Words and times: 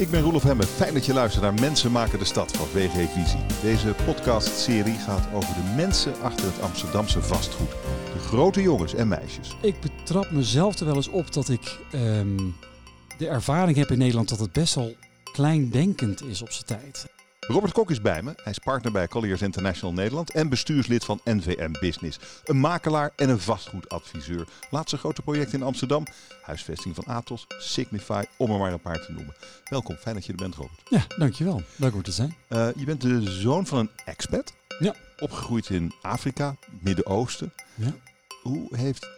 Ik 0.00 0.10
ben 0.10 0.20
Roelof 0.20 0.42
Hemme. 0.42 0.62
Fijn 0.62 0.94
dat 0.94 1.06
je 1.06 1.12
luistert 1.12 1.44
naar 1.44 1.54
Mensen 1.54 1.92
maken 1.92 2.18
de 2.18 2.24
stad 2.24 2.52
van 2.52 2.66
WG 2.72 2.92
Visie. 2.92 3.40
Deze 3.62 3.94
podcastserie 4.04 4.94
gaat 4.94 5.28
over 5.32 5.54
de 5.54 5.72
mensen 5.76 6.20
achter 6.22 6.46
het 6.46 6.60
Amsterdamse 6.60 7.22
vastgoed. 7.22 7.70
De 8.12 8.18
grote 8.18 8.62
jongens 8.62 8.94
en 8.94 9.08
meisjes. 9.08 9.56
Ik 9.60 9.80
betrap 9.80 10.30
mezelf 10.30 10.78
er 10.78 10.86
wel 10.86 10.94
eens 10.94 11.08
op 11.08 11.32
dat 11.32 11.48
ik 11.48 11.78
ehm, 11.92 12.36
de 13.18 13.28
ervaring 13.28 13.76
heb 13.76 13.90
in 13.90 13.98
Nederland 13.98 14.28
dat 14.28 14.38
het 14.38 14.52
best 14.52 14.74
wel 14.74 14.94
kleindenkend 15.32 16.22
is 16.22 16.42
op 16.42 16.50
zijn 16.50 16.66
tijd. 16.66 17.06
Robert 17.50 17.72
Kok 17.72 17.90
is 17.90 18.00
bij 18.00 18.22
me. 18.22 18.32
Hij 18.36 18.52
is 18.52 18.58
partner 18.58 18.92
bij 18.92 19.08
Colliers 19.08 19.42
International 19.42 19.94
Nederland 19.94 20.30
en 20.30 20.48
bestuurslid 20.48 21.04
van 21.04 21.20
NVM 21.24 21.72
Business. 21.80 22.18
Een 22.44 22.60
makelaar 22.60 23.12
en 23.16 23.28
een 23.28 23.40
vastgoedadviseur. 23.40 24.46
Laatste 24.70 24.96
grote 24.96 25.22
project 25.22 25.52
in 25.52 25.62
Amsterdam. 25.62 26.04
Huisvesting 26.42 26.94
van 26.94 27.04
Atos, 27.04 27.46
Signify, 27.58 28.24
om 28.36 28.50
er 28.50 28.58
maar 28.58 28.72
een 28.72 28.80
paar 28.80 29.00
te 29.00 29.12
noemen. 29.12 29.34
Welkom, 29.64 29.96
fijn 29.96 30.14
dat 30.14 30.24
je 30.24 30.32
er 30.32 30.38
bent 30.38 30.54
Robert. 30.54 30.80
Ja, 30.88 31.04
dankjewel. 31.18 31.62
Leuk 31.76 31.94
om 31.94 32.02
te 32.02 32.12
zijn. 32.12 32.36
Uh, 32.48 32.68
je 32.76 32.84
bent 32.84 33.00
de 33.00 33.30
zoon 33.30 33.66
van 33.66 33.78
een 33.78 33.90
expat. 34.04 34.52
Ja. 34.78 34.94
Opgegroeid 35.18 35.68
in 35.68 35.92
Afrika, 36.02 36.56
Midden-Oosten. 36.80 37.52
Ja. 37.74 37.94
Hoe 38.42 38.76
heeft 38.76 39.08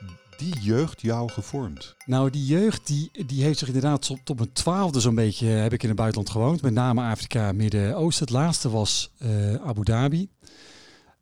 die 0.43 0.61
jeugd 0.61 1.01
jou 1.01 1.31
gevormd? 1.31 1.97
Nou, 2.07 2.31
die 2.31 2.47
jeugd 2.47 2.87
die, 2.87 3.11
die 3.27 3.43
heeft 3.43 3.59
zich 3.59 3.69
inderdaad 3.69 4.03
tot, 4.03 4.19
tot 4.25 4.37
mijn 4.37 4.53
twaalfde 4.53 5.01
zo'n 5.01 5.15
beetje 5.15 5.47
heb 5.47 5.73
ik 5.73 5.83
in 5.83 5.89
het 5.89 5.97
buitenland 5.97 6.31
gewoond. 6.31 6.63
Met 6.63 6.73
name 6.73 7.03
Afrika, 7.03 7.53
Midden-Oosten. 7.53 8.27
Het 8.27 8.35
laatste 8.35 8.71
was 8.71 9.13
uh, 9.19 9.55
Abu 9.55 9.85
Dhabi. 9.85 10.29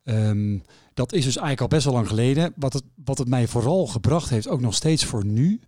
Um, 0.05 0.63
dat 0.95 1.13
is 1.13 1.25
dus 1.25 1.37
eigenlijk 1.37 1.61
al 1.61 1.69
best 1.69 1.85
wel 1.85 1.95
lang 1.95 2.09
geleden. 2.09 2.53
Wat 2.57 2.73
het, 2.73 2.85
wat 3.05 3.19
het 3.19 3.29
mij 3.29 3.49
vooral 3.49 3.87
gebracht 3.87 4.31
heeft, 4.31 4.49
ook 4.49 4.61
nog 4.61 4.75
steeds 4.75 5.05
voor 5.05 5.25
nu, 5.25 5.61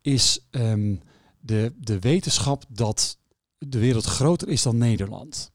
is 0.00 0.46
um, 0.50 1.00
de, 1.40 1.72
de 1.76 1.98
wetenschap 1.98 2.64
dat 2.68 3.18
de 3.58 3.78
wereld 3.78 4.04
groter 4.04 4.48
is 4.48 4.62
dan 4.62 4.78
Nederland. 4.78 5.50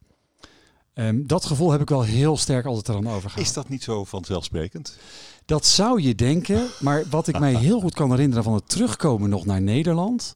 Um, 0.94 1.28
dat 1.28 1.46
gevoel 1.46 1.72
heb 1.72 1.82
ik 1.82 1.90
wel 1.90 2.04
heel 2.04 2.38
sterk 2.38 2.66
altijd 2.66 2.90
eraan 2.90 3.08
overgehouden. 3.08 3.46
Is 3.46 3.54
dat 3.54 3.70
niet 3.70 3.84
zo 3.84 4.04
vanzelfsprekend? 4.04 4.98
Dat 5.46 5.66
zou 5.66 6.02
je 6.02 6.16
denken, 6.16 6.68
maar 6.80 7.04
wat 7.10 7.28
ik 7.28 7.40
mij 7.40 7.56
heel 7.56 7.80
goed 7.80 7.94
kan 7.94 8.12
herinneren 8.12 8.44
van 8.44 8.54
het 8.54 8.70
terugkomen 8.70 9.30
nog 9.30 9.46
naar 9.46 9.62
Nederland. 9.62 10.36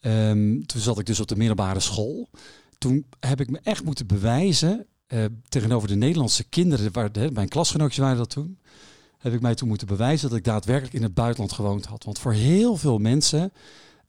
Um, 0.00 0.66
toen 0.66 0.80
zat 0.80 0.98
ik 0.98 1.06
dus 1.06 1.20
op 1.20 1.28
de 1.28 1.36
middelbare 1.36 1.80
school. 1.80 2.28
Toen 2.78 3.06
heb 3.20 3.40
ik 3.40 3.50
me 3.50 3.60
echt 3.62 3.84
moeten 3.84 4.06
bewijzen 4.06 4.86
uh, 5.08 5.24
tegenover 5.48 5.88
de 5.88 5.96
Nederlandse 5.96 6.44
kinderen, 6.44 6.92
waar 6.92 7.10
mijn 7.32 7.48
klasgenootjes 7.48 7.98
waren 7.98 8.16
dat 8.16 8.30
toen. 8.30 8.58
Heb 9.18 9.32
ik 9.32 9.40
mij 9.40 9.54
toen 9.54 9.68
moeten 9.68 9.86
bewijzen 9.86 10.28
dat 10.28 10.38
ik 10.38 10.44
daadwerkelijk 10.44 10.94
in 10.94 11.02
het 11.02 11.14
buitenland 11.14 11.52
gewoond 11.52 11.84
had. 11.84 12.04
Want 12.04 12.18
voor 12.18 12.32
heel 12.32 12.76
veel 12.76 12.98
mensen 12.98 13.52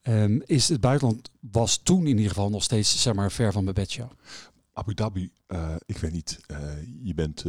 um, 0.04 0.42
is 0.46 0.70
het 0.70 0.82
buitenland 0.82 1.30
was 1.40 1.78
toen 1.78 2.02
in 2.02 2.18
ieder 2.18 2.28
geval 2.28 2.50
nog 2.50 2.64
steeds 2.64 3.02
zeg 3.02 3.14
maar 3.14 3.32
ver 3.32 3.52
van 3.52 3.64
mijn 3.64 3.76
bedshow. 3.76 4.12
Abu 4.74 4.94
Dhabi, 4.94 5.32
uh, 5.48 5.76
ik 5.86 5.98
weet 5.98 6.12
niet, 6.12 6.40
uh, 6.52 6.58
je 7.04 7.14
bent 7.14 7.44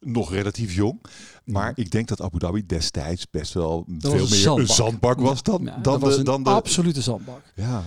nog 0.00 0.32
relatief 0.32 0.74
jong. 0.74 1.00
Maar 1.44 1.72
ik 1.74 1.90
denk 1.90 2.08
dat 2.08 2.20
Abu 2.20 2.38
Dhabi 2.38 2.66
destijds 2.66 3.30
best 3.30 3.52
wel 3.54 3.84
Dat 3.88 4.12
veel 4.12 4.22
een 4.22 4.28
meer 4.30 4.38
zandbak. 4.38 4.68
een 4.68 4.74
zandbak 4.74 5.20
was 5.20 5.42
dan, 5.42 5.62
Ja, 5.64 5.76
dan, 5.78 6.00
was 6.00 6.16
de, 6.16 6.22
dan 6.22 6.42
de... 6.42 6.50
absolute 6.50 7.00
zandbak. 7.02 7.42
Ja, 7.54 7.82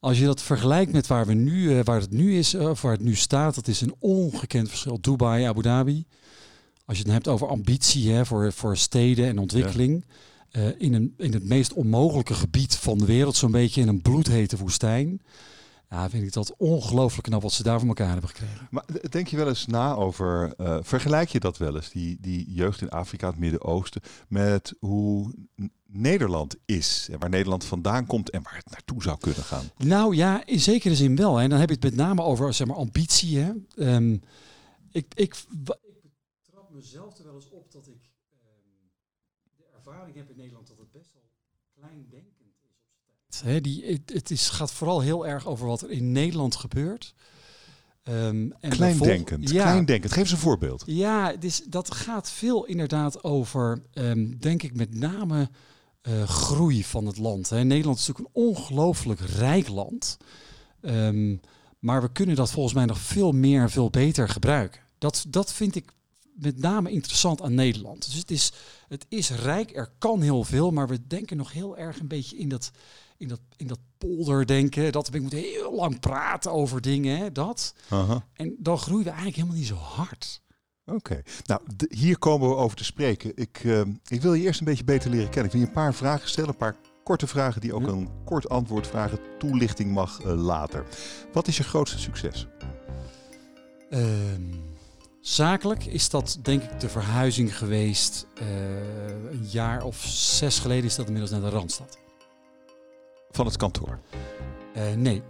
Als 0.00 0.18
je 0.18 0.24
dat 0.24 0.42
vergelijkt 0.42 0.92
met 0.92 1.06
waar, 1.06 1.26
we 1.26 1.34
nu, 1.34 1.78
eh, 1.78 1.84
waar 1.84 2.00
het 2.00 2.10
nu 2.10 2.38
is, 2.38 2.54
eh, 2.54 2.68
of 2.68 2.82
waar 2.82 2.92
het 2.92 3.00
nu 3.02 3.14
staat, 3.14 3.54
dat 3.54 3.68
is 3.68 3.80
een 3.80 3.94
ongekend 3.98 4.68
verschil. 4.68 5.00
Dubai, 5.00 5.44
Abu 5.44 5.62
Dhabi. 5.62 6.04
Als 6.84 6.96
je 6.98 7.02
het 7.04 7.12
hebt 7.12 7.28
over 7.28 7.46
ambitie 7.48 8.10
hè, 8.12 8.26
voor, 8.26 8.52
voor 8.52 8.76
steden 8.76 9.26
en 9.26 9.38
ontwikkeling. 9.38 10.04
eh, 10.50 10.66
in, 10.78 10.94
een, 10.94 11.14
in 11.16 11.32
het 11.32 11.44
meest 11.44 11.72
onmogelijke 11.72 12.34
gebied 12.34 12.76
van 12.76 12.98
de 12.98 13.04
wereld, 13.04 13.36
zo'n 13.36 13.50
beetje 13.50 13.80
in 13.80 13.88
een 13.88 14.02
bloedhete 14.02 14.56
woestijn. 14.56 15.20
Ja, 15.92 16.10
vind 16.10 16.24
ik 16.24 16.32
dat 16.32 16.54
ongelooflijk 16.56 17.22
knap 17.28 17.42
wat 17.42 17.52
ze 17.52 17.62
daar 17.62 17.78
voor 17.78 17.88
elkaar 17.88 18.10
hebben 18.10 18.28
gekregen. 18.28 18.68
maar 18.70 18.84
denk 19.10 19.26
je 19.28 19.36
wel 19.36 19.48
eens 19.48 19.66
na 19.66 19.94
over, 19.94 20.54
eh, 20.56 20.78
vergelijk 20.82 21.28
je 21.28 21.40
dat 21.40 21.58
wel 21.58 21.74
eens, 21.76 21.90
die, 21.90 22.16
die 22.20 22.52
jeugd 22.52 22.80
in 22.80 22.90
Afrika, 22.90 23.26
het 23.26 23.38
Midden-Oosten, 23.38 24.02
met 24.28 24.74
hoe 24.80 25.34
Nederland 25.86 26.56
is 26.64 27.08
en 27.10 27.18
waar 27.18 27.28
Nederland 27.28 27.64
vandaan 27.64 28.06
komt 28.06 28.30
en 28.30 28.42
waar 28.42 28.56
het 28.56 28.70
naartoe 28.70 29.02
zou 29.02 29.18
kunnen 29.18 29.42
gaan? 29.44 29.64
Nou 29.76 30.14
ja, 30.16 30.46
in 30.46 30.60
zekere 30.60 30.94
zin 30.94 31.16
wel. 31.16 31.40
En 31.40 31.50
dan 31.50 31.58
heb 31.58 31.68
je 31.68 31.74
het 31.74 31.84
met 31.84 31.94
name 31.94 32.22
over 32.22 32.54
zeg 32.54 32.66
maar, 32.66 32.76
ambitie. 32.76 33.38
Hè. 33.38 33.52
Ehm, 33.74 34.12
ik, 34.90 35.14
ik, 35.14 35.34
wa- 35.64 35.78
ik 35.82 36.02
betrap 36.42 36.70
mezelf 36.70 37.18
er 37.18 37.24
wel 37.24 37.34
eens 37.34 37.50
op 37.50 37.72
dat 37.72 37.86
ik 37.86 38.10
ehm, 38.30 38.38
de 39.56 39.64
ervaring 39.74 40.16
heb 40.16 40.30
in 40.30 40.36
Nederland 40.36 40.66
dat 40.66 40.78
het 40.78 40.92
best 40.92 41.12
wel 41.12 41.22
kleindenkend 41.74 42.40
is 42.40 42.60
op 43.06 43.14
die, 43.60 43.84
het, 43.86 44.12
het 44.12 44.30
is, 44.30 44.48
gaat 44.48 44.72
vooral 44.72 45.00
heel 45.00 45.26
erg 45.26 45.46
over 45.46 45.66
wat 45.66 45.82
er 45.82 45.90
in 45.90 46.12
Nederland 46.12 46.56
gebeurt. 46.56 47.14
Ehm, 48.02 48.50
en 48.60 48.70
Kleindenkend, 48.70 49.50
Ja, 49.50 49.62
kleindenkend. 49.62 50.12
Geef 50.12 50.22
eens 50.22 50.32
een 50.32 50.38
voorbeeld. 50.38 50.82
ja, 50.86 51.32
dus 51.36 51.62
dat 51.68 51.94
gaat 51.94 52.30
veel 52.30 52.64
inderdaad 52.64 53.24
over, 53.24 53.82
ehm, 53.92 54.30
denk 54.38 54.62
ik, 54.62 54.74
met 54.76 54.94
name 54.94 55.50
eh, 56.02 56.22
groei 56.22 56.84
van 56.84 57.06
het 57.06 57.18
land. 57.18 57.50
Nederland 57.50 57.98
is 57.98 58.06
natuurlijk 58.06 58.36
een 58.36 58.42
ongelooflijk 58.42 59.20
rijk 59.20 59.68
land. 59.68 60.16
Ehm, 60.80 61.36
maar 61.78 62.02
we 62.02 62.12
kunnen 62.12 62.36
dat 62.36 62.50
volgens 62.50 62.74
mij 62.74 62.84
nog 62.84 62.98
veel 62.98 63.32
meer 63.32 63.60
en 63.60 63.70
veel 63.70 63.90
beter 63.90 64.28
gebruiken. 64.28 64.80
Dat, 64.98 65.24
dat 65.28 65.52
vind 65.52 65.74
ik 65.74 65.92
met 66.34 66.58
name 66.58 66.90
interessant 66.90 67.42
aan 67.42 67.54
Nederland. 67.54 68.04
Dus 68.04 68.14
het 68.14 68.30
is, 68.30 68.52
het 68.88 69.06
is 69.08 69.30
rijk, 69.30 69.76
er 69.76 69.92
kan 69.98 70.20
heel 70.20 70.44
veel, 70.44 70.70
maar 70.70 70.88
we 70.88 71.06
denken 71.06 71.36
nog 71.36 71.52
heel 71.52 71.76
erg 71.76 72.00
een 72.00 72.08
beetje 72.08 72.36
in 72.36 72.48
dat, 72.48 72.70
in 73.22 73.28
dat, 73.28 73.40
in 73.56 73.66
dat 73.66 73.78
polderdenken. 73.98 74.92
Dat 74.92 75.08
we 75.08 75.18
moeten 75.20 75.38
heel 75.38 75.74
lang 75.74 76.00
praten 76.00 76.52
over 76.52 76.80
dingen, 76.80 77.18
hè, 77.18 77.32
dat. 77.32 77.74
En 78.34 78.56
dan 78.58 78.78
groeien 78.78 79.02
we 79.04 79.08
eigenlijk 79.10 79.36
helemaal 79.38 79.58
niet 79.58 79.66
zo 79.66 79.74
hard. 79.74 80.40
Oké, 80.86 81.22
nou 81.44 81.60
d- 81.76 81.86
hier 81.94 82.18
komen 82.18 82.48
we 82.48 82.54
over 82.54 82.76
te 82.76 82.84
spreken. 82.84 83.32
Ik, 83.34 83.60
eh, 83.64 83.80
ik 84.06 84.22
wil 84.22 84.34
je 84.34 84.42
eerst 84.42 84.60
een 84.60 84.66
beetje 84.66 84.84
beter 84.84 85.10
leren 85.10 85.28
kennen. 85.30 85.44
Ik 85.44 85.50
wil 85.52 85.60
je 85.60 85.66
een 85.66 85.72
paar 85.72 85.94
vragen 85.94 86.28
stellen, 86.28 86.50
een 86.50 86.56
paar 86.56 86.76
korte 87.04 87.26
vragen 87.26 87.60
die 87.60 87.74
ook 87.74 87.82
Ja. 87.82 87.88
een 87.88 88.08
kort 88.24 88.48
antwoord 88.48 88.86
vragen. 88.86 89.18
Toelichting 89.38 89.92
mag 89.92 90.20
eh, 90.20 90.34
later. 90.42 90.84
Wat 91.32 91.48
is 91.48 91.56
je 91.56 91.62
grootste 91.62 91.98
succes? 91.98 92.46
Ehm, 93.90 94.42
zakelijk 95.20 95.84
is 95.84 96.08
dat 96.10 96.38
denk 96.42 96.62
ik 96.62 96.80
de 96.80 96.88
verhuizing 96.88 97.56
geweest. 97.58 98.26
eh, 98.34 98.46
een 99.30 99.46
jaar 99.50 99.84
of 99.84 100.04
zes 100.08 100.58
geleden 100.58 100.84
is 100.84 100.94
dat 100.94 101.06
inmiddels 101.06 101.32
naar 101.32 101.50
de 101.50 101.56
Randstad. 101.56 101.98
Van 103.32 103.46
het 103.46 103.56
kantoor. 103.56 103.98
Eh, 104.74 104.92
nee, 104.96 105.22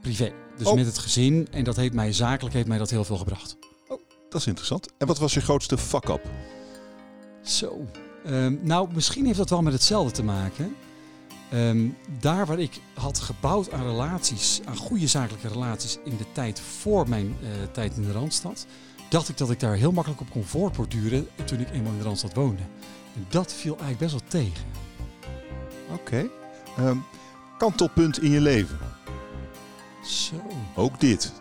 privé. 0.00 0.32
Dus 0.56 0.66
Oh. 0.66 0.74
met 0.74 0.86
het 0.86 0.98
gezin. 0.98 1.48
En 1.50 1.64
dat 1.64 1.76
heeft 1.76 1.92
mij 1.92 2.12
zakelijk 2.12 2.54
heeft 2.54 2.68
mij 2.68 2.78
dat 2.78 2.90
heel 2.90 3.04
veel 3.04 3.16
gebracht. 3.16 3.56
Dat 4.28 4.40
is 4.40 4.46
interessant. 4.46 4.88
En 4.98 5.06
wat 5.06 5.18
was 5.18 5.34
je 5.34 5.40
grootste 5.40 5.78
fuck-up? 5.78 6.30
Zo. 7.42 7.86
Ehm, 8.24 8.56
nou, 8.60 8.88
misschien 8.94 9.26
heeft 9.26 9.38
dat 9.38 9.50
wel 9.50 9.62
met 9.62 9.72
hetzelfde 9.72 10.12
te 10.12 10.24
maken. 10.24 10.76
Ehm, 11.50 11.88
daar 12.20 12.46
waar 12.46 12.58
ik 12.58 12.80
had 12.94 13.18
gebouwd 13.18 13.72
aan 13.72 13.82
relaties, 13.86 14.60
aan 14.64 14.76
goede 14.76 15.06
zakelijke 15.06 15.48
relaties 15.48 15.98
in 16.04 16.16
de 16.16 16.24
tijd 16.32 16.60
voor 16.60 17.08
mijn 17.08 17.36
eh, 17.42 17.48
tijd 17.72 17.96
in 17.96 18.02
de 18.02 18.12
Randstad, 18.12 18.66
dacht 19.08 19.28
ik 19.28 19.36
dat 19.36 19.50
ik 19.50 19.60
daar 19.60 19.74
heel 19.74 19.92
makkelijk 19.92 20.20
op 20.20 20.30
kon 20.30 20.44
voortborduren 20.44 21.28
toen 21.44 21.60
ik 21.60 21.70
eenmaal 21.70 21.92
in 21.92 21.98
de 21.98 22.04
Randstad 22.04 22.34
woonde. 22.34 22.62
En 23.14 23.26
dat 23.28 23.52
viel 23.52 23.78
eigenlijk 23.78 23.98
best 23.98 24.12
wel 24.12 24.42
tegen. 24.42 24.64
Oké. 25.92 26.28
Ehm, 26.76 26.96
kantelpunt 27.58 28.22
in 28.22 28.30
je 28.30 28.40
leven. 28.40 28.78
Zo. 30.04 30.34
Ook 30.74 31.00
dit. 31.00 31.32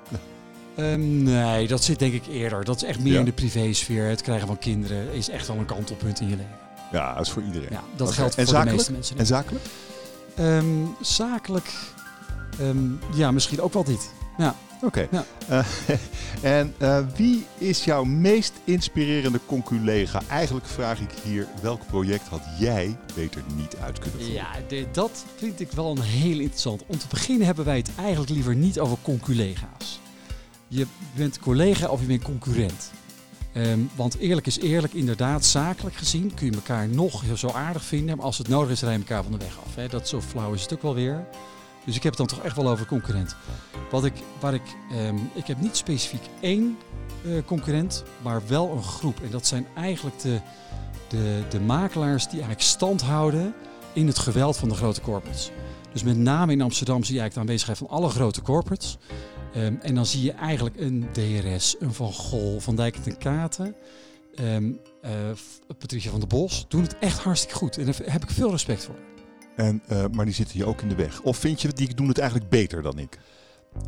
Ehm, 0.76 1.24
nee, 1.24 1.68
dat 1.68 1.84
zit 1.84 2.00
denk 2.00 2.14
ik 2.14 2.28
eerder. 2.28 2.64
Dat 2.64 2.76
is 2.76 2.84
echt 2.84 3.00
meer 3.00 3.14
Ja? 3.14 3.20
in 3.20 3.26
de 3.26 3.32
privésfeer. 3.32 4.06
Het 4.06 4.22
krijgen 4.22 4.48
van 4.48 4.58
kinderen 4.58 5.14
is 5.14 5.30
echt 5.30 5.48
wel 5.48 5.58
een 5.58 5.66
kantelpunt 5.66 6.20
in 6.20 6.30
je 6.30 6.36
leven. 6.36 6.58
Ja, 6.92 7.14
dat 7.16 7.26
is 7.26 7.32
voor 7.32 7.44
iedereen. 7.44 7.68
Ja, 7.72 7.84
dat 7.96 8.12
geldt 8.12 8.36
En 8.36 8.46
voor 8.46 8.54
zakelijk? 8.54 8.70
de 8.70 8.76
meeste 8.76 8.92
mensen. 8.92 9.18
En 9.18 9.26
zakelijk? 9.26 9.66
Ehm, 10.36 10.86
zakelijk, 11.02 11.74
ehm, 12.60 12.78
ja, 13.14 13.32
misschien 13.32 13.62
ook 13.62 13.74
wel 13.74 13.84
dit. 13.84 14.10
Ja. 14.38 14.56
Oké. 14.82 15.08
Ja. 15.12 15.26
Eh, 15.48 15.66
en 16.58 16.74
eh, 16.78 17.00
wie 17.16 17.46
is 17.58 17.84
jouw 17.84 18.04
meest 18.04 18.54
inspirerende 18.64 19.40
conculega? 19.46 20.22
Eigenlijk 20.28 20.66
vraag 20.66 21.00
ik 21.00 21.10
hier, 21.24 21.48
welk 21.62 21.86
project 21.88 22.28
had 22.28 22.42
jij 22.60 22.98
beter 23.16 23.42
niet 23.56 23.76
uit 23.76 24.00
kunnen 24.00 24.20
voeren? 24.20 24.36
Ja, 24.38 24.48
de- 24.68 24.88
dat 24.92 25.26
vind 25.36 25.60
ik 25.60 25.72
wel 25.72 25.92
een 25.92 26.02
heel 26.02 26.40
interessant. 26.40 26.84
Om 26.88 26.98
te 26.98 27.06
beginnen 27.10 27.46
hebben 27.46 27.66
wij 27.66 27.78
het 27.78 27.90
eigenlijk 27.98 28.30
liever 28.32 28.56
niet 28.56 28.80
over 28.80 28.98
conculega's. 29.02 30.00
Je 30.68 30.88
bent 31.16 31.40
collega 31.40 31.88
of 31.88 32.00
je 32.00 32.06
bent 32.06 32.22
concurrent. 32.22 32.92
Ehm, 33.54 33.80
want 33.96 34.18
eerlijk 34.18 34.48
is 34.48 34.60
eerlijk, 34.60 34.94
inderdaad, 34.94 35.46
zakelijk 35.46 35.96
gezien 35.96 36.34
kun 36.34 36.46
je 36.46 36.54
elkaar 36.54 36.88
nog 36.88 37.24
zo 37.36 37.48
aardig 37.50 37.84
vinden. 37.84 38.18
Maar 38.18 38.26
als 38.26 38.38
het 38.38 38.48
nodig 38.48 38.70
is, 38.72 38.82
rij 38.82 38.92
je 38.94 38.98
elkaar 39.00 39.24
van 39.24 39.32
de 39.32 39.38
weg 39.38 39.58
af. 39.66 39.76
Hè. 39.76 39.88
Dat 39.88 40.08
zo 40.08 40.22
flauw 40.22 40.54
is 40.54 40.62
het 40.62 40.74
ook 40.74 40.82
wel 40.82 40.94
weer. 40.96 41.26
Dus 41.86 41.96
ik 41.96 42.04
heb 42.04 42.18
het 42.18 42.28
dan 42.28 42.38
toch 42.38 42.46
echt 42.46 42.56
wel 42.56 42.70
over 42.70 42.86
concurrent. 42.86 43.36
Wat 43.92 44.06
ik, 44.06 44.14
waar 44.40 44.54
ik, 44.54 44.76
ehm, 44.92 45.18
ik 45.34 45.48
heb 45.48 45.62
niet 45.62 45.76
specifiek 45.76 46.24
één 46.40 46.78
eh, 47.26 47.32
concurrent, 47.46 48.04
maar 48.22 48.42
wel 48.48 48.72
een 48.72 48.84
groep. 48.84 49.20
En 49.24 49.32
dat 49.32 49.48
zijn 49.48 49.68
eigenlijk 49.76 50.20
de, 50.20 50.40
de, 51.08 51.44
de 51.50 51.60
makelaars 51.60 52.24
die 52.24 52.32
eigenlijk 52.32 52.62
stand 52.62 53.02
houden 53.02 53.54
in 53.94 54.08
het 54.08 54.20
geweld 54.20 54.58
van 54.58 54.70
de 54.70 54.76
grote 54.76 55.02
corporates. 55.02 55.52
Dus 55.92 56.04
met 56.04 56.18
name 56.18 56.52
in 56.52 56.62
Amsterdam 56.62 57.04
zie 57.04 57.14
je 57.14 57.20
eigenlijk 57.20 57.34
de 57.34 57.40
aanwezigheid 57.40 57.78
van 57.78 57.98
alle 57.98 58.10
grote 58.10 58.42
corporates. 58.42 58.98
Ehm, 59.54 59.76
en 59.82 59.96
dan 59.96 60.06
zie 60.06 60.24
je 60.24 60.32
eigenlijk 60.32 60.80
een 60.80 61.08
DRS, 61.12 61.76
een 61.80 61.94
Van 61.94 62.14
Gol, 62.14 62.60
Van 62.60 62.76
Dijk 62.76 62.96
en 63.04 63.18
Katen, 63.18 63.76
ehm, 64.36 64.72
eh, 65.02 65.12
Patricia 65.78 66.12
van 66.12 66.20
der 66.20 66.30
Bos 66.30 66.66
doen 66.68 66.82
het 66.82 66.98
echt 67.00 67.20
hartstikke 67.20 67.56
goed. 67.56 67.78
En 67.78 67.86
daar 67.86 67.96
heb 68.04 68.24
ik 68.24 68.30
veel 68.30 68.52
respect 68.52 68.84
voor. 68.84 69.13
En, 69.56 69.84
uh, 69.92 70.04
maar 70.12 70.26
die 70.26 70.34
zitten 70.34 70.56
hier 70.56 70.68
ook 70.68 70.82
in 70.82 70.90
de 70.90 70.96
weg. 70.96 71.22
Of 71.22 71.38
vind 71.38 71.62
je, 71.62 71.68
die 71.68 71.96
doen 71.96 72.08
het 72.08 72.18
eigenlijk 72.18 72.50
beter 72.50 72.82
dan 72.82 73.00
ik? 73.00 73.20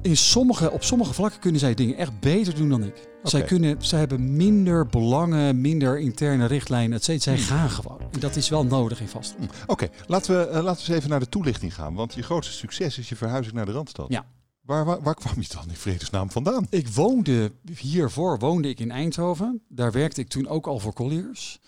In 0.02 0.18
sommige, 0.18 0.72
op 0.72 0.84
sommige 0.84 1.14
vlakken 1.14 1.40
kunnen 1.40 1.60
zij 1.60 1.74
dingen 1.74 1.98
echt 1.98 2.20
beter 2.20 2.56
doen 2.56 2.70
dan 2.70 2.84
ik. 2.84 3.08
Zij, 3.24 3.44
kunnen, 3.44 3.76
zij 3.80 4.00
hebben 4.00 4.36
minder 4.36 4.88
belangen, 4.88 5.62
minder 5.62 6.00
interne 6.00 6.46
richtlijnen, 6.46 6.98
et 6.98 7.04
cetera. 7.04 7.38
Zij 7.38 7.46
hmm. 7.46 7.58
gaan 7.58 7.70
gewoon. 7.70 8.00
En 8.12 8.20
dat 8.20 8.36
is 8.36 8.50
wel 8.50 8.66
nodig 8.66 9.02
in 9.02 9.08
vastgoed. 9.08 9.40
Hmm. 9.40 9.50
Oké, 9.68 9.90
laten, 10.08 10.38
we, 10.38 10.48
uh, 10.48 10.54
laten 10.54 10.86
we 10.86 10.88
eens 10.88 10.98
even 10.98 11.10
naar 11.10 11.20
de 11.20 11.30
toelichting 11.30 11.74
gaan. 11.74 11.94
Want 11.94 12.14
je 12.14 12.22
grootste 12.22 12.54
succes 12.54 12.98
is 12.98 13.10
je 13.10 13.16
verhuizing 13.16 13.56
naar 13.56 13.66
de 13.66 13.72
Randstad. 13.72 14.06
Ja. 14.10 14.26
Waar, 14.62 14.86
waar, 14.86 15.02
waar, 15.02 15.16
kwam 15.16 15.34
je 15.40 15.48
dan 15.54 15.70
in 15.70 15.76
vredesnaam 15.76 16.32
vandaan? 16.32 16.68
Ik 16.70 16.88
woonde, 16.88 17.52
hiervoor 17.80 18.40
woonde 18.40 18.70
ik 18.70 18.80
in 18.80 18.92
Eindhoven. 18.92 19.62
Daar 19.70 19.92
werkte 19.92 20.22
ik 20.22 20.28
toen 20.28 20.48
ook 20.48 20.68
al 20.68 20.80
voor 20.80 20.94
Colliers. 20.94 21.60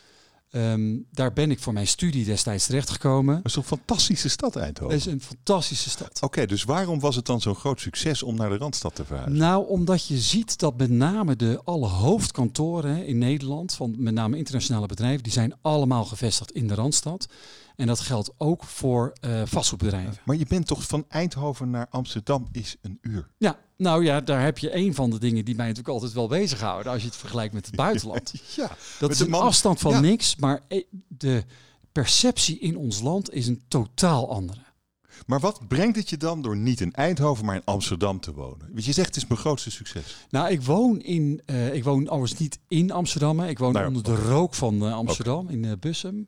Um, 0.52 1.08
daar 1.12 1.34
ben 1.34 1.52
ik 1.52 1.60
voor 1.60 1.74
mijn 1.74 1.88
studie 1.88 2.26
destijds 2.26 2.66
terechtgekomen. 2.66 3.36
Dat 3.36 3.46
is 3.46 3.56
een 3.56 3.64
fantastische 3.64 4.30
stad, 4.30 4.56
Eindhoven. 4.56 4.96
Het 4.96 5.06
is 5.06 5.14
een 5.14 5.22
fantastische 5.22 5.90
stad. 5.90 6.20
Oké, 6.22 6.46
dus 6.46 6.64
waarom 6.64 7.00
was 7.00 7.16
het 7.16 7.26
dan 7.26 7.42
zo'n 7.42 7.56
groot 7.56 7.80
succes 7.80 8.24
om 8.24 8.36
naar 8.36 8.50
de 8.50 8.58
Randstad 8.58 8.96
te 8.96 9.06
verhuizen? 9.06 9.38
Nou, 9.38 9.68
omdat 9.68 10.08
je 10.08 10.18
ziet 10.18 10.60
dat 10.60 10.78
met 10.78 10.90
name 10.90 11.36
de 11.36 11.62
alle 11.64 11.88
hoofdkantoren 11.88 13.06
in 13.06 13.18
Nederland, 13.18 13.74
van 13.74 13.96
met 13.98 14.14
name 14.14 14.38
internationale 14.38 14.86
bedrijven, 14.86 15.24
die 15.24 15.32
zijn 15.32 15.54
allemaal 15.62 16.06
gevestigd 16.06 16.52
in 16.52 16.68
de 16.68 16.76
Randstad. 16.76 17.28
En 17.77 17.88
dat 17.88 18.00
geldt 18.00 18.31
ook 18.38 18.63
voor 18.63 19.13
uh, 19.21 19.41
vastgoedbedrijven. 19.45 20.18
Maar 20.25 20.35
je 20.35 20.45
bent 20.47 20.68
toch 20.68 20.83
van 20.83 21.06
Eindhoven 21.07 21.69
naar 21.69 21.88
Amsterdam 21.89 22.47
is 22.51 22.75
een 22.81 22.97
uur? 23.01 23.27
Ja, 23.38 23.59
nou 23.77 24.03
ja, 24.03 24.21
daar 24.21 24.44
heb 24.44 24.57
je 24.57 24.75
een 24.75 24.94
van 24.94 25.09
de 25.09 25.19
dingen 25.19 25.45
die 25.45 25.56
mij 25.56 25.68
natuurlijk 25.68 25.94
altijd 25.94 26.13
wel 26.13 26.27
bezighouden 26.27 26.91
als 26.91 27.01
je 27.01 27.07
het 27.07 27.18
vergelijkt 27.18 27.53
met 27.53 27.65
het 27.65 27.75
buitenland. 27.85 28.33
ja, 28.56 28.71
dat 29.00 29.12
is 29.12 29.19
een 29.19 29.33
afstand 29.33 29.79
van 29.79 30.01
niks, 30.01 30.35
maar 30.35 30.62
e- 30.68 30.83
de 31.07 31.44
perceptie 31.91 32.59
in 32.59 32.77
ons 32.77 33.01
land 33.01 33.33
is 33.33 33.47
een 33.47 33.62
totaal 33.68 34.29
andere. 34.29 34.62
Maar 35.25 35.39
wat 35.39 35.68
brengt 35.68 35.95
het 35.95 36.09
je 36.09 36.18
dan 36.18 36.41
door 36.41 36.57
niet 36.57 36.81
in 36.81 36.94
Eindhoven, 36.94 37.45
maar 37.45 37.56
in 37.56 37.65
Amsterdam 37.65 38.19
te 38.19 38.33
wonen? 38.33 38.69
Want 38.71 38.85
je 38.85 38.91
zegt 38.91 39.07
het 39.07 39.15
is 39.15 39.27
mijn 39.27 39.39
grootste 39.39 39.71
succes. 39.71 40.25
Nou, 40.29 40.50
ik 40.50 40.62
woon 40.62 41.01
in, 41.01 41.41
uh, 41.45 41.74
ik 41.74 41.83
woon 41.83 42.09
overigens 42.09 42.39
niet 42.39 42.59
in 42.68 42.91
Amsterdam. 42.91 43.39
Hè. 43.39 43.47
Ik 43.47 43.59
woon 43.59 43.74
nou 43.74 43.88
onder 43.88 44.03
de 44.03 44.15
rook 44.15 44.53
van 44.53 44.83
uh, 44.83 44.94
Amsterdam 44.94 45.50
in 45.50 45.63
uh, 45.63 45.71
Bussum. 45.79 46.27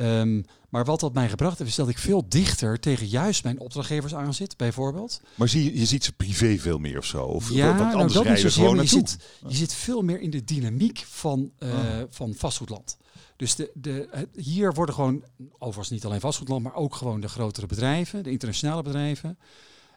Um, 0.00 0.44
maar 0.68 0.84
wat 0.84 1.00
dat 1.00 1.14
mij 1.14 1.28
gebracht 1.28 1.58
heeft, 1.58 1.70
is 1.70 1.76
dat 1.76 1.88
ik 1.88 1.98
veel 1.98 2.28
dichter 2.28 2.80
tegen 2.80 3.06
juist 3.06 3.44
mijn 3.44 3.60
opdrachtgevers 3.60 4.14
aan 4.14 4.34
zit, 4.34 4.56
bijvoorbeeld. 4.56 5.20
Maar 5.34 5.48
zie 5.48 5.78
je, 5.78 5.86
ziet 5.86 6.04
ze 6.04 6.12
privé 6.12 6.58
veel 6.58 6.78
meer 6.78 6.98
of 6.98 7.04
zo? 7.04 7.22
Of 7.22 7.50
ja, 7.50 7.76
wat 7.76 7.92
nou, 7.92 8.12
dat 8.12 8.28
niet 8.28 8.38
zozeer, 8.38 8.74
je 8.74 8.86
zit, 8.86 9.18
je 9.48 9.54
zit 9.54 9.74
veel 9.74 10.02
meer 10.02 10.20
in 10.20 10.30
de 10.30 10.44
dynamiek 10.44 11.04
van, 11.06 11.50
uh, 11.58 11.70
van 12.10 12.34
vastgoedland. 12.34 12.96
Dus 13.36 13.54
de, 13.54 13.70
de, 13.74 14.28
hier 14.36 14.74
worden 14.74 14.94
gewoon, 14.94 15.24
overigens 15.52 15.90
niet 15.90 16.04
alleen 16.04 16.20
vastgoedland, 16.20 16.62
maar 16.62 16.74
ook 16.74 16.94
gewoon 16.94 17.20
de 17.20 17.28
grotere 17.28 17.66
bedrijven, 17.66 18.22
de 18.22 18.30
internationale 18.30 18.82
bedrijven. 18.82 19.38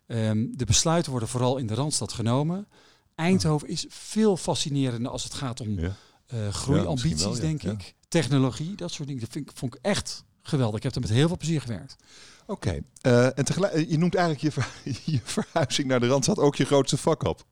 Um, 0.08 0.58
de 0.58 0.66
besluiten 0.66 1.12
worden 1.12 1.30
vooral 1.30 1.58
in 1.58 1.68
de 1.68 1.74
Randstad 1.74 2.14
genomen. 2.14 2.68
Eindhoven 3.16 3.68
is 3.68 3.86
veel 3.90 4.38
fascinerender 4.38 5.12
als 5.12 5.24
het 5.24 5.34
gaat 5.34 5.62
om 5.62 5.80
ja. 5.80 5.96
uh, 6.34 6.48
groeiambities, 6.48 7.22
ja, 7.24 7.42
denk 7.42 7.64
ik. 7.64 7.96
Technologie, 8.12 8.76
dat 8.76 8.92
soort 8.92 9.08
dingen. 9.08 9.22
Dat 9.22 9.32
vind, 9.32 9.52
vond 9.54 9.76
ik 9.76 9.80
echt 9.82 10.24
geweldig. 10.42 10.78
Ik 10.78 10.84
heb 10.84 10.96
er 10.96 11.02
met 11.02 11.10
heel 11.10 11.28
veel 11.28 11.38
plezier 11.38 11.62
gewerkt. 11.62 11.96
Oké, 12.46 12.80
uh, 13.06 13.38
en 13.38 13.46
tegelijk, 13.46 13.90
je 13.90 13.98
noemt 13.98 14.16
eigenlijk 14.16 14.56
je, 14.56 14.64
je 15.12 15.20
verhuizing 15.24 15.88
naar 15.88 16.00
de 16.00 16.08
Randstad 16.08 16.38
ook 16.38 16.56
je 16.56 16.66
grootste 16.66 16.98
vak 16.98 17.24
op. 17.24 17.46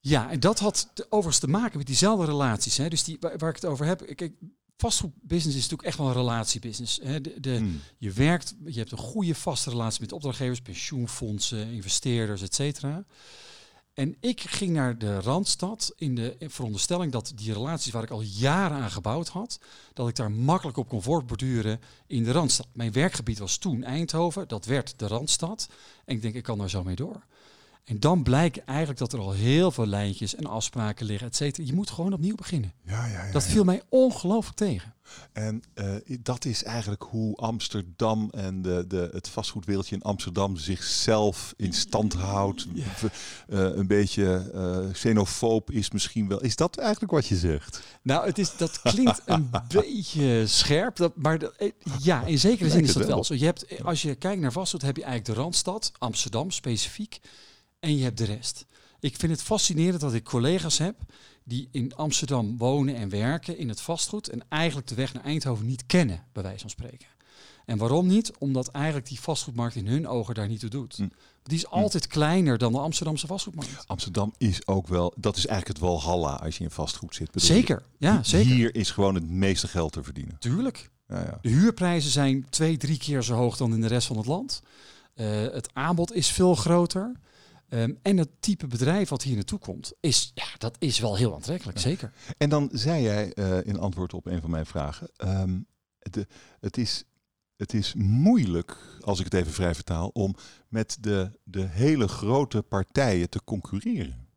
Ja, 0.00 0.30
en 0.30 0.40
dat 0.40 0.58
had 0.58 0.92
overigens 1.08 1.38
te 1.38 1.48
maken 1.48 1.78
met 1.78 1.86
diezelfde 1.86 2.26
relaties. 2.26 2.76
Hè. 2.76 2.88
Dus 2.88 3.04
die, 3.04 3.16
waar, 3.20 3.38
waar 3.38 3.48
ik 3.48 3.54
het 3.54 3.64
over 3.64 3.86
heb, 3.86 4.14
kijk, 4.14 4.32
vastgoedbusiness 4.76 5.56
is 5.56 5.62
natuurlijk 5.62 5.88
echt 5.88 5.98
wel 5.98 6.06
een 6.06 6.12
relatiebusiness. 6.12 7.00
Hè. 7.02 7.20
De, 7.20 7.40
de, 7.40 7.56
hmm. 7.56 7.80
Je 7.98 8.10
werkt, 8.10 8.54
je 8.64 8.78
hebt 8.78 8.92
een 8.92 8.98
goede 8.98 9.34
vaste 9.34 9.70
relatie 9.70 10.00
met 10.00 10.12
opdrachtgevers, 10.12 10.60
pensioenfondsen, 10.60 11.72
investeerders, 11.72 12.42
et 12.42 12.54
cetera. 12.54 13.04
En 13.94 14.16
ik 14.20 14.40
ging 14.40 14.72
naar 14.72 14.98
de 14.98 15.20
Randstad 15.20 15.92
in 15.96 16.14
de 16.14 16.36
veronderstelling 16.38 17.12
dat 17.12 17.32
die 17.34 17.52
relaties 17.52 17.92
waar 17.92 18.02
ik 18.02 18.10
al 18.10 18.20
jaren 18.22 18.76
aan 18.76 18.90
gebouwd 18.90 19.28
had, 19.28 19.58
dat 19.92 20.08
ik 20.08 20.16
daar 20.16 20.30
makkelijk 20.30 20.76
op 20.76 20.88
kon 20.88 21.02
voortborduren 21.02 21.80
in 22.06 22.24
de 22.24 22.32
Randstad. 22.32 22.68
Mijn 22.72 22.92
werkgebied 22.92 23.38
was 23.38 23.56
toen 23.56 23.84
Eindhoven, 23.84 24.48
dat 24.48 24.64
werd 24.64 24.98
de 24.98 25.06
Randstad. 25.06 25.68
En 26.04 26.14
ik 26.14 26.22
denk, 26.22 26.34
ik 26.34 26.42
kan 26.42 26.58
daar 26.58 26.70
zo 26.70 26.84
mee 26.84 26.96
door. 26.96 27.22
En 27.84 28.00
dan 28.00 28.22
blijkt 28.22 28.64
eigenlijk 28.64 28.98
dat 28.98 29.12
er 29.12 29.18
al 29.18 29.32
heel 29.32 29.70
veel 29.70 29.86
lijntjes 29.86 30.34
en 30.34 30.46
afspraken 30.46 31.06
liggen, 31.06 31.26
et 31.26 31.36
cetera. 31.36 31.66
Je 31.66 31.74
moet 31.74 31.90
gewoon 31.90 32.12
opnieuw 32.12 32.34
beginnen. 32.34 32.72
Ja, 32.84 33.06
ja, 33.06 33.24
ja, 33.24 33.32
dat 33.32 33.44
viel 33.44 33.64
mij 33.64 33.82
ongelooflijk 33.88 34.56
tegen. 34.56 34.94
En 35.32 35.62
uh, 35.74 35.94
dat 36.20 36.44
is 36.44 36.64
eigenlijk 36.64 37.02
hoe 37.02 37.36
Amsterdam 37.36 38.30
en 38.30 38.62
de, 38.62 38.84
de, 38.88 39.08
het 39.12 39.28
vastgoedwereldje 39.28 39.94
in 39.94 40.02
Amsterdam 40.02 40.56
zichzelf 40.56 41.54
in 41.56 41.72
stand 41.72 42.12
houdt. 42.12 42.66
Uh, 42.66 42.84
een 43.46 43.86
beetje 43.86 44.50
uh, 44.54 44.92
xenofoob 44.92 45.70
is 45.70 45.90
misschien 45.90 46.28
wel. 46.28 46.42
Is 46.42 46.56
dat 46.56 46.78
eigenlijk 46.78 47.12
wat 47.12 47.26
je 47.26 47.36
zegt? 47.36 47.82
Nou, 48.02 48.26
het 48.26 48.38
is, 48.38 48.56
dat 48.56 48.80
klinkt 48.82 49.22
een 49.24 49.50
beetje 49.68 50.46
scherp. 50.46 50.96
Dat, 50.96 51.16
maar 51.16 51.38
dat, 51.38 51.54
ja, 51.98 52.24
in 52.24 52.38
zekere 52.38 52.70
zin 52.70 52.82
is 52.82 52.92
dat 52.92 53.06
wel. 53.06 53.14
wel 53.14 53.24
zo. 53.24 53.34
Je 53.34 53.44
hebt, 53.44 53.82
als 53.82 54.02
je 54.02 54.14
kijkt 54.14 54.40
naar 54.40 54.52
vastgoed, 54.52 54.82
heb 54.82 54.96
je 54.96 55.04
eigenlijk 55.04 55.34
de 55.34 55.42
Randstad, 55.42 55.92
Amsterdam 55.98 56.50
specifiek 56.50 57.20
en 57.82 57.96
je 57.96 58.02
hebt 58.02 58.18
de 58.18 58.24
rest. 58.24 58.66
Ik 59.00 59.16
vind 59.16 59.32
het 59.32 59.42
fascinerend 59.42 60.00
dat 60.00 60.14
ik 60.14 60.24
collega's 60.24 60.78
heb 60.78 60.96
die 61.44 61.68
in 61.70 61.94
Amsterdam 61.94 62.58
wonen 62.58 62.94
en 62.94 63.08
werken 63.08 63.58
in 63.58 63.68
het 63.68 63.80
vastgoed 63.80 64.28
en 64.28 64.42
eigenlijk 64.48 64.86
de 64.86 64.94
weg 64.94 65.12
naar 65.12 65.24
Eindhoven 65.24 65.66
niet 65.66 65.86
kennen, 65.86 66.24
bij 66.32 66.42
wijze 66.42 66.60
van 66.60 66.70
spreken. 66.70 67.06
En 67.64 67.78
waarom 67.78 68.06
niet? 68.06 68.32
Omdat 68.38 68.68
eigenlijk 68.68 69.06
die 69.06 69.20
vastgoedmarkt 69.20 69.74
in 69.74 69.86
hun 69.86 70.08
ogen 70.08 70.34
daar 70.34 70.48
niet 70.48 70.60
toe 70.60 70.70
doet. 70.70 70.96
Hm. 70.96 71.08
Die 71.42 71.56
is 71.58 71.64
hm. 71.64 71.74
altijd 71.74 72.06
kleiner 72.06 72.58
dan 72.58 72.72
de 72.72 72.78
Amsterdamse 72.78 73.26
vastgoedmarkt. 73.26 73.84
Amsterdam 73.86 74.34
is 74.38 74.66
ook 74.66 74.88
wel, 74.88 75.14
dat 75.16 75.36
is 75.36 75.46
eigenlijk 75.46 75.78
het 75.78 75.88
walhalla 75.88 76.34
als 76.34 76.58
je 76.58 76.64
in 76.64 76.70
vastgoed 76.70 77.14
zit. 77.14 77.30
zeker, 77.34 77.82
ja, 77.98 78.22
zeker. 78.22 78.52
Hier 78.52 78.74
is 78.74 78.90
gewoon 78.90 79.14
het 79.14 79.28
meeste 79.28 79.68
geld 79.68 79.92
te 79.92 80.02
verdienen. 80.02 80.36
Tuurlijk. 80.38 80.90
Ja, 81.08 81.20
ja. 81.20 81.38
De 81.42 81.48
huurprijzen 81.48 82.10
zijn 82.10 82.46
twee, 82.50 82.76
drie 82.76 82.98
keer 82.98 83.22
zo 83.22 83.34
hoog 83.34 83.56
dan 83.56 83.72
in 83.74 83.80
de 83.80 83.86
rest 83.86 84.06
van 84.06 84.16
het 84.16 84.26
land. 84.26 84.62
Uh, 85.14 85.26
het 85.40 85.68
aanbod 85.72 86.12
is 86.12 86.28
veel 86.28 86.54
groter. 86.54 87.12
Um, 87.74 87.98
en 88.02 88.16
het 88.16 88.28
type 88.40 88.66
bedrijf 88.66 89.08
wat 89.08 89.22
hier 89.22 89.34
naartoe 89.34 89.58
komt, 89.58 89.92
is, 90.00 90.30
ja, 90.34 90.44
dat 90.58 90.76
is 90.78 90.98
wel 90.98 91.16
heel 91.16 91.34
aantrekkelijk, 91.34 91.78
zeker. 91.78 92.12
En 92.38 92.48
dan 92.48 92.68
zei 92.72 93.02
jij 93.02 93.32
uh, 93.34 93.66
in 93.66 93.78
antwoord 93.78 94.14
op 94.14 94.26
een 94.26 94.40
van 94.40 94.50
mijn 94.50 94.66
vragen, 94.66 95.10
um, 95.24 95.66
de, 95.98 96.26
het, 96.60 96.76
is, 96.76 97.04
het 97.56 97.74
is 97.74 97.94
moeilijk, 97.94 98.76
als 99.00 99.18
ik 99.18 99.24
het 99.24 99.34
even 99.34 99.52
vrij 99.52 99.74
vertaal, 99.74 100.08
om 100.08 100.34
met 100.68 100.96
de, 101.00 101.30
de 101.44 101.66
hele 101.66 102.08
grote 102.08 102.62
partijen 102.62 103.30
te 103.30 103.40
concurreren. 103.44 104.28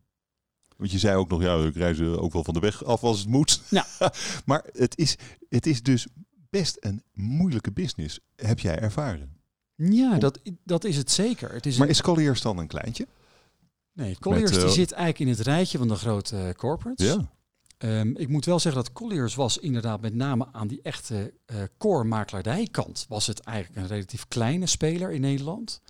Want 0.76 0.90
je 0.90 0.98
zei 0.98 1.16
ook 1.16 1.28
nog, 1.28 1.42
ja, 1.42 1.64
ik 1.64 1.74
reis 1.74 2.00
ook 2.00 2.32
wel 2.32 2.44
van 2.44 2.54
de 2.54 2.60
weg 2.60 2.84
af 2.84 3.02
als 3.02 3.18
het 3.18 3.28
moet. 3.28 3.62
Ja. 3.70 3.86
maar 4.44 4.64
het 4.72 4.98
is, 4.98 5.16
het 5.48 5.66
is 5.66 5.82
dus 5.82 6.06
best 6.50 6.76
een 6.80 7.02
moeilijke 7.12 7.72
business, 7.72 8.20
heb 8.36 8.58
jij 8.58 8.78
ervaren. 8.78 9.36
Ja, 9.74 10.18
dat, 10.18 10.40
dat 10.64 10.84
is 10.84 10.96
het 10.96 11.10
zeker. 11.10 11.52
Het 11.52 11.66
is 11.66 11.76
maar 11.76 11.88
is 11.88 12.02
Colliers 12.02 12.40
dan 12.40 12.58
een 12.58 12.66
kleintje? 12.66 13.06
Nee, 13.96 14.16
Colliers 14.18 14.50
die 14.50 14.60
eh, 14.60 14.68
zit 14.68 14.92
eigenlijk 14.92 15.30
in 15.30 15.36
het 15.36 15.46
rijtje 15.46 15.78
van 15.78 15.88
de 15.88 15.94
grote 15.94 16.54
corporates. 16.56 17.06
Ja. 17.06 17.34
Um, 17.78 18.16
ik 18.16 18.28
moet 18.28 18.44
wel 18.44 18.58
zeggen 18.58 18.82
dat 18.82 18.92
Colliers 18.92 19.34
was 19.34 19.58
inderdaad 19.58 20.00
met 20.00 20.14
name 20.14 20.48
aan 20.52 20.68
die 20.68 20.82
echte 20.82 21.34
uh, 21.46 21.56
core 21.78 22.04
makelaardijkant 22.04 23.06
was 23.08 23.26
het 23.26 23.40
eigenlijk 23.40 23.80
een 23.80 23.94
relatief 23.94 24.28
kleine 24.28 24.66
speler 24.66 25.12
in 25.12 25.20
Nederland. 25.20 25.80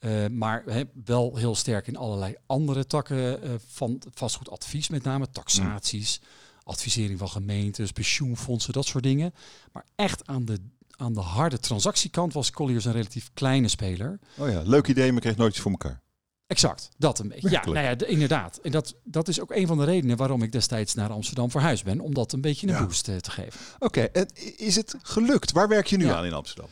Uh, 0.00 0.26
maar 0.26 0.62
he, 0.66 0.82
wel 1.04 1.36
heel 1.36 1.54
sterk 1.54 1.86
in 1.86 1.96
allerlei 1.96 2.36
andere 2.46 2.86
takken 2.86 3.44
uh, 3.44 3.54
van 3.66 4.02
vastgoedadvies, 4.14 4.88
met 4.88 5.02
name 5.02 5.30
taxaties, 5.30 6.20
advisering 6.62 7.18
van 7.18 7.28
gemeentes, 7.28 7.92
pensioenfondsen, 7.92 8.72
dat 8.72 8.86
soort 8.86 9.04
dingen. 9.04 9.34
Maar 9.72 9.84
echt 9.94 10.26
aan 10.26 10.44
de, 10.44 10.58
aan 10.96 11.14
de 11.14 11.20
harde 11.20 11.58
transactiekant 11.58 12.32
was 12.32 12.50
Colliers 12.50 12.84
een 12.84 12.92
relatief 12.92 13.30
kleine 13.34 13.68
speler. 13.68 14.18
Oh 14.38 14.48
ja, 14.48 14.62
leuk 14.62 14.86
idee, 14.86 15.12
maar 15.12 15.20
kreeg 15.20 15.36
nooit 15.36 15.52
iets 15.52 15.60
voor 15.60 15.70
elkaar. 15.70 16.02
Exact, 16.50 16.88
dat 16.96 17.18
een 17.18 17.28
beetje. 17.28 17.50
Ja, 17.50 17.64
nou 17.64 17.78
ja, 17.78 18.06
inderdaad. 18.06 18.56
En 18.56 18.70
dat, 18.70 18.94
dat 19.04 19.28
is 19.28 19.40
ook 19.40 19.50
een 19.50 19.66
van 19.66 19.78
de 19.78 19.84
redenen 19.84 20.16
waarom 20.16 20.42
ik 20.42 20.52
destijds 20.52 20.94
naar 20.94 21.10
Amsterdam 21.10 21.50
verhuisd 21.50 21.84
ben. 21.84 22.00
Om 22.00 22.14
dat 22.14 22.32
een 22.32 22.40
beetje 22.40 22.68
een 22.68 22.84
boost 22.84 23.08
uh, 23.08 23.16
te 23.16 23.30
geven. 23.30 23.60
Oké, 23.78 24.00
en 24.00 24.28
is 24.56 24.76
het 24.76 24.94
gelukt? 25.02 25.52
Waar 25.52 25.68
werk 25.68 25.86
je 25.86 25.96
nu 25.96 26.06
aan 26.06 26.24
in 26.24 26.32
Amsterdam? 26.32 26.68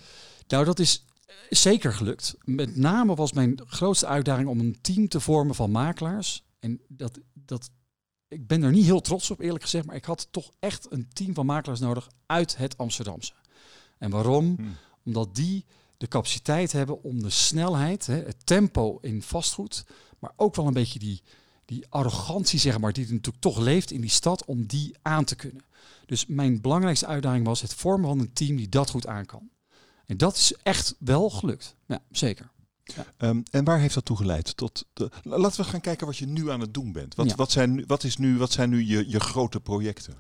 Nou, 0.49 0.65
dat 0.65 0.79
is 0.79 1.05
eh, 1.27 1.35
zeker 1.51 1.95
gelukt. 1.95 2.35
Met 2.45 2.77
name 2.77 3.15
was 3.15 3.33
mijn 3.33 3.61
grootste 3.67 4.07
uitdaging 4.07 4.49
om 4.49 4.61
een 4.61 4.79
team 4.81 5.09
te 5.09 5.21
vormen 5.21 5.55
van 5.55 5.71
makelaars. 5.71 6.45
En 6.59 6.81
dat, 6.89 7.19
dat, 7.33 7.71
ik 8.29 8.47
ben 8.47 8.63
er 8.63 8.71
niet 8.71 8.85
heel 8.85 9.01
trots 9.01 9.31
op, 9.31 9.41
eerlijk 9.41 9.65
gezegd. 9.65 9.87
Maar 9.87 9.97
ik 9.97 10.05
had 10.05 10.29
toch 10.31 10.51
echt 10.59 10.87
een 10.91 11.09
team 11.13 11.35
van 11.35 11.47
makelaars 11.47 11.81
nodig 11.81 12.09
uit 12.27 12.57
het 12.57 12.79
Amsterdamse. 12.79 13.33
En 13.99 14.11
waarom? 14.11 14.55
Hmm. 14.57 14.77
Omdat 15.05 15.35
die 15.35 15.65
de 15.99 16.09
capaciteit 16.09 16.73
hebben 16.73 17.03
om 17.03 17.23
de 17.23 17.31
snelheid, 17.31 18.07
hè, 18.07 18.15
het 18.15 18.47
tempo 18.47 18.99
in 19.01 19.23
vastgoed, 19.23 19.85
maar 20.19 20.33
ook 20.37 20.57
wel 20.57 20.67
een 20.67 20.73
beetje 20.73 20.99
die, 20.99 21.23
die 21.65 21.87
arrogantie, 21.89 22.59
zeg 22.59 22.79
maar, 22.79 22.93
die 22.93 23.07
er 23.07 23.13
natuurlijk 23.13 23.43
toch 23.43 23.59
leeft 23.59 23.91
in 23.91 24.01
die 24.01 24.11
stad, 24.11 24.45
om 24.45 24.67
die 24.67 24.97
aan 25.03 25.25
te 25.25 25.37
kunnen. 25.37 25.65
Dus 26.07 26.27
mijn 26.27 26.61
belangrijkste 26.61 27.07
uitdaging 27.07 27.47
was 27.47 27.61
het 27.61 27.75
vormen 27.75 28.09
van 28.09 28.19
een 28.19 28.33
team 28.33 28.57
die 28.57 28.69
dat 28.69 28.91
goed 28.91 29.07
aan 29.07 29.27
kan. 29.27 29.51
En 30.07 30.17
dat 30.17 30.37
is 30.37 30.53
echt 30.63 30.95
wel 30.99 31.31
gelukt. 31.31 31.77
Ja, 31.87 32.03
zeker. 32.11 32.51
Ja. 32.85 33.29
Um, 33.29 33.43
en 33.51 33.65
waar 33.65 33.79
heeft 33.79 33.95
dat 33.95 34.05
toe 34.05 34.17
geleid? 34.17 34.57
Tot 34.57 34.85
de, 34.93 35.11
laten 35.23 35.61
we 35.61 35.69
gaan 35.69 35.81
kijken 35.81 36.07
wat 36.07 36.17
je 36.17 36.27
nu 36.27 36.51
aan 36.51 36.61
het 36.61 36.75
doen 36.75 36.93
bent. 36.93 37.15
Wat, 37.15 37.29
ja. 37.29 37.35
wat, 37.35 37.51
zijn, 37.51 37.87
wat, 37.87 38.05
is 38.05 38.17
nu, 38.17 38.39
wat 38.39 38.53
zijn 38.53 38.71
nu 38.71 38.85
je, 38.85 39.09
je 39.09 39.21
grote 39.21 39.61
projecten? 39.61 40.15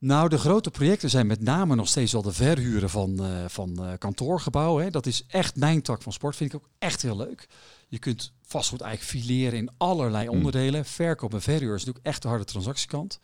Nou, 0.00 0.28
de 0.28 0.38
grote 0.38 0.70
projecten 0.70 1.10
zijn 1.10 1.26
met 1.26 1.42
name 1.42 1.74
nog 1.74 1.88
steeds 1.88 2.12
wel 2.12 2.22
de 2.22 2.32
verhuren 2.32 2.90
van, 2.90 3.24
uh, 3.24 3.44
van 3.48 3.76
uh, 3.80 3.92
kantoorgebouwen. 3.98 4.84
Hè. 4.84 4.90
Dat 4.90 5.06
is 5.06 5.24
echt 5.26 5.56
mijn 5.56 5.82
tak 5.82 6.02
van 6.02 6.12
sport. 6.12 6.36
Vind 6.36 6.52
ik 6.52 6.60
ook 6.60 6.68
echt 6.78 7.02
heel 7.02 7.16
leuk. 7.16 7.48
Je 7.88 7.98
kunt 7.98 8.32
vastgoed 8.42 8.80
eigenlijk 8.80 9.10
fileren 9.10 9.58
in 9.58 9.70
allerlei 9.76 10.26
hmm. 10.26 10.36
onderdelen. 10.36 10.84
Verkoop 10.84 11.34
en 11.34 11.42
verhuur 11.42 11.74
is 11.74 11.84
natuurlijk 11.84 12.06
echt 12.06 12.22
de 12.22 12.28
harde 12.28 12.44
transactiekant. 12.44 13.18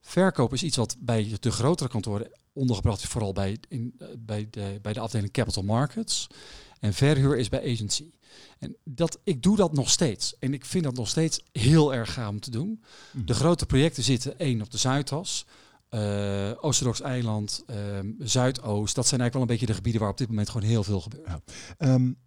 Verkoop 0.00 0.52
is 0.52 0.62
iets 0.62 0.76
wat 0.76 0.96
bij 0.98 1.36
de 1.40 1.50
grotere 1.50 1.88
kantoren 1.88 2.30
ondergebracht 2.52 3.02
is, 3.02 3.08
vooral 3.08 3.32
bij, 3.32 3.58
in, 3.68 3.94
uh, 3.98 4.08
bij, 4.18 4.48
de, 4.50 4.78
bij 4.82 4.92
de 4.92 5.00
afdeling 5.00 5.32
Capital 5.32 5.62
Markets. 5.62 6.26
En 6.80 6.94
verhuur 6.94 7.36
is 7.36 7.48
bij 7.48 7.72
agency. 7.72 8.10
En 8.58 8.76
dat, 8.84 9.18
ik 9.24 9.42
doe 9.42 9.56
dat 9.56 9.72
nog 9.72 9.90
steeds. 9.90 10.38
En 10.38 10.54
ik 10.54 10.64
vind 10.64 10.84
dat 10.84 10.94
nog 10.94 11.08
steeds 11.08 11.42
heel 11.52 11.94
erg 11.94 12.12
gaaf 12.12 12.28
om 12.28 12.40
te 12.40 12.50
doen. 12.50 12.82
Hmm. 13.10 13.26
De 13.26 13.34
grote 13.34 13.66
projecten 13.66 14.02
zitten 14.02 14.38
één 14.38 14.62
op 14.62 14.70
de 14.70 14.78
Zuidas 14.78 15.46
uh, 15.90 16.50
Oosterdoks 16.60 17.00
eiland, 17.00 17.64
uh, 17.70 17.76
Zuidoost. 18.18 18.94
Dat 18.94 19.06
zijn 19.06 19.20
eigenlijk 19.20 19.32
wel 19.32 19.42
een 19.42 19.46
beetje 19.46 19.66
de 19.66 19.74
gebieden 19.74 20.00
waar 20.00 20.10
op 20.10 20.18
dit 20.18 20.28
moment 20.28 20.48
gewoon 20.48 20.68
heel 20.68 20.84
veel 20.84 21.00
gebeurt. 21.00 21.26
Ja. 21.26 21.94
Um, 21.94 22.18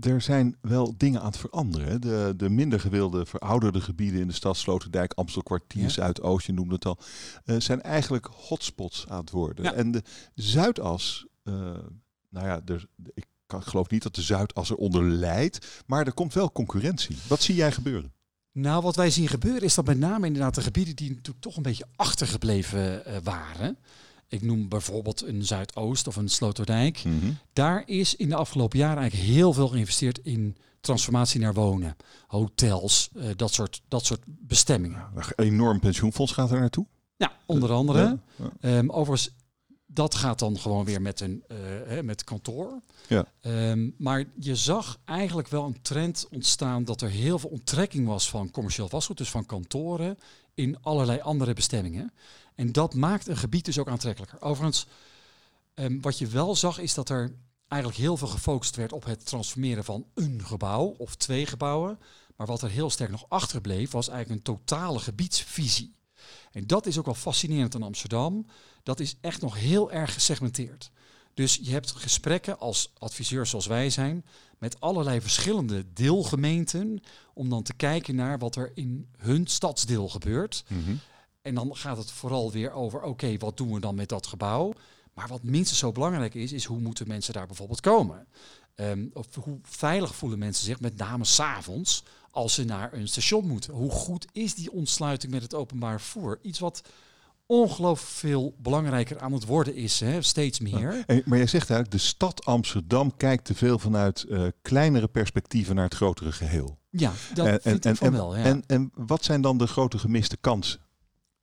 er 0.00 0.20
zijn 0.20 0.56
wel 0.60 0.94
dingen 0.96 1.20
aan 1.20 1.26
het 1.26 1.36
veranderen. 1.36 2.00
De, 2.00 2.34
de 2.36 2.48
minder 2.48 2.80
gewilde, 2.80 3.26
verouderde 3.26 3.80
gebieden 3.80 4.20
in 4.20 4.26
de 4.26 4.32
stad, 4.32 4.56
Sloterdijk, 4.56 5.12
Amstelkwartier, 5.12 5.82
ja. 5.82 5.88
Zuidoost, 5.88 6.46
je 6.46 6.52
noemde 6.52 6.74
het 6.74 6.84
al, 6.84 6.98
uh, 7.44 7.60
zijn 7.60 7.82
eigenlijk 7.82 8.28
hotspots 8.32 9.04
aan 9.08 9.20
het 9.20 9.30
worden. 9.30 9.64
Ja. 9.64 9.72
En 9.72 9.90
de 9.90 10.02
Zuidas, 10.34 11.26
uh, 11.44 11.54
nou 12.28 12.46
ja, 12.46 12.60
er, 12.64 12.86
ik 13.14 13.26
geloof 13.46 13.90
niet 13.90 14.02
dat 14.02 14.14
de 14.14 14.22
Zuidas 14.22 14.70
eronder 14.70 15.02
leidt, 15.02 15.82
maar 15.86 16.06
er 16.06 16.14
komt 16.14 16.34
wel 16.34 16.52
concurrentie. 16.52 17.16
Wat 17.28 17.42
zie 17.42 17.54
jij 17.54 17.72
gebeuren? 17.72 18.12
Nou, 18.52 18.82
wat 18.82 18.96
wij 18.96 19.10
zien 19.10 19.28
gebeuren 19.28 19.62
is 19.62 19.74
dat 19.74 19.86
met 19.86 19.98
name 19.98 20.26
inderdaad 20.26 20.54
de 20.54 20.62
gebieden 20.62 20.96
die 20.96 21.08
natuurlijk 21.08 21.40
toch 21.40 21.56
een 21.56 21.62
beetje 21.62 21.86
achtergebleven 21.96 23.02
uh, 23.06 23.16
waren. 23.22 23.78
Ik 24.28 24.42
noem 24.42 24.68
bijvoorbeeld 24.68 25.22
een 25.26 25.44
Zuidoost 25.44 26.06
of 26.06 26.16
een 26.16 26.28
Sloterdijk. 26.28 27.04
Mm 27.04 27.20
-hmm. 27.20 27.38
Daar 27.52 27.82
is 27.86 28.16
in 28.16 28.28
de 28.28 28.34
afgelopen 28.34 28.78
jaren 28.78 28.98
eigenlijk 28.98 29.30
heel 29.30 29.52
veel 29.52 29.68
geïnvesteerd 29.68 30.18
in 30.22 30.56
transformatie 30.80 31.40
naar 31.40 31.54
wonen, 31.54 31.96
hotels, 32.26 33.10
uh, 33.14 33.24
dat, 33.36 33.52
soort, 33.52 33.82
dat 33.88 34.04
soort 34.04 34.20
bestemmingen. 34.26 35.04
Ja, 35.16 35.22
een 35.36 35.44
enorm 35.44 35.80
pensioenfonds 35.80 36.32
gaat 36.32 36.50
er 36.50 36.60
naartoe. 36.60 36.86
Ja, 37.16 37.32
onder 37.46 37.72
andere. 37.72 37.98
Ja, 37.98 38.50
ja. 38.60 38.78
Um, 38.78 38.90
overigens, 38.90 39.34
dat 39.94 40.14
gaat 40.14 40.38
dan 40.38 40.58
gewoon 40.58 40.84
weer 40.84 41.02
met 41.02 41.20
een 41.20 41.44
uh, 41.88 42.00
met 42.00 42.24
kantoor. 42.24 42.82
Ja. 43.08 43.26
Um, 43.40 43.94
maar 43.98 44.24
je 44.38 44.56
zag 44.56 44.98
eigenlijk 45.04 45.48
wel 45.48 45.64
een 45.64 45.82
trend 45.82 46.26
ontstaan 46.30 46.84
dat 46.84 47.00
er 47.00 47.08
heel 47.08 47.38
veel 47.38 47.50
onttrekking 47.50 48.06
was 48.06 48.30
van 48.30 48.50
commercieel 48.50 48.88
vastgoed, 48.88 49.18
dus 49.18 49.30
van 49.30 49.46
kantoren, 49.46 50.18
in 50.54 50.82
allerlei 50.82 51.20
andere 51.20 51.52
bestemmingen. 51.52 52.12
En 52.54 52.72
dat 52.72 52.94
maakt 52.94 53.28
een 53.28 53.36
gebied 53.36 53.64
dus 53.64 53.78
ook 53.78 53.88
aantrekkelijker. 53.88 54.40
Overigens, 54.42 54.86
um, 55.74 56.00
wat 56.00 56.18
je 56.18 56.26
wel 56.26 56.56
zag 56.56 56.78
is 56.78 56.94
dat 56.94 57.08
er 57.08 57.34
eigenlijk 57.68 58.02
heel 58.02 58.16
veel 58.16 58.28
gefocust 58.28 58.76
werd 58.76 58.92
op 58.92 59.04
het 59.04 59.26
transformeren 59.26 59.84
van 59.84 60.06
een 60.14 60.40
gebouw 60.44 60.84
of 60.84 61.14
twee 61.14 61.46
gebouwen. 61.46 61.98
Maar 62.36 62.46
wat 62.46 62.62
er 62.62 62.70
heel 62.70 62.90
sterk 62.90 63.10
nog 63.10 63.24
achterbleef 63.28 63.90
was 63.90 64.08
eigenlijk 64.08 64.38
een 64.38 64.54
totale 64.54 64.98
gebiedsvisie. 64.98 65.94
En 66.52 66.66
dat 66.66 66.86
is 66.86 66.98
ook 66.98 67.04
wel 67.04 67.14
fascinerend 67.14 67.74
aan 67.74 67.82
Amsterdam. 67.82 68.46
Dat 68.82 69.00
is 69.00 69.16
echt 69.20 69.40
nog 69.40 69.58
heel 69.58 69.92
erg 69.92 70.14
gesegmenteerd. 70.14 70.90
Dus 71.34 71.58
je 71.62 71.70
hebt 71.70 71.90
gesprekken 71.90 72.58
als 72.58 72.92
adviseur 72.98 73.46
zoals 73.46 73.66
wij 73.66 73.90
zijn 73.90 74.24
met 74.58 74.80
allerlei 74.80 75.20
verschillende 75.20 75.92
deelgemeenten 75.92 77.02
om 77.34 77.48
dan 77.48 77.62
te 77.62 77.74
kijken 77.74 78.14
naar 78.14 78.38
wat 78.38 78.56
er 78.56 78.70
in 78.74 79.08
hun 79.16 79.46
stadsdeel 79.46 80.08
gebeurt. 80.08 80.64
Mm 80.68 80.84
-hmm. 80.84 81.00
En 81.42 81.54
dan 81.54 81.76
gaat 81.76 81.96
het 81.96 82.10
vooral 82.10 82.52
weer 82.52 82.72
over, 82.72 82.98
oké, 82.98 83.08
okay, 83.08 83.38
wat 83.38 83.56
doen 83.56 83.72
we 83.72 83.80
dan 83.80 83.94
met 83.94 84.08
dat 84.08 84.26
gebouw? 84.26 84.72
Maar 85.14 85.28
wat 85.28 85.42
minstens 85.42 85.78
zo 85.78 85.92
belangrijk 85.92 86.34
is, 86.34 86.52
is 86.52 86.64
hoe 86.64 86.78
moeten 86.78 87.08
mensen 87.08 87.32
daar 87.32 87.46
bijvoorbeeld 87.46 87.80
komen? 87.80 88.26
Um, 88.74 89.10
of 89.12 89.26
hoe 89.34 89.58
veilig 89.62 90.14
voelen 90.14 90.38
mensen 90.38 90.64
zich, 90.64 90.80
met 90.80 90.96
name 90.96 91.24
s'avonds, 91.24 92.04
als 92.30 92.54
ze 92.54 92.64
naar 92.64 92.92
een 92.92 93.08
station 93.08 93.46
moeten? 93.46 93.74
Hoe 93.74 93.90
goed 93.90 94.26
is 94.32 94.54
die 94.54 94.72
ontsluiting 94.72 95.32
met 95.32 95.42
het 95.42 95.54
openbaar 95.54 96.00
vervoer? 96.00 96.38
Iets 96.42 96.58
wat 96.58 96.82
ongelooflijk 97.46 98.10
veel 98.10 98.54
belangrijker 98.58 99.20
aan 99.20 99.32
het 99.32 99.44
worden 99.44 99.74
is, 99.74 100.00
hè, 100.00 100.22
steeds 100.22 100.60
meer. 100.60 101.04
Ja, 101.06 101.20
maar 101.24 101.38
jij 101.38 101.46
zegt 101.46 101.70
eigenlijk, 101.70 101.90
de 101.90 102.08
stad 102.08 102.44
Amsterdam 102.44 103.16
kijkt 103.16 103.44
te 103.44 103.54
veel 103.54 103.78
vanuit 103.78 104.24
uh, 104.28 104.46
kleinere 104.62 105.08
perspectieven 105.08 105.74
naar 105.74 105.84
het 105.84 105.94
grotere 105.94 106.32
geheel. 106.32 106.78
Ja, 106.90 107.12
dat 107.34 107.46
en, 107.46 107.60
vind 107.62 107.84
en, 107.84 107.92
ik 107.92 107.98
van 107.98 108.12
wel. 108.12 108.36
Ja. 108.36 108.44
En, 108.44 108.64
en 108.66 108.90
wat 108.94 109.24
zijn 109.24 109.40
dan 109.40 109.58
de 109.58 109.66
grote 109.66 109.98
gemiste 109.98 110.36
kansen? 110.36 110.80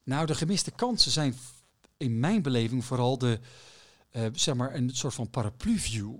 Nou, 0.04 0.26
de 0.26 0.36
gemiste 0.36 0.72
kansen 0.72 1.12
zijn 1.12 1.36
in 1.98 2.20
mijn 2.20 2.42
beleving 2.42 2.86
vooral 2.86 3.18
de, 3.18 3.40
uh, 4.12 4.26
zeg 4.34 4.56
maar, 4.56 4.76
een 4.76 4.90
soort 4.94 5.14
van 5.14 5.30
paraplu-view. 5.30 6.14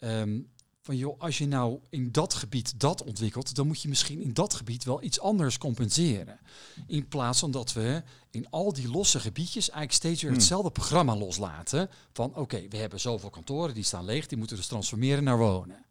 Um, 0.00 0.50
van 0.82 0.96
joh, 0.96 1.20
als 1.20 1.38
je 1.38 1.46
nou 1.46 1.78
in 1.88 2.12
dat 2.12 2.34
gebied 2.34 2.80
dat 2.80 3.02
ontwikkelt, 3.02 3.54
dan 3.54 3.66
moet 3.66 3.82
je 3.82 3.88
misschien 3.88 4.20
in 4.20 4.32
dat 4.32 4.54
gebied 4.54 4.84
wel 4.84 5.02
iets 5.02 5.20
anders 5.20 5.58
compenseren. 5.58 6.40
In 6.86 7.08
plaats 7.08 7.38
van 7.38 7.50
dat 7.50 7.72
we 7.72 8.02
in 8.30 8.50
al 8.50 8.72
die 8.72 8.90
losse 8.90 9.20
gebiedjes 9.20 9.70
eigenlijk 9.70 9.92
steeds 9.92 10.22
weer 10.22 10.32
hetzelfde 10.32 10.70
programma 10.70 11.16
loslaten. 11.16 11.90
Van 12.12 12.28
oké, 12.28 12.40
okay, 12.40 12.68
we 12.68 12.76
hebben 12.76 13.00
zoveel 13.00 13.30
kantoren, 13.30 13.74
die 13.74 13.84
staan 13.84 14.04
leeg, 14.04 14.26
die 14.26 14.38
moeten 14.38 14.56
dus 14.56 14.66
transformeren 14.66 15.24
naar 15.24 15.38
wonen. 15.38 15.84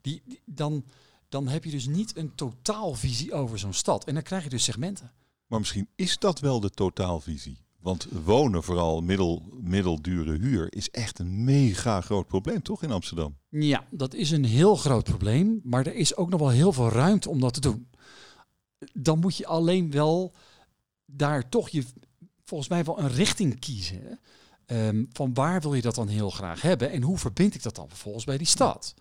Die, 0.00 0.22
die 0.24 0.40
dan, 0.44 0.84
dan 1.28 1.48
heb 1.48 1.64
je 1.64 1.70
dus 1.70 1.86
niet 1.86 2.16
een 2.16 2.34
totaalvisie 2.34 3.32
over 3.32 3.58
zo'n 3.58 3.72
stad. 3.72 4.04
En 4.04 4.14
dan 4.14 4.22
krijg 4.22 4.44
je 4.44 4.50
dus 4.50 4.64
segmenten. 4.64 5.12
Maar 5.46 5.58
misschien 5.58 5.88
is 5.94 6.18
dat 6.18 6.40
wel 6.40 6.60
de 6.60 6.70
totaalvisie. 6.70 7.65
Want 7.86 8.06
wonen, 8.24 8.62
vooral 8.62 9.00
middel, 9.00 9.42
middeldure 9.60 10.38
huur, 10.38 10.72
is 10.72 10.90
echt 10.90 11.18
een 11.18 11.44
mega 11.44 12.00
groot 12.00 12.26
probleem, 12.26 12.62
toch 12.62 12.82
in 12.82 12.90
Amsterdam? 12.90 13.36
Ja, 13.48 13.84
dat 13.90 14.14
is 14.14 14.30
een 14.30 14.44
heel 14.44 14.76
groot 14.76 15.04
probleem. 15.04 15.60
Maar 15.62 15.86
er 15.86 15.94
is 15.94 16.16
ook 16.16 16.30
nog 16.30 16.40
wel 16.40 16.48
heel 16.48 16.72
veel 16.72 16.88
ruimte 16.88 17.28
om 17.28 17.40
dat 17.40 17.54
te 17.54 17.60
doen. 17.60 17.88
Dan 18.92 19.18
moet 19.18 19.36
je 19.36 19.46
alleen 19.46 19.90
wel 19.90 20.34
daar 21.04 21.48
toch 21.48 21.68
je, 21.68 21.84
volgens 22.44 22.68
mij 22.68 22.84
wel 22.84 22.98
een 22.98 23.12
richting 23.12 23.58
kiezen. 23.58 24.20
Um, 24.66 25.08
van 25.12 25.34
waar 25.34 25.60
wil 25.60 25.74
je 25.74 25.82
dat 25.82 25.94
dan 25.94 26.08
heel 26.08 26.30
graag 26.30 26.62
hebben 26.62 26.90
en 26.90 27.02
hoe 27.02 27.18
verbind 27.18 27.54
ik 27.54 27.62
dat 27.62 27.74
dan 27.74 27.88
vervolgens 27.88 28.24
bij 28.24 28.38
die 28.38 28.46
stad? 28.46 28.94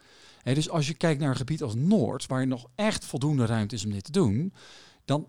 Dus 0.43 0.69
als 0.69 0.87
je 0.87 0.93
kijkt 0.93 1.19
naar 1.19 1.29
een 1.29 1.35
gebied 1.35 1.63
als 1.63 1.75
Noord, 1.75 2.25
waar 2.25 2.47
nog 2.47 2.67
echt 2.75 3.05
voldoende 3.05 3.45
ruimte 3.45 3.75
is 3.75 3.85
om 3.85 3.91
dit 3.91 4.03
te 4.03 4.11
doen, 4.11 4.53
dan, 5.05 5.27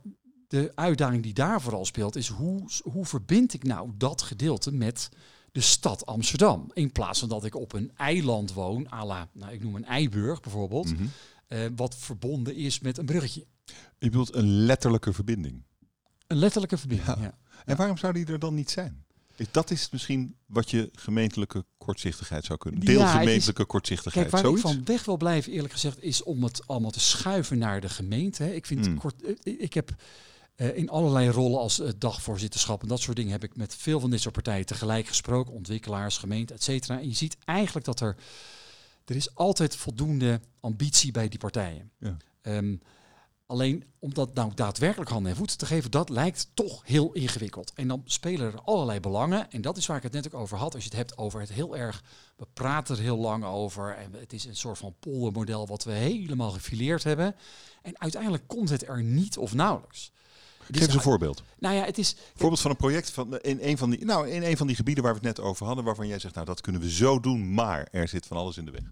de 0.49 0.73
uitdaging 0.75 1.23
die 1.23 1.35
daar 1.35 1.61
vooral 1.61 1.85
speelt, 1.85 2.17
is 2.17 2.29
hoe, 2.29 2.63
hoe 2.83 3.07
verbind 3.07 3.55
ik 3.55 3.63
nou 3.63 3.91
dat 3.97 4.23
gedeelte 4.23 4.73
met 4.73 5.09
de 5.53 5.61
stad 5.61 6.07
Amsterdam? 6.07 6.71
In 6.73 6.93
plaats 6.93 7.19
van 7.19 7.29
dat 7.29 7.45
ik 7.45 7.55
op 7.55 7.73
een 7.73 7.93
eiland 7.97 8.53
woon, 8.53 8.93
à 8.93 9.05
la, 9.05 9.29
nou, 9.33 9.53
ik 9.53 9.63
noem 9.63 9.75
een 9.75 9.85
Eiburg 9.85 10.41
bijvoorbeeld, 10.41 10.91
mm 10.91 10.97
-hmm. 10.97 11.11
uh, 11.49 11.67
wat 11.77 11.97
verbonden 11.97 12.55
is 12.55 12.81
met 12.81 12.99
een 12.99 13.07
bruggetje. 13.07 13.47
Je 13.99 14.11
bedoelt 14.11 14.35
een 14.35 14.49
letterlijke 14.49 15.13
verbinding? 15.13 15.63
Een 16.27 16.37
letterlijke 16.37 16.79
verbinding, 16.79 17.17
ja. 17.17 17.23
ja. 17.23 17.39
En 17.65 17.77
waarom 17.77 17.97
zou 17.97 18.13
die 18.13 18.27
er 18.27 18.39
dan 18.39 18.55
niet 18.55 18.71
zijn? 18.71 19.05
Dat 19.51 19.71
is 19.71 19.91
misschien 19.91 20.37
wat 20.47 20.71
je 20.71 20.91
gemeentelijke 20.93 21.65
kortzichtigheid 21.79 22.45
zou 22.45 22.59
kunnen. 22.59 22.81
Deelgemeentelijke 22.81 23.61
ja, 23.61 23.67
kortzichtigheid. 23.69 24.29
Kijk, 24.29 24.43
waar 24.43 24.53
zoiets? 24.53 24.71
ik 24.71 24.77
van 24.77 24.85
weg 24.85 25.05
wil 25.05 25.17
blijven, 25.17 25.53
eerlijk 25.53 25.73
gezegd, 25.73 26.03
is 26.03 26.23
om 26.23 26.43
het 26.45 26.67
allemaal 26.67 26.91
te 26.91 27.01
schuiven 27.01 27.59
naar 27.59 27.81
de 27.81 27.89
gemeente. 27.89 28.55
Ik 28.55 28.67
vind 28.67 28.89
mm. 28.89 28.99
kort, 28.99 29.15
ik 29.43 29.75
heb 29.75 29.95
uh, 30.57 30.77
in 30.77 30.91
allerlei 30.91 31.29
rollen 31.29 31.59
als 31.59 31.81
uh, 31.81 31.89
dagvoorzitterschap 31.99 32.83
en 32.83 32.89
dat 32.89 33.01
soort 33.01 33.17
dingen 33.17 33.33
heb 33.33 33.45
ik 33.45 33.57
met 33.57 33.75
veel 33.75 34.01
van 34.01 34.11
dit 34.11 34.21
soort 34.21 34.35
partijen 34.35 34.67
tegelijk 34.67 35.07
gesproken, 35.07 35.53
ontwikkelaars, 35.53 36.19
gemeente, 36.19 36.55
et 36.55 36.63
cetera. 36.63 36.99
En 36.99 37.09
je 37.09 37.15
ziet 37.15 37.37
eigenlijk 37.45 37.87
dat 37.87 38.01
er, 38.01 38.17
er 39.05 39.17
is 39.17 39.35
altijd 39.35 39.77
voldoende 39.77 40.41
ambitie 40.61 41.13
bij 41.13 41.29
die 41.29 41.39
partijen. 41.39 41.91
Ja. 41.99 42.17
Um, 42.43 42.81
alleen 43.47 43.85
om 43.99 44.15
dat 44.15 44.35
nou 44.35 44.53
daadwerkelijk 44.55 45.11
handen 45.11 45.31
en 45.31 45.37
voeten 45.37 45.59
te 45.59 45.67
geven, 45.67 45.91
dat 45.91 46.09
lijkt 46.09 46.51
toch 46.55 46.83
heel 46.85 47.13
ingewikkeld. 47.13 47.73
En 47.75 47.89
dan 47.89 48.03
spelen 48.05 48.53
er 48.53 48.61
allerlei 48.61 49.01
belangen. 49.01 49.51
En 49.51 49.61
dat 49.61 49.77
is 49.77 49.87
waar 49.87 49.97
ik 49.97 50.03
het 50.03 50.13
net 50.13 50.27
ook 50.27 50.41
over 50.41 50.59
had. 50.59 50.75
Als 50.75 50.83
je 50.83 50.89
het 50.89 50.99
hebt 50.99 51.19
over 51.19 51.41
het 51.41 51.53
heel 51.53 51.77
erg, 51.77 52.05
we 52.37 52.47
praten 52.53 52.97
er 52.97 53.03
heel 53.03 53.17
lang 53.17 53.45
over. 53.45 53.97
En 53.97 54.13
het 54.13 54.33
is 54.33 54.45
een 54.45 54.57
soort 54.57 54.79
van 54.79 54.95
poldermodel 55.01 55.67
wat 55.67 55.85
we 55.85 55.93
helemaal 55.93 56.51
gefileerd 56.51 57.05
hebben. 57.05 57.35
En 57.83 58.01
uiteindelijk 58.01 58.47
komt 58.47 58.69
het 58.69 58.89
er 58.89 59.03
niet 59.03 59.39
of 59.39 59.55
nauwelijks. 59.55 60.13
Geef 60.71 60.83
eens 60.83 60.95
een 60.95 61.01
voorbeeld. 61.01 61.43
Nou 61.59 61.75
ja, 61.75 61.85
het 61.85 61.99
is. 61.99 62.17
Voorbeeld 62.35 62.61
van 62.61 62.71
een 62.71 62.77
project 62.77 63.11
van 63.11 63.39
in 63.39 63.59
een 63.61 63.79
van 63.79 63.91
die, 63.91 64.05
nou, 64.05 64.29
in 64.29 64.43
een 64.43 64.57
van 64.57 64.67
die 64.67 64.77
gebieden 64.77 65.05
waar 65.05 65.13
we 65.13 65.27
het 65.27 65.37
net 65.37 65.47
over 65.47 65.67
hadden, 65.67 65.85
waarvan 65.85 66.07
jij 66.07 66.19
zegt, 66.19 66.35
nou 66.35 66.47
dat 66.47 66.61
kunnen 66.61 66.81
we 66.81 66.91
zo 66.91 67.21
doen, 67.21 67.55
maar 67.55 67.89
er 67.91 68.09
zit 68.09 68.27
van 68.27 68.37
alles 68.37 68.57
in 68.57 68.65
de 68.65 68.71
weg. 68.71 68.83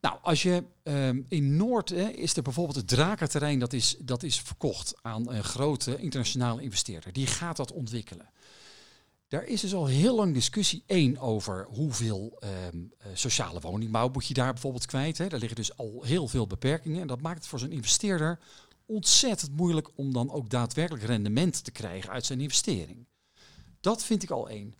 Nou, 0.00 0.18
als 0.22 0.42
je 0.42 0.64
ehm, 0.82 1.20
in 1.28 1.56
Noord 1.56 1.88
hè, 1.88 2.08
is 2.08 2.36
er 2.36 2.42
bijvoorbeeld 2.42 2.76
het 2.76 2.88
Drakenterrein, 2.88 3.58
dat 3.58 3.72
is, 3.72 3.96
dat 3.98 4.22
is 4.22 4.40
verkocht 4.40 4.94
aan 5.02 5.30
een 5.32 5.44
grote 5.44 5.98
internationale 5.98 6.62
investeerder. 6.62 7.12
Die 7.12 7.26
gaat 7.26 7.56
dat 7.56 7.72
ontwikkelen. 7.72 8.30
Daar 9.28 9.44
is 9.44 9.60
dus 9.60 9.74
al 9.74 9.86
heel 9.86 10.16
lang 10.16 10.34
discussie 10.34 10.82
één 10.86 11.18
over 11.18 11.66
hoeveel 11.70 12.36
ehm, 12.40 12.76
eh, 12.98 13.06
sociale 13.14 13.60
woningbouw 13.60 14.08
moet 14.08 14.26
je 14.26 14.34
daar 14.34 14.52
bijvoorbeeld 14.52 14.86
kwijt. 14.86 15.18
Hè. 15.18 15.28
Daar 15.28 15.38
liggen 15.38 15.56
dus 15.56 15.76
al 15.76 16.02
heel 16.02 16.28
veel 16.28 16.46
beperkingen. 16.46 17.00
En 17.00 17.06
dat 17.06 17.20
maakt 17.20 17.38
het 17.38 17.46
voor 17.46 17.58
zo'n 17.58 17.70
investeerder 17.70 18.38
ontzettend 18.88 19.56
moeilijk 19.56 19.88
om 19.94 20.12
dan 20.12 20.30
ook 20.30 20.50
daadwerkelijk 20.50 21.04
rendement 21.04 21.64
te 21.64 21.70
krijgen 21.70 22.10
uit 22.10 22.26
zijn 22.26 22.40
investering. 22.40 23.06
Dat 23.80 24.02
vind 24.02 24.22
ik 24.22 24.30
al 24.30 24.48
één. 24.48 24.74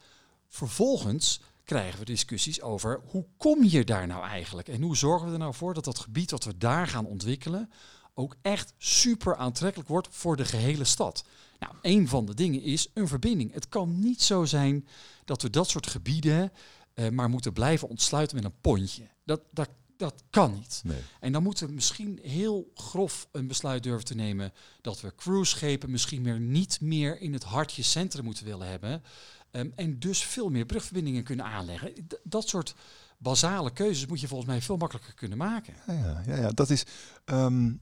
Vervolgens 0.49 1.41
krijgen 1.65 1.99
we 1.99 2.05
discussies 2.05 2.61
over 2.61 3.01
hoe 3.05 3.27
kom 3.37 3.65
je 3.65 3.85
daar 3.85 4.07
nou 4.07 4.25
eigenlijk? 4.25 4.69
En 4.69 4.83
hoe 4.83 4.97
zorgen 4.97 5.27
we 5.27 5.33
er 5.33 5.39
nou 5.39 5.55
voor 5.55 5.75
dat 5.75 5.85
dat 5.85 5.99
gebied 5.99 6.29
dat 6.29 6.45
we 6.45 6.59
daar 6.59 6.87
gaan 6.87 7.07
ontwikkelen 7.07 7.71
ook 8.15 8.37
echt 8.43 8.75
super 8.79 9.37
aantrekkelijk 9.37 9.89
wordt 9.89 10.09
voor 10.11 10.37
de 10.37 10.45
gehele 10.45 10.85
stad? 10.85 11.25
Nou, 11.59 11.75
een 11.83 12.09
van 12.09 12.27
de 12.27 12.35
dingen 12.35 12.63
is 12.63 12.91
een 12.95 13.09
verbinding. 13.09 13.53
Het 13.53 13.69
kan 13.69 14.01
niet 14.01 14.23
zo 14.23 14.45
zijn 14.45 14.89
dat 15.25 15.43
we 15.43 15.51
dat 15.51 15.69
soort 15.69 15.87
gebieden 15.87 16.53
uh, 16.95 17.09
maar 17.09 17.29
moeten 17.29 17.53
blijven 17.53 17.89
ontsluiten 17.89 18.37
met 18.37 18.45
een 18.45 18.61
pontje. 18.61 19.09
Dat, 19.25 19.41
dat, 19.51 19.69
dat 19.99 20.23
kan 20.31 20.53
niet. 20.53 20.81
Nee. 20.85 21.01
En 21.21 21.33
dan 21.33 21.43
moeten 21.43 21.67
we 21.67 21.73
misschien 21.73 22.19
heel 22.23 22.71
grof 22.75 23.29
een 23.33 23.47
besluit 23.47 23.83
durven 23.83 24.05
te 24.05 24.15
nemen 24.15 24.53
dat 24.81 25.01
we 25.01 25.15
cruiseschepen 25.15 25.91
misschien 25.91 26.23
meer 26.23 26.41
niet 26.41 26.81
meer 26.81 27.21
in 27.21 27.33
het 27.33 27.43
hartje 27.43 27.83
centrum 27.83 28.25
moeten 28.25 28.45
willen 28.45 28.69
hebben. 28.69 29.03
Um, 29.51 29.73
en 29.77 29.99
dus 29.99 30.23
veel 30.23 30.49
meer 30.49 30.67
brugverbindingen 30.67 31.25
kunnen 31.25 31.45
aanleggen. 31.45 31.95
D 32.07 32.19
dat 32.23 32.49
soort 32.49 32.75
basale 33.19 33.73
keuzes 33.73 34.07
moet 34.07 34.21
je 34.21 34.29
volgens 34.29 34.51
mij 34.51 34.63
veel 34.63 34.77
makkelijker 34.77 35.15
kunnen 35.15 35.39
maken. 35.39 35.75
Ja, 35.87 36.23
ja, 36.27 36.37
ja 36.37 36.51
dat 36.51 36.71
is. 36.71 36.85
Um, 37.25 37.81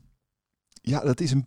ja, 0.83 1.01
dat 1.01 1.21
is 1.21 1.31
een 1.31 1.47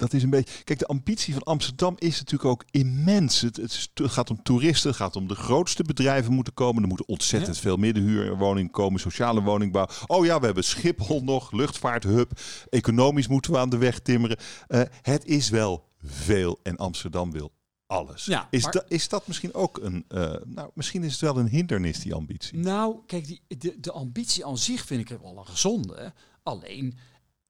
dat 0.00 0.12
is 0.12 0.22
een 0.22 0.30
beetje. 0.30 0.64
Kijk, 0.64 0.78
de 0.78 0.86
ambitie 0.86 1.34
van 1.34 1.42
Amsterdam 1.42 1.94
is 1.98 2.18
natuurlijk 2.18 2.50
ook 2.50 2.64
immens. 2.70 3.40
Het, 3.40 3.56
het, 3.56 3.90
gaat 3.94 4.30
om 4.30 4.42
toeristen, 4.42 4.88
het 4.90 4.98
gaat 4.98 5.16
om 5.16 5.28
de 5.28 5.34
grootste 5.34 5.82
bedrijven 5.82 6.32
moeten 6.32 6.54
komen. 6.54 6.82
Er 6.82 6.88
moeten 6.88 7.08
ontzettend 7.08 7.58
veel 7.58 7.76
middenhuurwoningen 7.76 8.70
komen, 8.70 9.00
sociale 9.00 9.42
woningbouw. 9.42 9.86
Oh 10.06 10.24
ja, 10.24 10.38
we 10.38 10.44
hebben 10.44 10.64
Schiphol 10.64 11.22
nog, 11.22 11.52
luchtvaarthub. 11.52 12.40
Economisch 12.70 13.28
moeten 13.28 13.52
we 13.52 13.58
aan 13.58 13.70
de 13.70 13.78
weg 13.78 13.98
timmeren. 13.98 14.36
Uh, 14.68 14.80
het 15.02 15.24
is 15.24 15.48
wel 15.48 15.84
veel 16.04 16.58
en 16.62 16.76
Amsterdam 16.76 17.32
wil 17.32 17.52
alles. 17.86 18.24
Ja, 18.24 18.48
is, 18.50 18.62
maar... 18.62 18.72
da, 18.72 18.84
is 18.88 19.08
dat 19.08 19.26
misschien 19.26 19.54
ook 19.54 19.78
een. 19.82 20.04
Uh, 20.08 20.32
nou, 20.44 20.70
misschien 20.74 21.02
is 21.02 21.12
het 21.12 21.20
wel 21.20 21.38
een 21.38 21.48
hindernis, 21.48 22.00
die 22.00 22.14
ambitie. 22.14 22.58
Nou, 22.58 22.96
kijk, 23.06 23.26
die, 23.26 23.40
de, 23.48 23.80
de 23.80 23.92
ambitie 23.92 24.46
aan 24.46 24.58
zich 24.58 24.84
vind 24.84 25.10
ik 25.10 25.18
wel 25.22 25.38
een 25.38 25.46
gezonde. 25.46 26.12
Alleen 26.42 26.98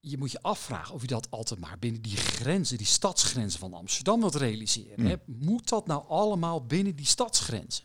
je 0.01 0.19
moet 0.19 0.33
je 0.33 0.43
afvragen 0.43 0.95
of 0.95 1.01
je 1.01 1.07
dat 1.07 1.31
altijd 1.31 1.61
maar 1.61 1.79
binnen 1.79 2.03
die 2.03 2.17
grenzen, 2.17 2.79
die 2.79 2.87
stadsgrenzen 2.87 3.61
van 3.61 3.75
Amsterdam 3.75 4.21
wilt 4.21 4.35
realiseren. 4.35 5.07
Hè? 5.07 5.15
Moet 5.27 5.69
dat 5.69 5.87
nou 5.87 6.05
allemaal 6.09 6.67
binnen 6.67 6.97
die 6.97 7.07
stadsgrenzen? 7.07 7.85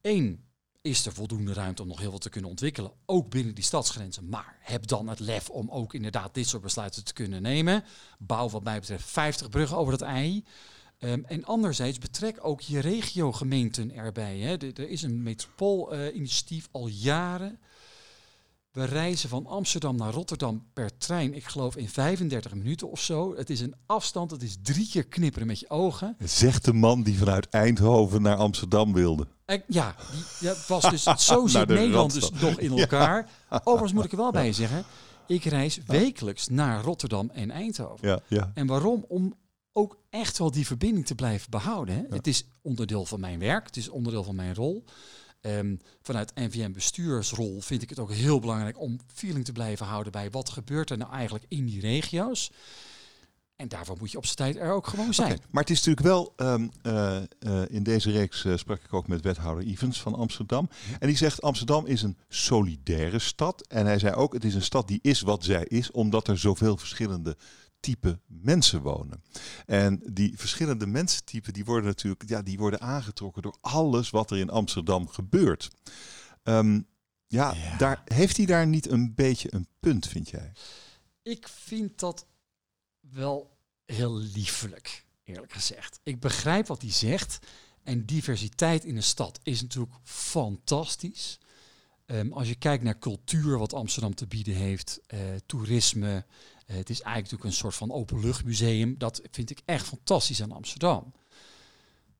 Eén, 0.00 0.44
is 0.82 1.06
er 1.06 1.12
voldoende 1.12 1.52
ruimte 1.52 1.82
om 1.82 1.88
nog 1.88 1.98
heel 1.98 2.10
veel 2.10 2.18
te 2.18 2.30
kunnen 2.30 2.50
ontwikkelen, 2.50 2.92
ook 3.06 3.30
binnen 3.30 3.54
die 3.54 3.64
stadsgrenzen. 3.64 4.28
Maar 4.28 4.56
heb 4.60 4.86
dan 4.86 5.08
het 5.08 5.20
lef 5.20 5.50
om 5.50 5.70
ook 5.70 5.94
inderdaad 5.94 6.34
dit 6.34 6.48
soort 6.48 6.62
besluiten 6.62 7.04
te 7.04 7.12
kunnen 7.12 7.42
nemen. 7.42 7.84
Bouw 8.18 8.48
wat 8.48 8.62
mij 8.62 8.80
betreft 8.80 9.04
50 9.04 9.48
bruggen 9.48 9.76
over 9.76 9.98
dat 9.98 10.08
ei. 10.08 10.44
Um, 10.98 11.24
en 11.24 11.44
anderzijds 11.44 11.98
betrek 11.98 12.38
ook 12.44 12.60
je 12.60 12.78
regiogemeenten 12.78 13.94
erbij. 13.94 14.38
Hè. 14.38 14.56
Er 14.56 14.88
is 14.88 15.02
een 15.02 15.22
metropool-initiatief 15.22 16.64
uh, 16.64 16.72
al 16.72 16.86
jaren 16.86 17.60
we 18.72 18.84
reizen 18.84 19.28
van 19.28 19.46
Amsterdam 19.46 19.96
naar 19.96 20.12
Rotterdam 20.12 20.66
per 20.72 20.98
trein, 20.98 21.34
ik 21.34 21.44
geloof 21.44 21.76
in 21.76 21.88
35 21.88 22.54
minuten 22.54 22.90
of 22.90 23.00
zo. 23.00 23.36
Het 23.36 23.50
is 23.50 23.60
een 23.60 23.74
afstand, 23.86 24.30
het 24.30 24.42
is 24.42 24.56
drie 24.62 24.88
keer 24.88 25.04
knipperen 25.04 25.46
met 25.46 25.60
je 25.60 25.70
ogen. 25.70 26.16
Zegt 26.24 26.64
de 26.64 26.72
man 26.72 27.02
die 27.02 27.18
vanuit 27.18 27.48
Eindhoven 27.48 28.22
naar 28.22 28.36
Amsterdam 28.36 28.92
wilde. 28.92 29.26
Ik, 29.46 29.64
ja, 29.66 29.94
het 30.40 30.66
was 30.66 30.90
dus, 30.90 31.02
zo 31.02 31.46
zit 31.46 31.68
Nederland 31.68 32.12
dus 32.12 32.30
nog 32.30 32.58
in 32.58 32.78
elkaar. 32.78 33.30
Ja. 33.50 33.60
Overigens 33.64 33.92
moet 33.92 34.04
ik 34.04 34.12
er 34.12 34.18
wel 34.18 34.32
bij 34.32 34.52
zeggen, 34.52 34.84
ik 35.26 35.44
reis 35.44 35.80
wekelijks 35.86 36.48
naar 36.48 36.82
Rotterdam 36.82 37.30
en 37.30 37.50
Eindhoven. 37.50 38.08
Ja, 38.08 38.20
ja. 38.28 38.50
En 38.54 38.66
waarom? 38.66 39.04
Om 39.08 39.34
ook 39.72 39.98
echt 40.10 40.38
wel 40.38 40.50
die 40.50 40.66
verbinding 40.66 41.06
te 41.06 41.14
blijven 41.14 41.50
behouden. 41.50 41.94
Hè? 41.94 42.02
Het 42.16 42.26
is 42.26 42.44
onderdeel 42.62 43.04
van 43.04 43.20
mijn 43.20 43.38
werk, 43.38 43.66
het 43.66 43.76
is 43.76 43.88
onderdeel 43.88 44.24
van 44.24 44.34
mijn 44.34 44.54
rol. 44.54 44.84
Um, 45.42 45.80
vanuit 46.02 46.34
NVM 46.34 46.72
bestuursrol 46.72 47.60
vind 47.60 47.82
ik 47.82 47.88
het 47.88 47.98
ook 47.98 48.12
heel 48.12 48.40
belangrijk 48.40 48.80
om 48.80 48.98
feeling 49.14 49.44
te 49.44 49.52
blijven 49.52 49.86
houden 49.86 50.12
bij 50.12 50.30
wat 50.30 50.50
gebeurt 50.50 50.90
er 50.90 50.98
nou 50.98 51.12
eigenlijk 51.12 51.44
in 51.48 51.66
die 51.66 51.80
regio's. 51.80 52.50
En 53.56 53.68
daarvoor 53.68 53.96
moet 53.98 54.10
je 54.10 54.16
op 54.16 54.24
zijn 54.24 54.36
tijd 54.36 54.56
er 54.56 54.72
ook 54.72 54.86
gewoon 54.86 55.14
zijn. 55.14 55.32
Okay, 55.32 55.46
maar 55.50 55.62
het 55.62 55.72
is 55.72 55.84
natuurlijk 55.84 56.06
wel, 56.06 56.32
um, 56.36 56.70
uh, 56.82 57.16
uh, 57.40 57.62
in 57.68 57.82
deze 57.82 58.10
reeks 58.10 58.44
uh, 58.44 58.56
sprak 58.56 58.84
ik 58.84 58.92
ook 58.92 59.08
met 59.08 59.20
wethouder 59.20 59.66
Evans 59.66 60.00
van 60.00 60.14
Amsterdam. 60.14 60.68
En 60.98 61.06
die 61.06 61.16
zegt 61.16 61.42
Amsterdam 61.42 61.86
is 61.86 62.02
een 62.02 62.16
solidaire 62.28 63.18
stad. 63.18 63.66
En 63.66 63.86
hij 63.86 63.98
zei 63.98 64.14
ook, 64.14 64.32
het 64.32 64.44
is 64.44 64.54
een 64.54 64.62
stad 64.62 64.88
die 64.88 64.98
is 65.02 65.20
wat 65.20 65.44
zij 65.44 65.64
is, 65.64 65.90
omdat 65.90 66.28
er 66.28 66.38
zoveel 66.38 66.76
verschillende 66.76 67.36
type 67.80 68.18
mensen 68.26 68.82
wonen. 68.82 69.22
En 69.66 70.02
die 70.12 70.38
verschillende 70.38 70.86
mensentypen 70.86 71.52
die 71.52 71.64
worden 71.64 71.84
natuurlijk 71.84 72.28
ja, 72.28 72.42
die 72.42 72.58
worden 72.58 72.80
aangetrokken 72.80 73.42
door 73.42 73.56
alles 73.60 74.10
wat 74.10 74.30
er 74.30 74.38
in 74.38 74.50
Amsterdam 74.50 75.08
gebeurt. 75.08 75.70
Um, 76.42 76.86
ja, 77.26 77.54
ja, 77.54 77.76
Daar, 77.76 78.02
heeft 78.04 78.36
hij 78.36 78.46
daar 78.46 78.66
niet 78.66 78.90
een 78.90 79.14
beetje 79.14 79.54
een 79.54 79.66
punt, 79.80 80.06
vind 80.06 80.28
jij? 80.28 80.52
Ik 81.22 81.48
vind 81.48 81.98
dat 81.98 82.26
wel 83.00 83.56
heel 83.86 84.16
liefelijk, 84.16 85.06
eerlijk 85.24 85.52
gezegd. 85.52 86.00
Ik 86.02 86.20
begrijp 86.20 86.66
wat 86.66 86.82
hij 86.82 86.90
zegt. 86.90 87.38
En 87.82 88.06
diversiteit 88.06 88.84
in 88.84 88.96
een 88.96 89.02
stad 89.02 89.40
is 89.42 89.62
natuurlijk 89.62 89.94
fantastisch. 90.02 91.38
Um, 92.06 92.32
als 92.32 92.48
je 92.48 92.54
kijkt 92.54 92.84
naar 92.84 92.98
cultuur, 92.98 93.58
wat 93.58 93.72
Amsterdam 93.72 94.14
te 94.14 94.26
bieden 94.26 94.54
heeft, 94.54 95.00
uh, 95.14 95.20
toerisme, 95.46 96.24
het 96.76 96.90
is 96.90 97.00
eigenlijk 97.00 97.32
natuurlijk 97.32 97.44
een 97.44 97.52
soort 97.52 97.74
van 97.74 97.92
openluchtmuseum. 97.92 98.94
Dat 98.98 99.20
vind 99.30 99.50
ik 99.50 99.60
echt 99.64 99.86
fantastisch 99.86 100.42
aan 100.42 100.52
Amsterdam. 100.52 101.12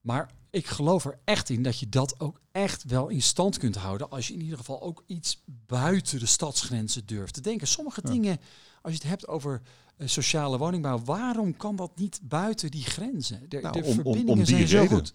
Maar 0.00 0.30
ik 0.50 0.66
geloof 0.66 1.04
er 1.04 1.18
echt 1.24 1.48
in 1.48 1.62
dat 1.62 1.78
je 1.78 1.88
dat 1.88 2.20
ook 2.20 2.40
echt 2.52 2.84
wel 2.84 3.08
in 3.08 3.22
stand 3.22 3.58
kunt 3.58 3.76
houden. 3.76 4.10
Als 4.10 4.28
je 4.28 4.34
in 4.34 4.40
ieder 4.40 4.58
geval 4.58 4.82
ook 4.82 5.02
iets 5.06 5.42
buiten 5.66 6.18
de 6.18 6.26
stadsgrenzen 6.26 7.06
durft 7.06 7.34
te 7.34 7.40
denken. 7.40 7.66
Sommige 7.66 8.00
ja. 8.04 8.10
dingen, 8.10 8.40
als 8.82 8.92
je 8.92 8.98
het 8.98 9.08
hebt 9.08 9.28
over 9.28 9.62
uh, 9.96 10.08
sociale 10.08 10.58
woningbouw, 10.58 10.98
waarom 11.04 11.56
kan 11.56 11.76
dat 11.76 11.96
niet 11.96 12.20
buiten 12.22 12.70
die 12.70 12.84
grenzen? 12.84 13.48
De, 13.48 13.60
nou, 13.60 13.80
de 13.80 13.86
om, 13.86 13.94
verbindingen 13.94 14.32
om, 14.32 14.38
om 14.38 14.44
die 14.44 14.46
zijn 14.46 14.82
reden. 14.82 14.88
zo 14.88 14.96
goed. 14.96 15.12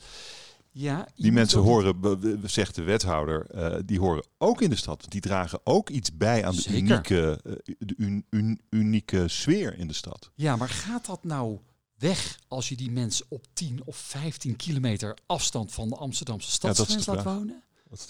Ja, 0.77 1.07
die 1.15 1.31
mensen 1.31 1.59
horen, 1.59 2.41
zegt 2.43 2.75
de 2.75 2.83
wethouder, 2.83 3.47
uh, 3.55 3.79
die 3.85 3.99
horen 3.99 4.25
ook 4.37 4.61
in 4.61 4.69
de 4.69 4.75
stad. 4.75 5.05
Die 5.07 5.21
dragen 5.21 5.59
ook 5.63 5.89
iets 5.89 6.17
bij 6.17 6.45
aan 6.45 6.55
de 6.55 6.77
unieke, 6.77 7.39
uh, 7.43 7.53
de 7.77 7.95
un, 7.97 8.25
un, 8.29 8.61
unieke 8.69 9.27
sfeer 9.27 9.77
in 9.77 9.87
de 9.87 9.93
stad. 9.93 10.31
Ja, 10.33 10.55
maar 10.55 10.69
gaat 10.69 11.05
dat 11.05 11.23
nou 11.23 11.59
weg 11.97 12.39
als 12.47 12.69
je 12.69 12.75
die 12.75 12.91
mensen 12.91 13.25
op 13.29 13.45
10 13.53 13.81
of 13.85 13.97
15 13.97 14.55
kilometer 14.55 15.17
afstand 15.25 15.71
van 15.71 15.89
de 15.89 15.95
Amsterdamse 15.95 16.51
stadsgrens 16.51 17.05
ja, 17.05 17.13
laat 17.13 17.23
wonen? 17.23 17.63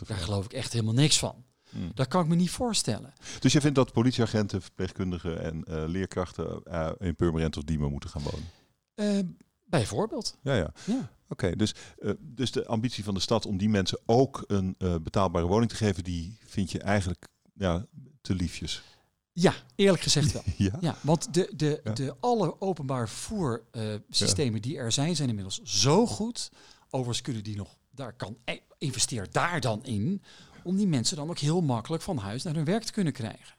Daar 0.08 0.18
geloof 0.18 0.46
ik 0.46 0.54
echt 0.54 0.74
helemaal 0.74 0.94
niks 0.94 1.20
van. 1.20 1.44
Mm. 1.70 1.92
Dat 1.94 2.08
kan 2.08 2.22
ik 2.22 2.28
me 2.28 2.36
niet 2.36 2.52
voorstellen. 2.52 3.14
Dus 3.40 3.54
je 3.54 3.62
vindt 3.62 3.76
dat 3.76 3.92
politieagenten, 3.92 4.62
verpleegkundigen 4.62 5.42
en 5.42 5.66
uh, 5.70 5.84
leerkrachten 5.88 6.64
in 7.00 7.16
Purmerend 7.16 7.58
of 7.58 7.64
Diemen 7.64 7.92
moeten 7.92 8.10
gaan 8.10 8.24
wonen? 8.24 9.38
bijvoorbeeld. 9.66 10.38
Ja, 10.42 10.56
ja. 10.56 10.72
ja. 10.86 11.10
Oké, 11.30 11.46
okay, 11.46 11.56
dus, 11.56 11.74
uh, 12.00 12.12
dus 12.20 12.52
de 12.52 12.66
ambitie 12.66 13.04
van 13.04 13.14
de 13.14 13.20
stad 13.20 13.46
om 13.46 13.58
die 13.58 13.70
mensen 13.70 14.00
ook 14.06 14.44
een 14.48 14.76
uh, 14.78 14.96
betaalbare 15.04 15.46
woning 15.46 15.70
te 15.70 15.76
geven, 15.76 16.04
die 16.04 16.38
vind 16.46 16.72
je 16.72 16.80
eigenlijk 16.80 17.28
ja, 17.54 17.86
te 18.22 18.34
liefjes. 18.34 18.84
Ja, 19.32 19.54
eerlijk 19.76 20.04
gezegd 20.04 20.32
wel. 20.32 20.44
ja? 20.58 20.78
ja? 20.82 20.98
want 21.02 21.34
de, 21.34 21.52
de, 21.56 21.82
ja. 21.84 21.92
de 21.92 22.16
alle 22.20 22.62
openbaar 22.62 23.10
voersystemen 23.10 24.54
uh, 24.54 24.64
ja. 24.64 24.70
die 24.70 24.78
er 24.78 24.92
zijn, 24.92 25.16
zijn 25.16 25.30
inmiddels 25.30 25.62
zo 25.64 26.06
goed. 26.06 26.52
Overigens 26.90 27.22
kunnen 27.22 27.44
die 27.44 27.56
nog, 27.56 27.78
daar 27.92 28.14
kan, 28.14 28.38
investeer 28.78 29.28
daar 29.32 29.62
dan 29.62 29.84
in, 29.84 30.22
om 30.64 30.76
die 30.76 30.88
mensen 30.88 31.18
dan 31.18 31.30
ook 31.30 31.40
heel 31.40 31.62
makkelijk 31.62 32.04
van 32.04 32.18
huis 32.18 32.44
naar 32.44 32.56
hun 32.56 32.66
werk 32.66 32.84
te 32.84 32.92
kunnen 32.92 33.14
krijgen. 33.14 33.56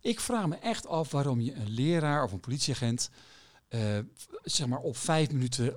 Ik 0.00 0.20
vraag 0.20 0.46
me 0.46 0.56
echt 0.56 0.86
af 0.86 1.10
waarom 1.10 1.40
je 1.40 1.54
een 1.54 1.70
leraar 1.70 2.24
of 2.24 2.32
een 2.32 2.40
politieagent 2.40 3.10
uh, 3.68 3.98
zeg 4.42 4.66
maar 4.66 4.78
op 4.78 4.96
vijf 4.96 5.32
minuten 5.32 5.76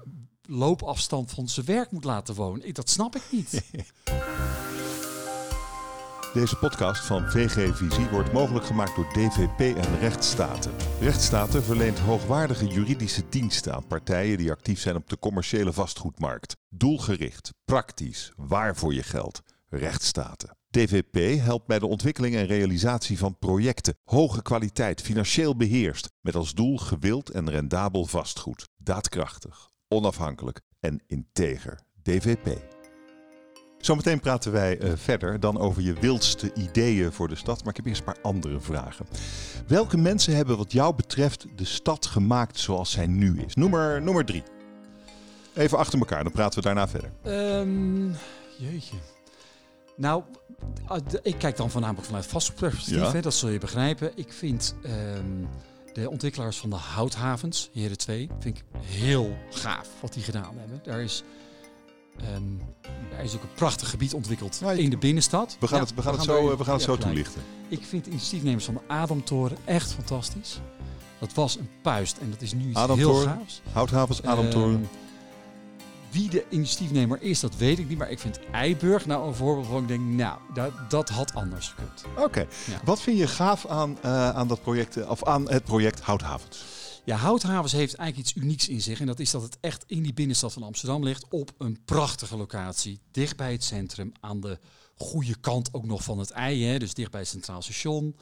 loopafstand 0.50 1.32
van 1.32 1.48
zijn 1.48 1.66
werk 1.66 1.92
moet 1.92 2.04
laten 2.04 2.36
wonen. 2.36 2.74
Dat 2.74 2.90
snap 2.90 3.16
ik 3.16 3.24
niet. 3.32 3.62
Deze 6.34 6.56
podcast 6.56 7.06
van 7.06 7.30
VG 7.30 7.76
Visie 7.76 8.10
wordt 8.10 8.32
mogelijk 8.32 8.66
gemaakt 8.66 8.96
door 8.96 9.14
DVP 9.14 9.78
en 9.78 10.00
Rechtsstaten. 10.00 10.72
Rechtsstaten 11.00 11.64
verleent 11.64 12.00
hoogwaardige 12.00 12.68
juridische 12.68 13.24
diensten 13.30 13.74
aan 13.74 13.88
partijen 13.88 14.38
die 14.38 14.52
actief 14.52 14.80
zijn 14.80 14.96
op 14.96 15.10
de 15.10 15.20
commerciële 15.20 15.74
vastgoedmarkt. 15.74 16.56
Doelgericht, 16.70 17.54
praktisch, 17.66 18.32
waar 18.36 18.76
voor 18.76 18.94
je 18.94 19.04
geld. 19.04 19.42
Rechtsstaten. 19.70 20.58
DVP 20.70 21.42
helpt 21.42 21.68
bij 21.68 21.80
de 21.80 21.86
ontwikkeling 21.86 22.36
en 22.36 22.46
realisatie 22.46 23.18
van 23.18 23.38
projecten. 23.38 23.98
Hoge 24.04 24.42
kwaliteit, 24.42 25.02
financieel 25.02 25.56
beheerst. 25.56 26.10
Met 26.22 26.36
als 26.36 26.54
doel 26.54 26.78
gewild 26.78 27.30
en 27.30 27.50
rendabel 27.50 28.06
vastgoed. 28.06 28.68
Daadkrachtig, 28.78 29.69
onafhankelijk 29.90 30.62
en 30.80 31.02
integer. 31.08 31.80
DVP. 32.04 32.78
Zometeen 33.78 34.20
praten 34.20 34.52
wij 34.52 34.82
uh, 34.82 34.92
verder 34.96 35.40
dan 35.40 35.60
over 35.60 35.82
je 35.82 35.94
wildste 35.94 36.54
ideeën 36.54 37.12
voor 37.12 37.28
de 37.28 37.36
stad. 37.36 37.60
Maar 37.60 37.70
ik 37.70 37.76
heb 37.76 37.86
eerst 37.86 38.00
een 38.00 38.14
paar 38.14 38.22
andere 38.22 38.60
vragen. 38.60 39.06
Welke 39.68 39.98
mensen 39.98 40.36
hebben 40.36 40.58
wat 40.58 40.72
jou 40.72 40.96
betreft 40.96 41.46
de 41.56 41.66
stad 41.66 42.06
gemaakt 42.06 42.60
zoals 42.60 42.92
zij 42.92 43.08
nu 43.08 43.42
is? 43.42 43.56
Noem 43.56 43.74
er, 43.74 44.02
noem 44.02 44.18
er 44.18 44.26
drie. 44.26 44.44
Even 45.56 45.78
achter 45.78 46.00
elkaar, 46.00 46.24
dan 46.24 46.32
praten 46.32 46.60
we 46.60 46.66
daarna 46.66 46.88
verder. 46.88 47.12
Um, 47.24 48.16
jeetje. 48.58 48.96
Nou, 49.96 50.24
ah, 50.86 51.00
ik 51.22 51.36
kijk 51.38 51.58
dan 51.58 51.70
voornamelijk 51.70 52.06
vanuit 52.06 52.26
vastgoedperspectief, 52.26 53.14
ja. 53.14 53.22
dat 53.22 53.34
zul 53.34 53.50
je 53.50 53.58
begrijpen. 53.58 54.12
Ik 54.16 54.34
vind 54.34 54.76
um, 54.86 55.48
de 56.02 56.10
ontwikkelaars 56.10 56.58
van 56.58 56.70
de 56.70 56.76
houthavens, 56.76 57.70
Heren 57.74 57.98
2, 57.98 58.30
vind 58.40 58.58
ik 58.58 58.64
heel 58.84 59.38
gaaf 59.50 59.88
wat 60.02 60.14
die 60.14 60.24
gedaan 60.24 60.58
hebben. 60.58 60.80
Daar 60.84 61.02
is, 61.02 61.24
um, 62.36 62.62
daar 63.12 63.24
is 63.24 63.36
ook 63.36 63.42
een 63.42 63.54
prachtig 63.56 63.90
gebied 63.90 64.14
ontwikkeld 64.14 64.62
in 64.76 64.90
de 64.90 64.98
binnenstad. 64.98 65.58
We 65.60 65.68
gaan 65.68 65.78
ja, 65.78 65.84
het, 65.84 65.96
we 65.96 66.02
gaan 66.02 66.12
we 66.12 66.18
het 66.18 66.28
zo, 66.28 66.58
we 66.58 66.64
gaan 66.64 66.74
het 66.74 66.84
zo 66.84 66.98
toelichten. 66.98 67.42
Ik 67.68 67.84
vind 67.84 68.06
de 68.06 68.10
initiatiefnemers 68.12 68.66
van 68.66 68.74
de 68.74 68.82
Adamtoren 68.88 69.58
echt 69.66 69.94
fantastisch. 69.94 70.60
Dat 71.20 71.34
was 71.34 71.58
een 71.58 71.70
puist 71.82 72.18
en 72.18 72.30
dat 72.30 72.42
is 72.42 72.54
nu 72.54 72.70
iets 72.70 72.86
heel 72.86 73.14
gaafs. 73.14 73.62
Houthavens, 73.72 74.24
Adamtoren. 74.24 74.74
Um, 74.74 74.90
wie 76.12 76.30
de 76.30 76.46
initiatiefnemer 76.50 77.22
is, 77.22 77.40
dat 77.40 77.56
weet 77.56 77.80
ik 77.80 77.90
niet. 77.90 77.98
Maar 77.98 78.12
ik 78.12 78.20
vind 78.20 78.40
Eiburg 78.52 79.06
nou 79.06 79.28
een 79.28 79.36
voorbeeld 79.36 79.68
van 79.68 79.82
ik 79.82 79.88
denk, 79.88 80.02
nou, 80.02 80.40
dat, 80.54 80.72
dat 80.90 81.10
had 81.10 81.34
anders 81.34 81.68
gekund. 81.68 82.04
Oké. 82.18 82.48
Wat 82.84 83.02
vind 83.02 83.18
je 83.18 83.28
gaaf 83.28 83.66
aan, 83.66 83.98
uh, 84.06 84.30
aan 84.30 84.48
dat 84.48 84.62
project, 84.62 84.98
eh, 84.98 85.10
of 85.10 85.24
aan 85.24 85.50
het 85.50 85.64
project 85.64 86.02
Houthavens? 86.02 86.64
Ja, 87.04 87.16
Houthavens 87.16 87.72
heeft 87.72 87.96
eigenlijk 87.96 88.30
iets 88.30 88.44
unieks 88.44 88.68
in 88.68 88.82
zich. 88.82 89.00
En 89.00 89.06
dat 89.06 89.20
is 89.20 89.32
dat 89.32 89.42
het 89.42 89.58
echt 89.62 89.84
in 89.88 90.04
die 90.04 90.14
binnenstad 90.14 90.54
van 90.54 90.64
Amsterdam 90.64 91.04
ligt. 91.04 91.26
Op 91.30 91.52
een 91.58 91.80
prachtige 91.86 92.38
locatie. 92.38 93.00
Dicht 93.12 93.38
bij 93.38 93.52
het 93.52 93.64
centrum. 93.64 94.12
Aan 94.20 94.40
de 94.40 94.60
goede 94.96 95.36
kant 95.40 95.74
ook 95.74 95.86
nog 95.86 96.04
van 96.04 96.20
het 96.20 96.32
ei. 96.32 96.66
Hè, 96.66 96.80
dus 96.80 96.94
dicht 96.94 97.12
bij 97.12 97.20
het 97.20 97.30
Centraal 97.30 97.62
Station. 97.62 98.16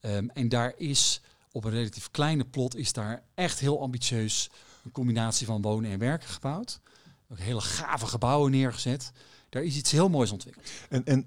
Um, 0.00 0.30
en 0.30 0.48
daar 0.48 0.72
is 0.76 1.20
op 1.52 1.64
een 1.64 1.70
relatief 1.70 2.10
kleine 2.10 2.44
plot 2.44 2.76
is 2.76 2.92
daar 2.92 3.22
echt 3.34 3.58
heel 3.58 3.80
ambitieus 3.80 4.50
een 4.84 4.90
combinatie 4.90 5.46
van 5.46 5.62
wonen 5.62 5.90
en 5.90 5.98
werken 5.98 6.28
gebouwd. 6.28 6.80
Ook 7.28 7.38
hele 7.38 7.60
gave 7.60 8.06
gebouwen 8.06 8.50
neergezet. 8.50 9.12
Daar 9.48 9.62
is 9.62 9.76
iets 9.76 9.90
heel 9.90 10.08
moois 10.08 10.30
ontwikkeld. 10.30 10.70
En, 10.88 11.04
en 11.04 11.26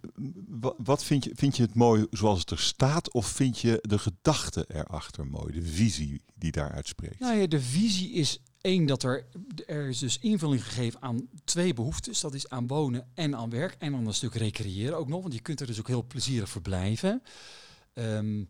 wat 0.77 1.03
vind 1.03 1.23
je, 1.23 1.31
vind 1.35 1.57
je 1.57 1.63
het 1.63 1.73
mooi 1.73 2.07
zoals 2.11 2.39
het 2.39 2.49
er 2.49 2.59
staat? 2.59 3.13
Of 3.13 3.27
vind 3.27 3.59
je 3.59 3.79
de 3.81 3.99
gedachte 3.99 4.65
erachter 4.67 5.27
mooi? 5.27 5.53
De 5.53 5.65
visie 5.65 6.21
die 6.35 6.51
daar 6.51 6.71
uitspreekt? 6.71 7.19
Nou 7.19 7.37
ja, 7.37 7.47
de 7.47 7.61
visie 7.61 8.11
is 8.11 8.39
één 8.61 8.85
dat 8.85 9.03
er, 9.03 9.25
er 9.65 9.87
is 9.87 9.99
dus 9.99 10.19
invulling 10.19 10.63
gegeven 10.63 11.01
aan 11.01 11.29
twee 11.43 11.73
behoeftes. 11.73 12.19
Dat 12.19 12.33
is 12.33 12.49
aan 12.49 12.67
wonen 12.67 13.07
en 13.13 13.35
aan 13.35 13.49
werk. 13.49 13.75
En 13.79 13.91
dan 13.91 14.07
een 14.07 14.13
stuk 14.13 14.35
recreëren 14.35 14.97
ook 14.97 15.07
nog. 15.07 15.21
Want 15.21 15.33
je 15.33 15.41
kunt 15.41 15.59
er 15.59 15.67
dus 15.67 15.79
ook 15.79 15.87
heel 15.87 16.05
plezierig 16.07 16.49
verblijven. 16.49 17.23
Um, 17.93 18.49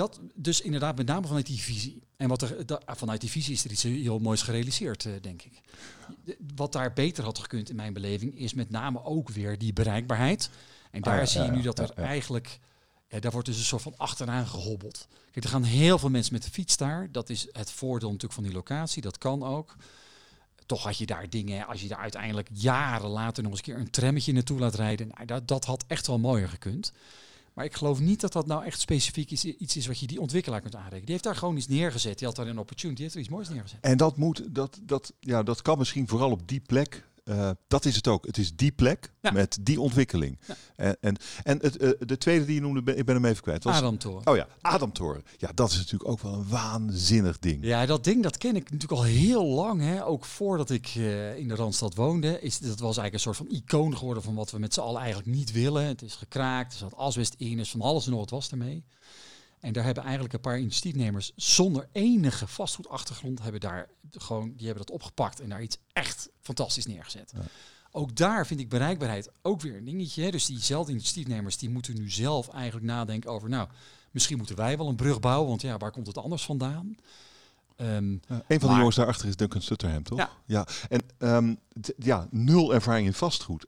dat 0.00 0.20
dus 0.34 0.60
inderdaad 0.60 0.96
met 0.96 1.06
name 1.06 1.26
vanuit 1.26 1.46
die 1.46 1.60
visie. 1.60 2.02
En 2.16 2.28
wat 2.28 2.42
er 2.42 2.66
da, 2.66 2.80
vanuit 2.86 3.20
die 3.20 3.30
visie 3.30 3.54
is 3.54 3.64
er 3.64 3.70
iets 3.70 3.82
heel 3.82 4.18
moois 4.18 4.42
gerealiseerd, 4.42 5.04
uh, 5.04 5.12
denk 5.20 5.42
ik. 5.42 5.60
Wat 6.54 6.72
daar 6.72 6.92
beter 6.92 7.24
had 7.24 7.38
gekund 7.38 7.70
in 7.70 7.76
mijn 7.76 7.92
beleving 7.92 8.38
is 8.38 8.54
met 8.54 8.70
name 8.70 9.04
ook 9.04 9.28
weer 9.28 9.58
die 9.58 9.72
bereikbaarheid. 9.72 10.50
En 10.90 11.02
daar 11.02 11.20
ah, 11.20 11.26
zie 11.26 11.42
je 11.42 11.50
nu 11.50 11.62
dat 11.62 11.78
er 11.78 11.90
eigenlijk, 11.90 12.58
ja, 13.08 13.20
daar 13.20 13.30
wordt 13.30 13.46
dus 13.46 13.58
een 13.58 13.64
soort 13.64 13.82
van 13.82 13.94
achteraan 13.96 14.46
gehobbeld. 14.46 15.08
Kijk, 15.30 15.44
er 15.44 15.50
gaan 15.50 15.62
heel 15.62 15.98
veel 15.98 16.10
mensen 16.10 16.32
met 16.32 16.42
de 16.42 16.50
fiets 16.50 16.76
daar. 16.76 17.12
Dat 17.12 17.30
is 17.30 17.46
het 17.52 17.70
voordeel 17.70 18.08
natuurlijk 18.08 18.34
van 18.34 18.44
die 18.44 18.52
locatie, 18.52 19.02
dat 19.02 19.18
kan 19.18 19.42
ook. 19.42 19.76
Toch 20.66 20.82
had 20.82 20.98
je 20.98 21.06
daar 21.06 21.30
dingen, 21.30 21.66
als 21.66 21.82
je 21.82 21.88
daar 21.88 21.98
uiteindelijk 21.98 22.48
jaren 22.52 23.10
later 23.10 23.42
nog 23.42 23.52
eens 23.52 23.60
een 23.60 23.72
keer 23.72 23.82
een 23.82 23.90
trammetje 23.90 24.32
naartoe 24.32 24.58
laat 24.58 24.74
rijden. 24.74 25.08
Nou, 25.08 25.26
dat, 25.26 25.48
dat 25.48 25.64
had 25.64 25.84
echt 25.86 26.06
wel 26.06 26.18
mooier 26.18 26.48
gekund. 26.48 26.92
Maar 27.54 27.64
ik 27.64 27.74
geloof 27.74 28.00
niet 28.00 28.20
dat 28.20 28.32
dat 28.32 28.46
nou 28.46 28.64
echt 28.64 28.80
specifiek 28.80 29.30
iets 29.30 29.76
is 29.76 29.86
wat 29.86 29.98
je 29.98 30.06
die 30.06 30.20
ontwikkelaar 30.20 30.60
kunt 30.60 30.74
aanrekenen. 30.74 31.04
Die 31.04 31.12
heeft 31.12 31.24
daar 31.24 31.36
gewoon 31.36 31.56
iets 31.56 31.68
neergezet. 31.68 32.18
Die 32.18 32.26
had 32.26 32.36
daar 32.36 32.46
een 32.46 32.58
opportunity, 32.58 32.94
die 32.94 33.04
heeft 33.04 33.14
er 33.14 33.20
iets 33.20 33.30
moois 33.30 33.48
neergezet. 33.48 33.78
En 33.80 33.96
dat 33.96 34.16
moet, 34.16 34.54
dat, 34.54 34.80
dat, 34.82 35.12
ja, 35.20 35.42
dat 35.42 35.62
kan 35.62 35.78
misschien 35.78 36.08
vooral 36.08 36.30
op 36.30 36.48
die 36.48 36.60
plek 36.60 37.08
uh, 37.30 37.50
dat 37.68 37.84
is 37.84 37.96
het 37.96 38.08
ook. 38.08 38.26
Het 38.26 38.38
is 38.38 38.56
die 38.56 38.72
plek 38.72 39.12
met 39.32 39.58
die 39.60 39.80
ontwikkeling. 39.80 40.38
Ja. 40.46 40.54
En, 40.76 40.96
en, 41.00 41.16
en 41.42 41.58
het, 41.60 41.82
uh, 41.82 41.90
de 41.98 42.18
tweede 42.18 42.44
die 42.44 42.54
je 42.54 42.60
noemde, 42.60 42.82
ben, 42.82 42.98
ik 42.98 43.04
ben 43.04 43.14
hem 43.14 43.24
even 43.24 43.42
kwijt. 43.42 43.64
Was, 43.64 43.76
Adamtoren. 43.76 44.26
Oh 44.26 44.36
ja, 44.36 44.46
Adamtoren. 44.60 45.22
Ja, 45.36 45.50
dat 45.54 45.70
is 45.70 45.76
natuurlijk 45.76 46.10
ook 46.10 46.20
wel 46.20 46.32
een 46.32 46.48
waanzinnig 46.48 47.38
ding. 47.38 47.64
Ja, 47.64 47.86
dat 47.86 48.04
ding 48.04 48.22
dat 48.22 48.38
ken 48.38 48.56
ik 48.56 48.70
natuurlijk 48.70 49.00
al 49.00 49.06
heel 49.06 49.46
lang. 49.46 49.80
Hè. 49.80 50.04
Ook 50.04 50.24
voordat 50.24 50.70
ik 50.70 50.94
uh, 50.94 51.36
in 51.36 51.48
de 51.48 51.54
Randstad 51.54 51.94
woonde. 51.94 52.40
Is, 52.40 52.58
dat 52.58 52.78
was 52.78 52.96
eigenlijk 52.96 53.14
een 53.14 53.20
soort 53.20 53.36
van 53.36 53.48
icoon 53.48 53.96
geworden 53.96 54.22
van 54.22 54.34
wat 54.34 54.50
we 54.50 54.58
met 54.58 54.74
z'n 54.74 54.80
allen 54.80 55.00
eigenlijk 55.00 55.30
niet 55.30 55.52
willen. 55.52 55.84
Het 55.86 56.02
is 56.02 56.14
gekraakt, 56.14 56.72
er 56.72 56.78
zat 56.78 56.96
asbest 56.96 57.34
in, 57.38 57.58
is 57.58 57.70
van 57.70 57.80
alles 57.80 58.04
en 58.04 58.10
nog 58.10 58.20
wat 58.20 58.30
was 58.30 58.50
ermee. 58.50 58.84
En 59.60 59.72
daar 59.72 59.84
hebben 59.84 60.02
eigenlijk 60.02 60.34
een 60.34 60.40
paar 60.40 60.58
initiatiefnemers 60.58 61.32
zonder 61.36 61.88
enige 61.92 62.46
vastgoedachtergrond 62.46 63.42
hebben 63.42 63.60
daar 63.60 63.88
gewoon, 64.10 64.52
die 64.56 64.66
hebben 64.66 64.86
dat 64.86 64.94
opgepakt 64.94 65.40
en 65.40 65.48
daar 65.48 65.62
iets 65.62 65.78
echt 65.92 66.28
fantastisch 66.40 66.86
neergezet. 66.86 67.32
Ook 67.90 68.16
daar 68.16 68.46
vind 68.46 68.60
ik 68.60 68.68
bereikbaarheid 68.68 69.30
ook 69.42 69.60
weer 69.60 69.76
een 69.76 69.84
dingetje. 69.84 70.30
Dus 70.30 70.46
diezelfde 70.46 70.92
initiatiefnemers 70.92 71.56
die 71.56 71.70
moeten 71.70 71.94
nu 71.94 72.10
zelf 72.10 72.48
eigenlijk 72.48 72.86
nadenken 72.86 73.30
over, 73.30 73.48
nou, 73.48 73.68
misschien 74.10 74.36
moeten 74.36 74.56
wij 74.56 74.76
wel 74.76 74.88
een 74.88 74.96
brug 74.96 75.20
bouwen, 75.20 75.48
want 75.48 75.62
ja, 75.62 75.76
waar 75.76 75.90
komt 75.90 76.06
het 76.06 76.18
anders 76.18 76.44
vandaan? 76.44 76.96
Um, 77.76 78.20
ja, 78.28 78.42
een 78.46 78.60
van 78.60 78.68
de 78.68 78.76
jongens 78.76 78.96
daarachter 78.96 79.28
is 79.28 79.36
Duncan 79.36 79.62
Sutterham, 79.62 80.02
toch? 80.02 80.18
Ja. 80.18 80.30
ja. 80.46 80.66
En 80.88 81.00
um, 81.18 81.58
ja, 81.96 82.26
nul 82.30 82.74
ervaring 82.74 83.06
in 83.06 83.12
vastgoed. 83.12 83.66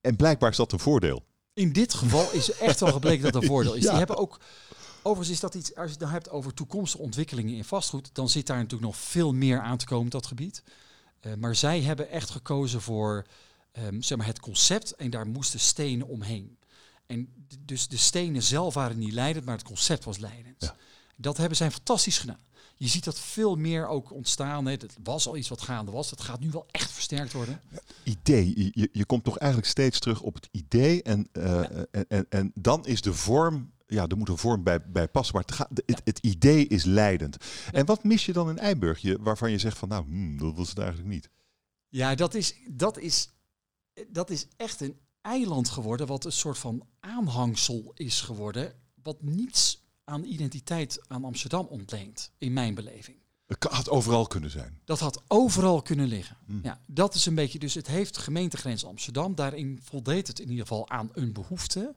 En 0.00 0.16
blijkbaar 0.16 0.50
is 0.50 0.56
dat 0.56 0.72
een 0.72 0.78
voordeel. 0.78 1.24
In 1.54 1.72
dit 1.72 1.94
geval 1.94 2.32
is 2.32 2.52
echt 2.52 2.80
wel 2.80 2.92
gebleken 2.92 3.22
dat 3.22 3.32
dat 3.32 3.42
een 3.42 3.48
voordeel 3.54 3.74
is. 3.74 3.82
Die 3.82 3.90
hebben 3.90 4.16
ook 4.16 4.40
Overigens 5.02 5.30
is 5.30 5.40
dat 5.40 5.54
iets, 5.54 5.74
als 5.74 5.84
je 5.84 5.90
het 5.90 6.00
dan 6.00 6.10
hebt 6.10 6.30
over 6.30 6.54
toekomstige 6.54 7.02
ontwikkelingen 7.02 7.54
in 7.54 7.64
vastgoed, 7.64 8.10
dan 8.12 8.28
zit 8.28 8.46
daar 8.46 8.56
natuurlijk 8.56 8.82
nog 8.82 8.96
veel 8.96 9.32
meer 9.32 9.60
aan 9.60 9.76
te 9.76 9.84
komen, 9.84 10.10
dat 10.10 10.26
gebied. 10.26 10.62
Uh, 11.22 11.34
maar 11.34 11.56
zij 11.56 11.80
hebben 11.80 12.10
echt 12.10 12.30
gekozen 12.30 12.80
voor 12.80 13.26
um, 13.78 14.02
zeg 14.02 14.18
maar 14.18 14.26
het 14.26 14.40
concept 14.40 14.96
en 14.96 15.10
daar 15.10 15.26
moesten 15.26 15.60
stenen 15.60 16.06
omheen. 16.06 16.58
En 17.06 17.46
dus 17.58 17.88
de 17.88 17.96
stenen 17.96 18.42
zelf 18.42 18.74
waren 18.74 18.98
niet 18.98 19.12
leidend, 19.12 19.44
maar 19.44 19.56
het 19.56 19.66
concept 19.66 20.04
was 20.04 20.18
leidend. 20.18 20.56
Ja. 20.58 20.76
Dat 21.16 21.36
hebben 21.36 21.56
zij 21.56 21.70
fantastisch 21.70 22.18
gedaan. 22.18 22.40
Je 22.76 22.88
ziet 22.88 23.04
dat 23.04 23.18
veel 23.18 23.56
meer 23.56 23.86
ook 23.86 24.12
ontstaan. 24.12 24.66
Het 24.66 24.96
was 25.02 25.26
al 25.26 25.36
iets 25.36 25.48
wat 25.48 25.62
gaande 25.62 25.90
was. 25.90 26.10
Dat 26.10 26.20
gaat 26.20 26.40
nu 26.40 26.50
wel 26.50 26.66
echt 26.70 26.90
versterkt 26.90 27.32
worden. 27.32 27.60
idee. 28.02 28.70
Je, 28.74 28.88
je 28.92 29.04
komt 29.04 29.24
toch 29.24 29.38
eigenlijk 29.38 29.70
steeds 29.70 29.98
terug 29.98 30.20
op 30.20 30.34
het 30.34 30.48
idee. 30.50 31.02
En, 31.02 31.28
uh, 31.32 31.58
en, 31.90 32.06
en, 32.08 32.26
en, 32.28 32.52
dan 32.54 32.86
is 32.86 33.00
de 33.00 33.14
vorm 33.14 33.72
ja, 33.92 34.06
er 34.06 34.16
moet 34.16 34.28
een 34.28 34.38
vorm 34.38 34.62
bij, 34.62 34.82
bij 34.90 35.08
passen. 35.08 35.34
Maar 35.34 35.44
het, 35.44 35.54
gaat, 35.54 35.68
het, 35.86 36.00
het, 36.04 36.18
idee 36.18 36.66
is 36.66 36.84
leidend. 36.84 37.36
En 37.72 37.86
wat 37.86 38.04
mis 38.04 38.26
je 38.26 38.32
dan 38.32 38.48
in 38.48 38.58
Eiburg, 38.58 38.98
je, 38.98 39.18
waarvan 39.20 39.50
je 39.50 39.58
zegt 39.58 39.78
van 39.78 39.88
nou, 39.88 40.04
hmm, 40.04 40.38
dat 40.38 40.56
was 40.56 40.68
het 40.68 40.78
eigenlijk 40.78 41.08
niet? 41.08 41.28
Ja, 41.88 42.14
dat 42.14 42.34
is, 42.34 42.54
dat, 42.70 42.98
is, 42.98 43.30
dat 44.08 44.30
is 44.30 44.46
echt 44.56 44.80
een 44.80 44.98
eiland 45.20 45.68
geworden, 45.68 46.06
wat 46.06 46.24
een 46.24 46.32
soort 46.32 46.58
van 46.58 46.86
aanhangsel 47.00 47.92
is 47.94 48.20
geworden, 48.20 48.74
wat 49.02 49.22
niets 49.22 49.82
aan 50.04 50.24
identiteit 50.24 51.00
aan 51.08 51.24
Amsterdam 51.24 51.66
ontleent, 51.66 52.30
in 52.38 52.52
mijn 52.52 52.74
beleving. 52.74 53.20
Het 53.46 53.64
had 53.64 53.90
overal 53.90 54.26
kunnen 54.26 54.50
zijn. 54.50 54.80
Dat 54.84 55.00
had 55.00 55.22
overal 55.28 55.82
kunnen 55.82 56.06
liggen. 56.06 56.36
Hmm. 56.46 56.60
Ja, 56.62 56.80
dat 56.86 57.14
is 57.14 57.26
een 57.26 57.34
beetje. 57.34 57.58
Dus 57.58 57.74
het 57.74 57.86
heeft 57.86 58.16
gemeentegrens 58.16 58.84
Amsterdam. 58.84 59.34
Daarin 59.34 59.80
voldeed 59.82 60.26
het 60.26 60.38
in 60.38 60.48
ieder 60.48 60.66
geval 60.66 60.88
aan 60.88 61.10
een 61.12 61.32
behoefte. 61.32 61.94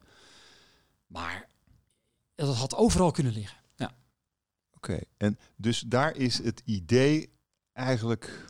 Maar 1.06 1.48
dat 2.36 2.56
had 2.56 2.74
overal 2.74 3.10
kunnen 3.10 3.32
liggen. 3.32 3.58
Ja. 3.76 3.94
Oké, 4.72 5.00
en 5.16 5.38
dus 5.56 5.80
daar 5.80 6.16
is 6.16 6.42
het 6.42 6.62
idee 6.64 7.32
eigenlijk 7.72 8.44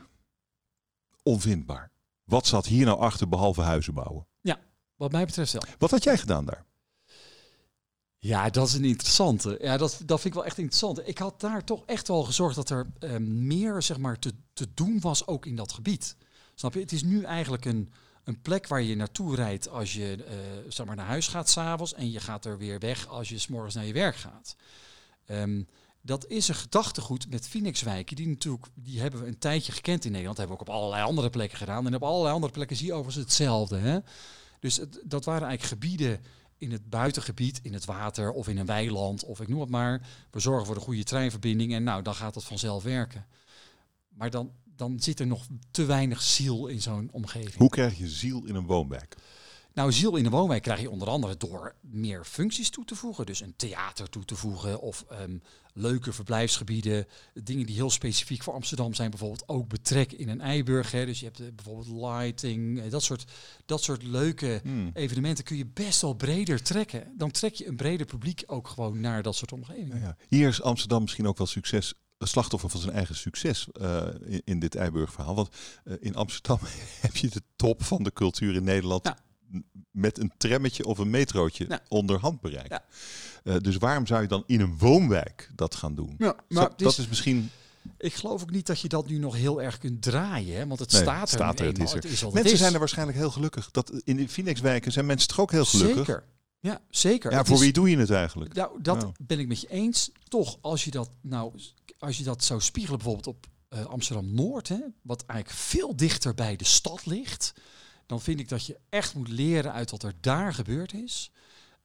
onvindbaar. 1.22 1.90
Wat 2.24 2.46
zat 2.46 2.66
hier 2.66 2.84
nou 2.84 2.98
achter 2.98 3.28
behalve 3.28 3.62
huizen 3.62 3.94
bouwen? 3.94 4.26
Ja, 4.40 4.60
wat 4.96 5.12
mij 5.12 5.24
betreft 5.26 5.52
wel. 5.52 5.62
Wat 5.78 5.90
had 5.90 6.04
jij 6.04 6.18
gedaan 6.18 6.44
daar? 6.44 6.64
Ja, 8.18 8.50
dat 8.50 8.66
is 8.66 8.74
een 8.74 8.84
interessante. 8.84 9.58
Ja, 9.60 9.76
dat, 9.76 10.00
dat 10.04 10.20
vind 10.20 10.24
ik 10.24 10.34
wel 10.34 10.44
echt 10.44 10.58
interessant. 10.58 11.08
Ik 11.08 11.18
had 11.18 11.40
daar 11.40 11.64
toch 11.64 11.82
echt 11.84 12.08
wel 12.08 12.22
gezorgd 12.22 12.56
dat 12.56 12.70
er 12.70 12.92
uh, 13.00 13.16
meer 13.16 13.82
zeg 13.82 13.98
maar, 13.98 14.18
te, 14.18 14.32
te 14.52 14.66
doen 14.74 15.00
was 15.00 15.26
ook 15.26 15.46
in 15.46 15.56
dat 15.56 15.72
gebied. 15.72 16.16
Snap 16.54 16.74
je? 16.74 16.80
Het 16.80 16.92
is 16.92 17.02
nu 17.02 17.22
eigenlijk 17.22 17.64
een, 17.64 17.92
een 18.26 18.40
plek 18.40 18.66
waar 18.66 18.82
je 18.82 18.96
naartoe 18.96 19.34
rijdt 19.34 19.68
als 19.68 19.92
je 19.92 20.16
uh, 20.18 20.70
zeg 20.72 20.86
maar 20.86 20.96
naar 20.96 21.06
huis 21.06 21.28
gaat 21.28 21.48
s'avonds 21.48 21.94
en 21.94 22.10
je 22.10 22.20
gaat 22.20 22.44
er 22.44 22.58
weer 22.58 22.78
weg 22.78 23.08
als 23.08 23.28
je 23.28 23.38
s'morgens 23.38 23.74
naar 23.74 23.84
je 23.84 23.92
werk 23.92 24.16
gaat. 24.16 24.56
Um, 25.30 25.66
dat 26.00 26.26
is 26.26 26.48
een 26.48 26.54
gedachtegoed 26.54 27.30
met 27.30 27.48
Phoenixwijken. 27.48 28.16
Die 28.16 28.28
natuurlijk, 28.28 28.66
die 28.74 29.00
hebben 29.00 29.20
we 29.20 29.26
een 29.26 29.38
tijdje 29.38 29.72
gekend 29.72 30.04
in 30.04 30.10
Nederland. 30.10 30.36
Dat 30.36 30.46
hebben 30.48 30.56
we 30.56 30.62
ook 30.62 30.76
op 30.76 30.82
allerlei 30.82 31.04
andere 31.04 31.30
plekken 31.30 31.58
gedaan. 31.58 31.86
En 31.86 31.94
op 31.94 32.02
allerlei 32.02 32.34
andere 32.34 32.52
plekken 32.52 32.76
zie 32.76 32.86
je 32.86 32.92
overigens 32.92 33.24
hetzelfde. 33.24 33.76
Hè? 33.76 33.98
Dus 34.60 34.76
het, 34.76 35.00
dat 35.04 35.24
waren 35.24 35.48
eigenlijk 35.48 35.82
gebieden 35.82 36.20
in 36.58 36.72
het 36.72 36.90
buitengebied, 36.90 37.60
in 37.62 37.72
het 37.72 37.84
water 37.84 38.32
of 38.32 38.48
in 38.48 38.58
een 38.58 38.66
weiland 38.66 39.24
of 39.24 39.40
ik 39.40 39.48
noem 39.48 39.60
het 39.60 39.70
maar. 39.70 40.08
We 40.30 40.40
zorgen 40.40 40.66
voor 40.66 40.76
een 40.76 40.82
goede 40.82 41.04
treinverbinding 41.04 41.74
en 41.74 41.82
nou, 41.82 42.02
dan 42.02 42.14
gaat 42.14 42.34
het 42.34 42.44
vanzelf 42.44 42.82
werken. 42.82 43.26
Maar 44.08 44.30
dan, 44.30 44.52
dan 44.76 45.00
zit 45.00 45.20
er 45.20 45.26
nog 45.26 45.46
te 45.70 45.84
weinig 45.84 46.22
ziel 46.22 46.66
in 46.66 46.82
zo'n 46.82 47.08
omgeving. 47.12 47.54
Hoe 47.54 47.68
krijg 47.68 47.98
je 47.98 48.08
ziel 48.08 48.44
in 48.44 48.54
een 48.54 48.66
woonwijk? 48.66 49.16
Nou, 49.76 49.92
ziel 49.92 50.16
in 50.16 50.24
de 50.24 50.30
woonwijk 50.30 50.62
krijg 50.62 50.80
je 50.80 50.90
onder 50.90 51.08
andere 51.08 51.36
door 51.36 51.74
meer 51.80 52.24
functies 52.24 52.70
toe 52.70 52.84
te 52.84 52.94
voegen. 52.94 53.26
Dus 53.26 53.40
een 53.40 53.54
theater 53.56 54.08
toe 54.08 54.24
te 54.24 54.36
voegen 54.36 54.80
of 54.80 55.04
ehm, 55.08 55.38
leuke 55.72 56.12
verblijfsgebieden. 56.12 57.06
Dingen 57.34 57.66
die 57.66 57.74
heel 57.74 57.90
specifiek 57.90 58.42
voor 58.42 58.54
Amsterdam 58.54 58.94
zijn, 58.94 59.10
bijvoorbeeld 59.10 59.48
ook 59.48 59.68
betrekken 59.68 60.18
in 60.18 60.28
een 60.28 60.40
Eiburg. 60.40 60.90
Hè. 60.90 61.06
Dus 61.06 61.18
je 61.18 61.24
hebt 61.24 61.40
uh, 61.40 61.46
bijvoorbeeld 61.54 61.88
lighting, 61.88 62.78
uh, 62.78 62.90
dat, 62.90 63.02
soort, 63.02 63.24
dat 63.66 63.82
soort 63.82 64.02
leuke 64.02 64.60
hmm. 64.62 64.90
evenementen 64.94 65.44
kun 65.44 65.56
je 65.56 65.66
best 65.66 66.00
wel 66.00 66.14
breder 66.14 66.62
trekken. 66.62 67.12
Dan 67.16 67.30
trek 67.30 67.54
je 67.54 67.66
een 67.66 67.76
breder 67.76 68.06
publiek 68.06 68.42
ook 68.46 68.68
gewoon 68.68 69.00
naar 69.00 69.22
dat 69.22 69.36
soort 69.36 69.52
omgevingen. 69.52 70.00
Ja, 70.00 70.16
Hier 70.28 70.48
is 70.48 70.62
Amsterdam 70.62 71.02
misschien 71.02 71.26
ook 71.26 71.38
wel 71.38 71.46
succes 71.46 71.94
slachtoffer 72.18 72.70
van 72.70 72.80
zijn 72.80 72.92
eigen 72.92 73.14
succes 73.14 73.68
uh, 73.80 74.06
in, 74.24 74.42
in, 74.44 74.58
dit 74.58 74.74
Eiburg-verhaal. 74.74 75.34
Want 75.34 75.48
uh, 75.84 75.94
in 76.00 76.14
Amsterdam 76.14 76.58
heb 77.00 77.16
je 77.16 77.28
de 77.28 77.42
top 77.56 77.84
van 77.84 78.02
de 78.02 78.12
cultuur 78.12 78.54
in 78.54 78.64
Nederland 78.64 79.06
ja 79.06 79.16
met 79.90 80.18
een 80.18 80.32
trammetje 80.36 80.84
of 80.84 80.98
een 80.98 81.10
metrootje 81.10 81.64
ja. 81.68 81.80
onder 81.88 82.18
handbereik. 82.18 82.68
Ja. 82.68 82.84
Uh, 83.44 83.56
dus 83.60 83.76
waarom 83.76 84.06
zou 84.06 84.22
je 84.22 84.28
dan 84.28 84.44
in 84.46 84.60
een 84.60 84.78
woonwijk 84.78 85.50
dat 85.54 85.74
gaan 85.74 85.94
doen? 85.94 86.14
Ja, 86.18 86.36
maar 86.48 86.70
dat 86.76 86.92
is, 86.92 86.98
is 86.98 87.08
misschien. 87.08 87.50
Ik 87.98 88.14
geloof 88.14 88.42
ook 88.42 88.50
niet 88.50 88.66
dat 88.66 88.80
je 88.80 88.88
dat 88.88 89.06
nu 89.06 89.18
nog 89.18 89.34
heel 89.34 89.62
erg 89.62 89.78
kunt 89.78 90.02
draaien, 90.02 90.56
hè? 90.56 90.66
want 90.66 90.80
het 90.80 90.92
nee, 90.92 91.02
staat 91.02 91.22
er. 91.22 91.28
Staat 91.28 91.60
er, 91.60 91.66
het 91.66 91.78
is 91.78 91.90
er. 91.90 91.96
Het 91.96 92.04
is 92.04 92.22
mensen 92.22 92.52
is. 92.52 92.58
zijn 92.58 92.72
er 92.72 92.78
waarschijnlijk 92.78 93.18
heel 93.18 93.30
gelukkig. 93.30 93.70
Dat 93.70 93.92
in 94.04 94.16
de 94.16 94.28
Phoenix-wijken 94.28 94.92
zijn 94.92 95.06
mensen 95.06 95.28
toch 95.28 95.40
ook 95.40 95.50
heel 95.50 95.64
gelukkig. 95.64 95.96
Zeker. 95.96 96.24
Ja, 96.66 96.80
zeker. 96.90 97.30
Ja, 97.30 97.44
voor 97.44 97.58
wie 97.58 97.72
doe 97.72 97.90
je 97.90 97.96
het 97.96 98.10
eigenlijk? 98.10 98.54
Nou, 98.54 98.82
dat 98.82 99.12
ben 99.26 99.38
ik 99.38 99.48
met 99.48 99.60
je 99.60 99.70
eens. 99.70 100.10
Toch, 100.28 100.58
als 100.60 100.84
je 100.84 100.90
dat 100.90 101.10
nou, 101.20 101.52
als 101.98 102.18
je 102.18 102.24
dat 102.24 102.44
zou 102.44 102.60
spiegelen 102.60 102.98
bijvoorbeeld 102.98 103.36
op 103.36 103.46
uh, 103.70 103.84
Amsterdam 103.84 104.34
Noord, 104.34 104.68
hè, 104.68 104.80
wat 105.02 105.24
eigenlijk 105.26 105.60
veel 105.60 105.96
dichter 105.96 106.34
bij 106.34 106.56
de 106.56 106.64
stad 106.64 107.06
ligt 107.06 107.54
dan 108.06 108.20
vind 108.20 108.40
ik 108.40 108.48
dat 108.48 108.66
je 108.66 108.78
echt 108.88 109.14
moet 109.14 109.28
leren 109.28 109.72
uit 109.72 109.90
wat 109.90 110.02
er 110.02 110.14
daar 110.20 110.54
gebeurd 110.54 110.92
is. 110.92 111.30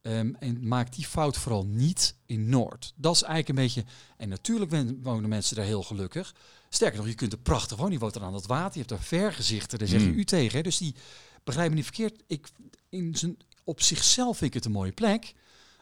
Um, 0.02 0.34
en 0.34 0.68
maak 0.68 0.94
die 0.94 1.06
fout 1.06 1.36
vooral 1.36 1.66
niet 1.66 2.16
in 2.26 2.48
Noord. 2.48 2.92
Dat 2.96 3.14
is 3.14 3.22
eigenlijk 3.22 3.58
een 3.58 3.64
beetje. 3.64 3.84
En 4.16 4.28
natuurlijk 4.28 4.92
wonen 5.02 5.28
mensen 5.28 5.56
daar 5.56 5.64
heel 5.64 5.82
gelukkig. 5.82 6.34
Sterker 6.68 6.98
nog, 6.98 7.06
je 7.06 7.14
kunt 7.14 7.32
er 7.32 7.38
prachtig 7.38 7.76
wonen. 7.76 7.92
Je 7.92 7.98
woont 7.98 8.14
er 8.14 8.22
aan 8.22 8.34
het 8.34 8.46
water. 8.46 8.72
Je 8.72 8.78
hebt 8.78 8.88
daar 8.88 9.02
vergezichten. 9.02 9.78
Daar 9.78 9.88
zeg 9.88 10.00
je 10.00 10.06
mm. 10.06 10.18
u 10.18 10.24
tegen. 10.24 10.56
Hè? 10.56 10.62
Dus 10.62 10.78
die 10.78 10.94
begrijp 11.44 11.68
me 11.68 11.74
niet 11.74 11.84
verkeerd. 11.84 12.22
Ik, 12.26 12.48
in 12.88 13.14
zijn, 13.14 13.36
op 13.64 13.82
zichzelf 13.82 14.36
vind 14.36 14.50
ik 14.50 14.56
het 14.56 14.64
een 14.64 14.72
mooie 14.72 14.92
plek. 14.92 15.34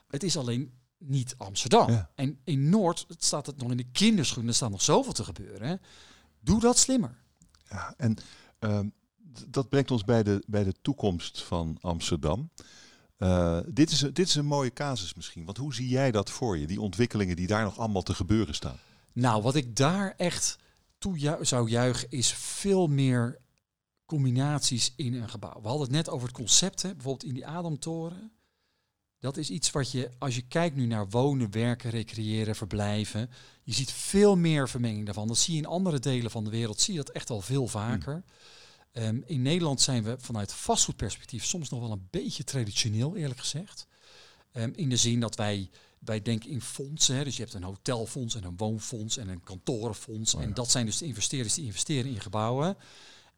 Het 0.08 0.22
is 0.22 0.36
alleen 0.36 0.72
niet 0.98 1.34
Amsterdam. 1.36 2.06
En 2.14 2.40
in 2.44 2.68
Noord 2.68 3.04
het 3.08 3.24
staat 3.24 3.46
het 3.46 3.56
nog 3.56 3.70
in 3.70 3.76
de 3.76 3.90
kinderschoenen. 3.92 4.50
Er 4.50 4.56
staat 4.56 4.70
nog 4.70 4.82
zoveel 4.82 5.12
te 5.12 5.24
gebeuren. 5.24 5.68
Hè? 5.68 5.74
Doe 6.40 6.60
dat 6.60 6.78
slimmer. 6.78 7.18
Ja, 7.68 7.94
en 7.96 8.16
um, 8.58 8.92
dat 9.48 9.68
brengt 9.68 9.90
ons 9.90 10.04
bij 10.04 10.22
de, 10.22 10.42
bij 10.46 10.64
de 10.64 10.74
toekomst 10.82 11.42
van 11.42 11.78
Amsterdam. 11.80 12.50
Uh, 13.18 13.58
dit, 13.66 13.90
is, 13.90 13.98
dit 13.98 14.18
is 14.18 14.34
een 14.34 14.46
mooie 14.46 14.72
casus 14.72 15.14
misschien. 15.14 15.44
Want 15.44 15.56
hoe 15.56 15.74
zie 15.74 15.88
jij 15.88 16.10
dat 16.10 16.30
voor 16.30 16.58
je? 16.58 16.66
Die 16.66 16.80
ontwikkelingen 16.80 17.36
die 17.36 17.46
daar 17.46 17.64
nog 17.64 17.78
allemaal 17.78 18.02
te 18.02 18.14
gebeuren 18.14 18.54
staan. 18.54 18.78
Nou, 19.12 19.42
wat 19.42 19.54
ik 19.54 19.76
daar 19.76 20.14
echt 20.16 20.58
toe 20.98 21.18
ju 21.18 21.44
zou 21.44 21.68
juichen 21.68 22.10
is 22.10 22.32
veel 22.32 22.86
meer 22.86 23.38
combinaties 24.10 24.92
in 24.96 25.14
een 25.14 25.28
gebouw. 25.28 25.60
We 25.60 25.68
hadden 25.68 25.86
het 25.86 25.96
net 25.96 26.08
over 26.08 26.26
het 26.26 26.36
concept, 26.36 26.82
hè? 26.82 26.94
bijvoorbeeld 26.94 27.24
in 27.24 27.34
die 27.34 27.46
Adamtoren. 27.46 28.32
Dat 29.18 29.36
is 29.36 29.50
iets 29.50 29.70
wat 29.70 29.90
je, 29.90 30.10
als 30.18 30.34
je 30.34 30.42
kijkt 30.42 30.76
nu 30.76 30.86
naar 30.86 31.08
wonen, 31.08 31.50
werken, 31.50 31.90
recreëren, 31.90 32.56
verblijven, 32.56 33.30
je 33.62 33.72
ziet 33.72 33.92
veel 33.92 34.36
meer 34.36 34.68
vermenging 34.68 35.04
daarvan. 35.04 35.28
Dat 35.28 35.38
zie 35.38 35.54
je 35.54 35.60
in 35.60 35.66
andere 35.66 35.98
delen 35.98 36.30
van 36.30 36.44
de 36.44 36.50
wereld, 36.50 36.80
zie 36.80 36.94
je 36.94 37.00
dat 37.00 37.14
echt 37.14 37.30
al 37.30 37.40
veel 37.40 37.66
vaker. 37.66 38.22
Hmm. 38.92 39.02
Um, 39.02 39.22
in 39.26 39.42
Nederland 39.42 39.80
zijn 39.80 40.02
we 40.02 40.16
vanuit 40.18 40.52
vastgoedperspectief 40.52 41.44
soms 41.44 41.68
nog 41.68 41.80
wel 41.80 41.92
een 41.92 42.08
beetje 42.10 42.44
traditioneel, 42.44 43.16
eerlijk 43.16 43.40
gezegd. 43.40 43.86
Um, 44.52 44.72
in 44.74 44.88
de 44.88 44.96
zin 44.96 45.20
dat 45.20 45.36
wij, 45.36 45.70
wij 45.98 46.22
denken 46.22 46.50
in 46.50 46.60
fondsen. 46.60 47.16
Hè, 47.16 47.24
dus 47.24 47.36
je 47.36 47.42
hebt 47.42 47.54
een 47.54 47.62
hotelfonds 47.62 48.34
en 48.34 48.44
een 48.44 48.56
woonfonds 48.56 49.16
en 49.16 49.28
een 49.28 49.42
kantorenfonds. 49.42 50.34
Oh 50.34 50.42
en 50.42 50.54
dat 50.54 50.70
zijn 50.70 50.86
dus 50.86 50.98
de 50.98 51.06
investeerders 51.06 51.54
die 51.54 51.64
investeren 51.64 52.10
in 52.10 52.20
gebouwen. 52.20 52.76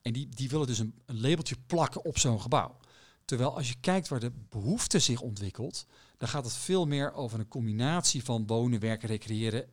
En 0.03 0.13
die, 0.13 0.29
die 0.29 0.49
willen 0.49 0.67
dus 0.67 0.79
een, 0.79 0.95
een 1.07 1.21
labeltje 1.21 1.57
plakken 1.67 2.05
op 2.05 2.19
zo'n 2.19 2.41
gebouw. 2.41 2.77
Terwijl 3.25 3.57
als 3.57 3.69
je 3.69 3.75
kijkt 3.81 4.09
waar 4.09 4.21
de 4.21 4.33
behoefte 4.49 4.99
zich 4.99 5.21
ontwikkelt, 5.21 5.87
dan 6.17 6.29
gaat 6.29 6.45
het 6.45 6.55
veel 6.55 6.87
meer 6.87 7.13
over 7.13 7.39
een 7.39 7.49
combinatie 7.49 8.25
van 8.25 8.47
wonen, 8.47 8.81
werken, 8.81 9.09
recreëren 9.09 9.69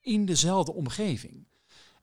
in 0.00 0.26
dezelfde 0.26 0.72
omgeving. 0.72 1.46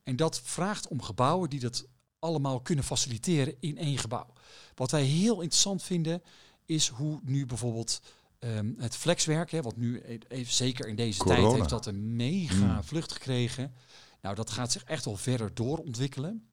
En 0.03 0.15
dat 0.15 0.41
vraagt 0.41 0.87
om 0.87 1.01
gebouwen 1.01 1.49
die 1.49 1.59
dat 1.59 1.85
allemaal 2.19 2.61
kunnen 2.61 2.83
faciliteren 2.83 3.55
in 3.59 3.77
één 3.77 3.97
gebouw. 3.97 4.33
Wat 4.75 4.91
wij 4.91 5.03
heel 5.03 5.41
interessant 5.41 5.83
vinden 5.83 6.21
is 6.65 6.87
hoe 6.87 7.19
nu 7.23 7.45
bijvoorbeeld 7.45 8.01
um, 8.39 8.75
het 8.77 8.95
flexwerk, 8.95 9.51
hè, 9.51 9.61
wat 9.61 9.77
nu 9.77 10.01
e-, 10.05 10.17
even, 10.27 10.53
zeker 10.53 10.87
in 10.87 10.95
deze 10.95 11.23
tijd 11.23 11.51
heeft 11.53 11.69
dat 11.69 11.85
een 11.85 12.15
mega 12.15 12.75
mm. 12.75 12.83
vlucht 12.83 13.11
gekregen. 13.11 13.75
Nou, 14.21 14.35
dat 14.35 14.49
gaat 14.49 14.71
zich 14.71 14.83
echt 14.83 15.05
wel 15.05 15.17
verder 15.17 15.53
doorontwikkelen. 15.53 16.49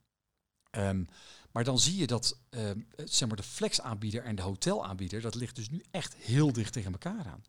Um, 0.77 1.09
maar 1.51 1.65
dan 1.65 1.79
zie 1.79 1.97
je 1.97 2.07
dat 2.07 2.39
um, 2.51 2.87
zeg 2.97 3.29
maar 3.29 3.37
de 3.37 3.43
flexaanbieder 3.43 4.25
en 4.25 4.35
de 4.35 4.43
hotelaanbieder, 4.43 5.21
dat 5.21 5.35
ligt 5.35 5.57
dus 5.57 5.71
nu 5.71 5.83
echt 5.91 6.15
heel 6.15 6.53
dicht 6.53 6.73
tegen 6.73 6.93
elkaar 6.93 7.27
aan. 7.27 7.45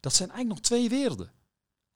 Dat 0.00 0.14
zijn 0.14 0.28
eigenlijk 0.30 0.60
nog 0.60 0.68
twee 0.68 0.88
werelden. 0.88 1.32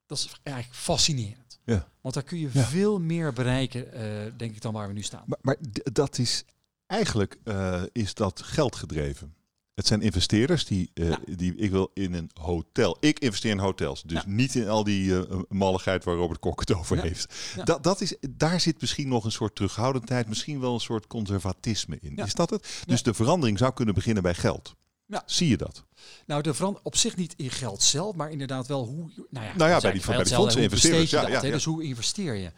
Dat 0.06 0.18
is 0.18 0.40
eigenlijk 0.42 0.78
fascinerend. 0.78 1.58
Ja. 1.64 1.88
Want 2.00 2.14
daar 2.14 2.22
kun 2.22 2.38
je 2.38 2.50
veel 2.50 3.00
meer 3.00 3.32
bereiken, 3.32 3.86
uh, 3.86 4.32
denk 4.36 4.54
ik, 4.54 4.60
dan 4.60 4.72
waar 4.72 4.88
we 4.88 4.94
nu 4.94 5.02
staan. 5.02 5.24
Maar, 5.26 5.38
maar 5.42 5.56
dat 5.92 6.18
is 6.18 6.44
eigenlijk 6.86 7.38
uh, 7.44 7.82
is 7.92 8.14
dat 8.14 8.42
geld 8.42 8.76
gedreven. 8.76 9.34
Het 9.74 9.86
zijn 9.86 10.02
investeerders 10.02 10.64
die, 10.64 10.90
uh, 10.94 11.08
ja. 11.08 11.18
die, 11.26 11.54
ik 11.54 11.70
wil 11.70 11.90
in 11.94 12.12
een 12.14 12.30
hotel. 12.40 12.96
Ik 13.00 13.18
investeer 13.18 13.50
in 13.50 13.58
hotels, 13.58 14.02
dus 14.02 14.22
ja. 14.22 14.28
niet 14.28 14.54
in 14.54 14.68
al 14.68 14.84
die 14.84 15.04
uh, 15.04 15.22
malligheid 15.48 16.04
waar 16.04 16.14
Robert 16.14 16.40
Kok 16.40 16.60
het 16.60 16.74
over 16.74 16.96
ja. 16.96 17.02
heeft. 17.02 17.34
Dat, 17.64 17.82
dat 17.82 18.00
is, 18.00 18.14
daar 18.30 18.60
zit 18.60 18.80
misschien 18.80 19.08
nog 19.08 19.24
een 19.24 19.32
soort 19.32 19.54
terughoudendheid, 19.54 20.28
misschien 20.28 20.60
wel 20.60 20.74
een 20.74 20.80
soort 20.80 21.06
conservatisme 21.06 21.98
in. 22.00 22.16
Is 22.16 22.34
dat 22.34 22.50
het? 22.50 22.82
Dus 22.86 23.02
de 23.02 23.14
verandering 23.14 23.58
zou 23.58 23.72
kunnen 23.72 23.94
beginnen 23.94 24.22
bij 24.22 24.34
geld. 24.34 24.74
Ja. 25.06 25.22
Zie 25.26 25.48
je 25.48 25.56
dat? 25.56 25.84
Nou, 26.26 26.42
de 26.42 26.78
op 26.82 26.96
zich 26.96 27.16
niet 27.16 27.34
in 27.36 27.50
geld 27.50 27.82
zelf, 27.82 28.14
maar 28.14 28.30
inderdaad 28.30 28.66
wel 28.66 28.84
hoe. 28.84 29.10
Nou 29.30 29.46
ja, 29.46 29.56
nou 29.56 29.70
ja 29.70 29.80
bij 29.80 29.92
die, 29.92 30.06
bij 30.06 30.22
die 30.22 30.34
fondsen 30.34 30.62
investeren. 30.62 31.06
Ja, 31.08 31.28
ja, 31.28 31.42
ja, 31.44 31.50
Dus 31.50 31.64
hoe 31.64 31.82
investeer 31.82 32.34
je? 32.34 32.52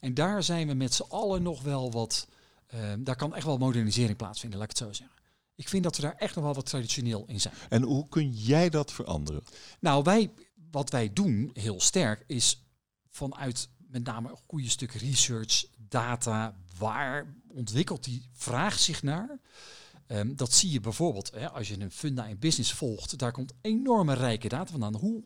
En 0.00 0.14
daar 0.14 0.42
zijn 0.42 0.66
we 0.66 0.74
met 0.74 0.94
z'n 0.94 1.04
allen 1.08 1.42
nog 1.42 1.62
wel 1.62 1.92
wat. 1.92 2.28
Uh, 2.74 2.80
daar 2.98 3.16
kan 3.16 3.34
echt 3.34 3.44
wel 3.44 3.58
modernisering 3.58 4.16
plaatsvinden, 4.16 4.58
laat 4.58 4.70
ik 4.70 4.76
het 4.78 4.86
zo 4.86 4.92
zeggen. 4.92 5.15
Ik 5.56 5.68
vind 5.68 5.82
dat 5.82 5.96
we 5.96 6.02
daar 6.02 6.16
echt 6.16 6.34
nog 6.34 6.44
wel 6.44 6.54
wat 6.54 6.66
traditioneel 6.66 7.24
in 7.26 7.40
zijn. 7.40 7.54
En 7.68 7.82
hoe 7.82 8.08
kun 8.08 8.30
jij 8.30 8.70
dat 8.70 8.92
veranderen? 8.92 9.42
Nou, 9.80 10.02
wij, 10.02 10.32
wat 10.70 10.90
wij 10.90 11.12
doen 11.12 11.50
heel 11.52 11.80
sterk 11.80 12.24
is 12.26 12.66
vanuit 13.10 13.68
met 13.88 14.04
name 14.04 14.30
een 14.30 14.38
goede 14.46 14.68
stuk 14.68 14.92
research, 14.92 15.64
data, 15.78 16.56
waar 16.78 17.34
ontwikkelt 17.48 18.04
die 18.04 18.28
vraag 18.32 18.78
zich 18.78 19.02
naar? 19.02 19.40
Um, 20.08 20.36
dat 20.36 20.52
zie 20.52 20.70
je 20.70 20.80
bijvoorbeeld 20.80 21.30
hè, 21.30 21.50
als 21.50 21.68
je 21.68 21.80
een 21.80 21.90
funda 21.90 22.26
in 22.26 22.38
business 22.38 22.72
volgt. 22.72 23.18
Daar 23.18 23.32
komt 23.32 23.52
enorme 23.60 24.14
rijke 24.14 24.48
data 24.48 24.70
vandaan. 24.70 24.96
Hoe, 24.96 25.24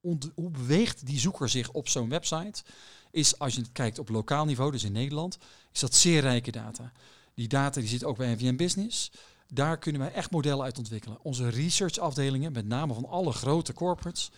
hoe, 0.00 0.18
hoe 0.34 0.50
beweegt 0.50 1.06
die 1.06 1.18
zoeker 1.18 1.48
zich 1.48 1.70
op 1.70 1.88
zo'n 1.88 2.08
website? 2.08 2.62
Is 3.10 3.38
als 3.38 3.54
je 3.54 3.70
kijkt 3.72 3.98
op 3.98 4.08
lokaal 4.08 4.44
niveau, 4.44 4.70
dus 4.70 4.84
in 4.84 4.92
Nederland, 4.92 5.38
is 5.72 5.80
dat 5.80 5.94
zeer 5.94 6.20
rijke 6.20 6.50
data. 6.50 6.92
Die 7.34 7.48
data 7.48 7.80
die 7.80 7.88
zit 7.88 8.04
ook 8.04 8.16
bij 8.16 8.34
NVM 8.34 8.56
Business. 8.56 9.10
Daar 9.52 9.78
kunnen 9.78 10.00
wij 10.00 10.12
echt 10.12 10.30
modellen 10.30 10.64
uit 10.64 10.78
ontwikkelen. 10.78 11.18
Onze 11.22 11.48
researchafdelingen, 11.48 12.52
met 12.52 12.66
name 12.66 12.94
van 12.94 13.08
alle 13.08 13.32
grote 13.32 13.72
corporates, 13.72 14.30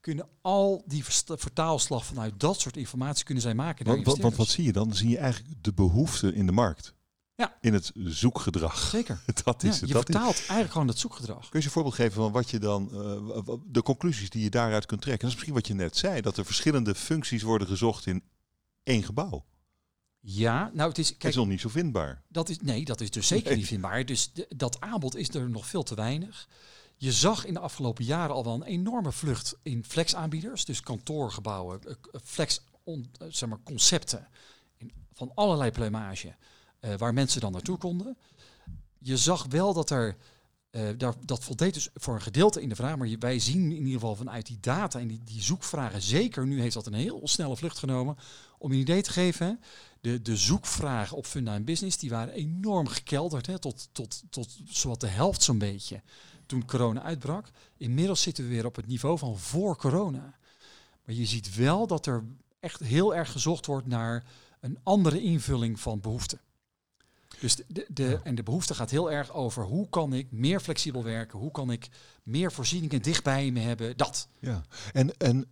kunnen 0.00 0.28
al 0.40 0.82
die 0.86 1.04
vertaalslag 1.26 2.04
vanuit 2.04 2.40
dat 2.40 2.60
soort 2.60 2.76
informatie 2.76 3.24
kunnen 3.24 3.42
zij 3.42 3.54
maken. 3.54 3.86
Want 3.86 4.06
wat, 4.06 4.18
wat, 4.18 4.34
wat 4.34 4.48
zie 4.48 4.64
je 4.64 4.72
dan? 4.72 4.88
Dan 4.88 4.96
zie 4.96 5.08
je 5.08 5.18
eigenlijk 5.18 5.54
de 5.60 5.72
behoefte 5.72 6.34
in 6.34 6.46
de 6.46 6.52
markt. 6.52 6.94
Ja. 7.34 7.56
In 7.60 7.72
het 7.72 7.92
zoekgedrag. 7.94 8.78
Zeker. 8.78 9.20
dat 9.44 9.62
is 9.62 9.80
ja, 9.80 9.86
je 9.86 9.94
het. 9.94 10.04
vertaalt 10.04 10.36
eigenlijk 10.36 10.72
gewoon 10.72 10.88
het 10.88 10.98
zoekgedrag. 10.98 11.48
Kun 11.48 11.60
je 11.60 11.66
een 11.66 11.72
voorbeeld 11.72 11.94
geven 11.94 12.12
van 12.12 12.32
wat 12.32 12.50
je 12.50 12.58
dan, 12.58 12.88
uh, 12.92 13.54
de 13.66 13.82
conclusies 13.82 14.30
die 14.30 14.42
je 14.42 14.50
daaruit 14.50 14.86
kunt 14.86 15.00
trekken? 15.00 15.22
Dat 15.22 15.30
is 15.30 15.34
misschien 15.34 15.54
wat 15.54 15.66
je 15.66 15.74
net 15.74 15.96
zei, 15.96 16.20
dat 16.20 16.36
er 16.36 16.44
verschillende 16.44 16.94
functies 16.94 17.42
worden 17.42 17.66
gezocht 17.66 18.06
in 18.06 18.22
één 18.82 19.02
gebouw. 19.02 19.44
Ja, 20.24 20.70
nou 20.74 20.88
het 20.88 20.98
is... 20.98 21.08
Kijk, 21.08 21.20
dat 21.20 21.30
is 21.30 21.36
nog 21.36 21.48
niet 21.48 21.60
zo 21.60 21.68
vindbaar. 21.68 22.22
Dat 22.28 22.48
is, 22.48 22.58
nee, 22.60 22.84
dat 22.84 23.00
is 23.00 23.10
dus 23.10 23.26
zeker 23.26 23.48
nee. 23.48 23.56
niet 23.56 23.66
vindbaar. 23.66 24.06
Dus 24.06 24.32
de, 24.32 24.46
dat 24.56 24.80
aanbod 24.80 25.16
is 25.16 25.28
er 25.28 25.50
nog 25.50 25.66
veel 25.66 25.82
te 25.82 25.94
weinig. 25.94 26.48
Je 26.96 27.12
zag 27.12 27.44
in 27.44 27.54
de 27.54 27.60
afgelopen 27.60 28.04
jaren 28.04 28.34
al 28.34 28.44
wel 28.44 28.54
een 28.54 28.62
enorme 28.62 29.12
vlucht 29.12 29.56
in 29.62 29.84
flexaanbieders. 29.84 30.64
Dus 30.64 30.80
kantoorgebouwen, 30.80 31.80
eh, 31.84 31.94
flex 32.24 32.60
on, 32.82 33.10
zeg 33.28 33.48
maar, 33.48 33.62
concepten 33.64 34.28
van 35.12 35.32
allerlei 35.34 35.70
plumage. 35.70 36.34
Uh, 36.80 36.94
waar 36.94 37.14
mensen 37.14 37.40
dan 37.40 37.52
naartoe 37.52 37.78
konden. 37.78 38.16
Je 38.98 39.16
zag 39.16 39.46
wel 39.48 39.72
dat 39.72 39.90
er 39.90 40.16
Uh, 40.76 40.88
daar, 40.96 41.14
dat 41.24 41.44
voldeed 41.44 41.74
dus 41.74 41.88
voor 41.94 42.14
een 42.14 42.22
gedeelte 42.22 42.62
in 42.62 42.68
de 42.68 42.74
vraag, 42.74 42.96
maar 42.96 43.08
wij 43.18 43.38
zien 43.38 43.62
in 43.62 43.76
ieder 43.76 43.92
geval 43.92 44.16
vanuit 44.16 44.46
die 44.46 44.58
data 44.60 44.98
en 44.98 45.08
die, 45.08 45.20
die 45.24 45.42
zoekvragen, 45.42 46.02
zeker 46.02 46.46
nu 46.46 46.60
heeft 46.60 46.74
dat 46.74 46.86
een 46.86 46.94
heel 46.94 47.20
snelle 47.24 47.56
vlucht 47.56 47.78
genomen, 47.78 48.16
om 48.62 48.72
een 48.72 48.78
idee 48.78 49.02
te 49.02 49.10
geven. 49.10 49.60
De, 50.00 50.22
de 50.22 50.36
zoekvragen 50.36 51.16
op 51.16 51.26
Funda 51.26 51.60
Business, 51.60 51.98
die 51.98 52.10
waren 52.10 52.34
enorm 52.34 52.88
gekelderd, 52.88 53.46
hè, 53.46 53.58
tot, 53.58 53.88
tot, 53.92 54.22
tot 54.30 54.58
zowat 54.64 55.00
de 55.00 55.06
helft 55.06 55.42
zo'n 55.42 55.58
beetje, 55.58 56.02
toen 56.46 56.66
corona 56.66 57.02
uitbrak. 57.02 57.50
Inmiddels 57.76 58.22
zitten 58.22 58.44
we 58.44 58.50
weer 58.50 58.66
op 58.66 58.76
het 58.76 58.86
niveau 58.86 59.18
van 59.18 59.38
voor 59.38 59.76
corona. 59.76 60.38
Maar 61.04 61.14
je 61.14 61.26
ziet 61.26 61.54
wel 61.54 61.86
dat 61.86 62.06
er 62.06 62.24
echt 62.60 62.80
heel 62.80 63.14
erg 63.14 63.32
gezocht 63.32 63.66
wordt 63.66 63.86
naar 63.86 64.24
een 64.60 64.78
andere 64.82 65.22
invulling 65.22 65.80
van 65.80 66.00
behoeften. 66.00 66.40
Dus 67.42 67.56
de, 67.68 67.86
de, 67.88 68.20
en 68.22 68.34
de 68.34 68.42
behoefte 68.42 68.74
gaat 68.74 68.90
heel 68.90 69.12
erg 69.12 69.32
over 69.32 69.64
hoe 69.64 69.88
kan 69.88 70.12
ik 70.12 70.26
meer 70.30 70.60
flexibel 70.60 71.04
werken, 71.04 71.38
hoe 71.38 71.50
kan 71.50 71.70
ik 71.70 71.88
meer 72.22 72.52
voorzieningen 72.52 73.02
dichtbij 73.02 73.50
me 73.50 73.60
hebben, 73.60 73.96
dat. 73.96 74.28
Ja, 74.38 74.62
en, 74.92 75.16
en 75.16 75.46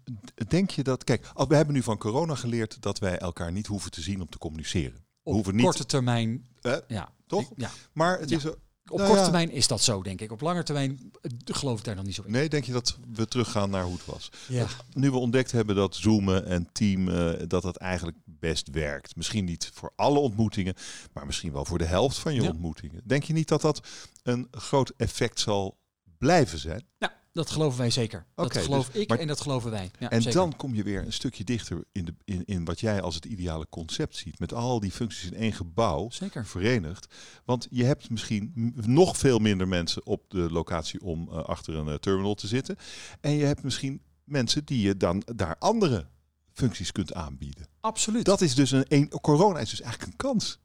denk 0.48 0.70
je 0.70 0.82
dat, 0.82 1.04
kijk, 1.04 1.30
we 1.48 1.56
hebben 1.56 1.74
nu 1.74 1.82
van 1.82 1.98
corona 1.98 2.34
geleerd 2.34 2.82
dat 2.82 2.98
wij 2.98 3.18
elkaar 3.18 3.52
niet 3.52 3.66
hoeven 3.66 3.90
te 3.90 4.00
zien 4.00 4.20
om 4.20 4.28
te 4.28 4.38
communiceren. 4.38 5.04
Op 5.22 5.32
hoeven 5.34 5.54
niet, 5.54 5.64
korte 5.64 5.86
termijn, 5.86 6.48
ja. 6.88 7.12
Toch? 7.26 7.50
Ja. 7.56 7.70
Maar 7.92 8.18
het 8.18 8.30
is 8.30 8.44
op 8.90 8.98
nou 8.98 9.10
korte 9.10 9.22
termijn 9.22 9.50
is 9.50 9.66
dat 9.66 9.80
zo, 9.80 10.02
denk 10.02 10.20
ik. 10.20 10.32
Op 10.32 10.40
lange 10.40 10.62
termijn 10.62 11.12
uh, 11.22 11.30
geloof 11.44 11.78
ik 11.78 11.84
daar 11.84 11.94
nog 11.94 12.04
niet 12.04 12.14
zo 12.14 12.22
in. 12.22 12.32
Nee, 12.32 12.48
denk 12.48 12.64
je 12.64 12.72
dat 12.72 12.98
we 13.14 13.26
teruggaan 13.26 13.70
naar 13.70 13.84
hoe 13.84 13.92
het 13.92 14.06
was? 14.06 14.30
Ja. 14.48 14.66
nu 14.92 15.10
we 15.10 15.16
ontdekt 15.16 15.52
hebben 15.52 15.76
dat 15.76 15.96
Zoomen 15.96 16.46
en 16.46 16.68
Team, 16.72 17.08
uh, 17.08 17.32
dat 17.46 17.62
dat 17.62 17.76
eigenlijk 17.76 18.16
best 18.40 18.68
werkt. 18.70 19.16
Misschien 19.16 19.44
niet 19.44 19.70
voor 19.74 19.92
alle 19.96 20.18
ontmoetingen, 20.18 20.74
maar 21.12 21.26
misschien 21.26 21.52
wel 21.52 21.64
voor 21.64 21.78
de 21.78 21.84
helft 21.84 22.18
van 22.18 22.34
je 22.34 22.42
ontmoetingen. 22.42 23.02
Denk 23.04 23.22
je 23.22 23.32
niet 23.32 23.48
dat 23.48 23.60
dat 23.60 23.86
een 24.22 24.48
groot 24.50 24.92
effect 24.96 25.40
zal 25.40 25.78
blijven 26.18 26.58
zijn? 26.58 26.86
Ja, 26.98 27.20
dat 27.32 27.50
geloven 27.50 27.78
wij 27.78 27.90
zeker. 27.90 28.26
dat 28.34 28.56
geloof 28.56 28.88
dus, 28.88 29.02
ik 29.02 29.10
en 29.10 29.26
dat 29.26 29.40
geloven 29.40 29.70
wij. 29.70 29.90
Ja, 29.98 30.10
en 30.10 30.22
dan 30.22 30.56
kom 30.56 30.74
je 30.74 30.82
weer 30.82 31.04
een 31.06 31.12
stukje 31.12 31.44
dichter 31.44 31.84
in, 31.92 32.04
de, 32.04 32.14
in, 32.24 32.44
in 32.44 32.64
wat 32.64 32.80
jij 32.80 33.02
als 33.02 33.14
het 33.14 33.24
ideale 33.24 33.66
concept 33.70 34.16
ziet. 34.16 34.38
Met 34.38 34.54
al 34.54 34.80
die 34.80 34.90
functies 34.90 35.30
in 35.30 35.34
één 35.34 35.52
gebouw 35.52 36.10
zeker. 36.10 36.46
verenigd. 36.46 37.14
Want 37.44 37.66
je 37.70 37.84
hebt 37.84 38.10
misschien 38.10 38.72
nog 38.74 39.16
veel 39.16 39.38
minder 39.38 39.68
mensen 39.68 40.06
op 40.06 40.24
de 40.28 40.50
locatie 40.50 41.00
om 41.00 41.28
uh, 41.28 41.36
achter 41.36 41.74
een 41.74 41.88
uh, 41.88 41.94
terminal 41.94 42.34
te 42.34 42.46
zitten. 42.46 42.76
En 43.20 43.30
je 43.30 43.44
hebt 43.44 43.62
misschien 43.62 44.02
mensen 44.24 44.64
die 44.64 44.80
je 44.80 44.96
dan 44.96 45.22
daar 45.34 45.56
andere 45.58 46.06
functies 46.52 46.92
kunt 46.92 47.14
aanbieden. 47.14 47.66
Absoluut. 47.80 48.24
Dat 48.24 48.40
is 48.40 48.54
dus 48.54 48.70
een, 48.70 48.84
een 48.88 49.08
corona 49.08 49.58
is 49.58 49.70
dus 49.70 49.80
eigenlijk 49.80 50.12
een 50.12 50.16
kans. 50.16 50.58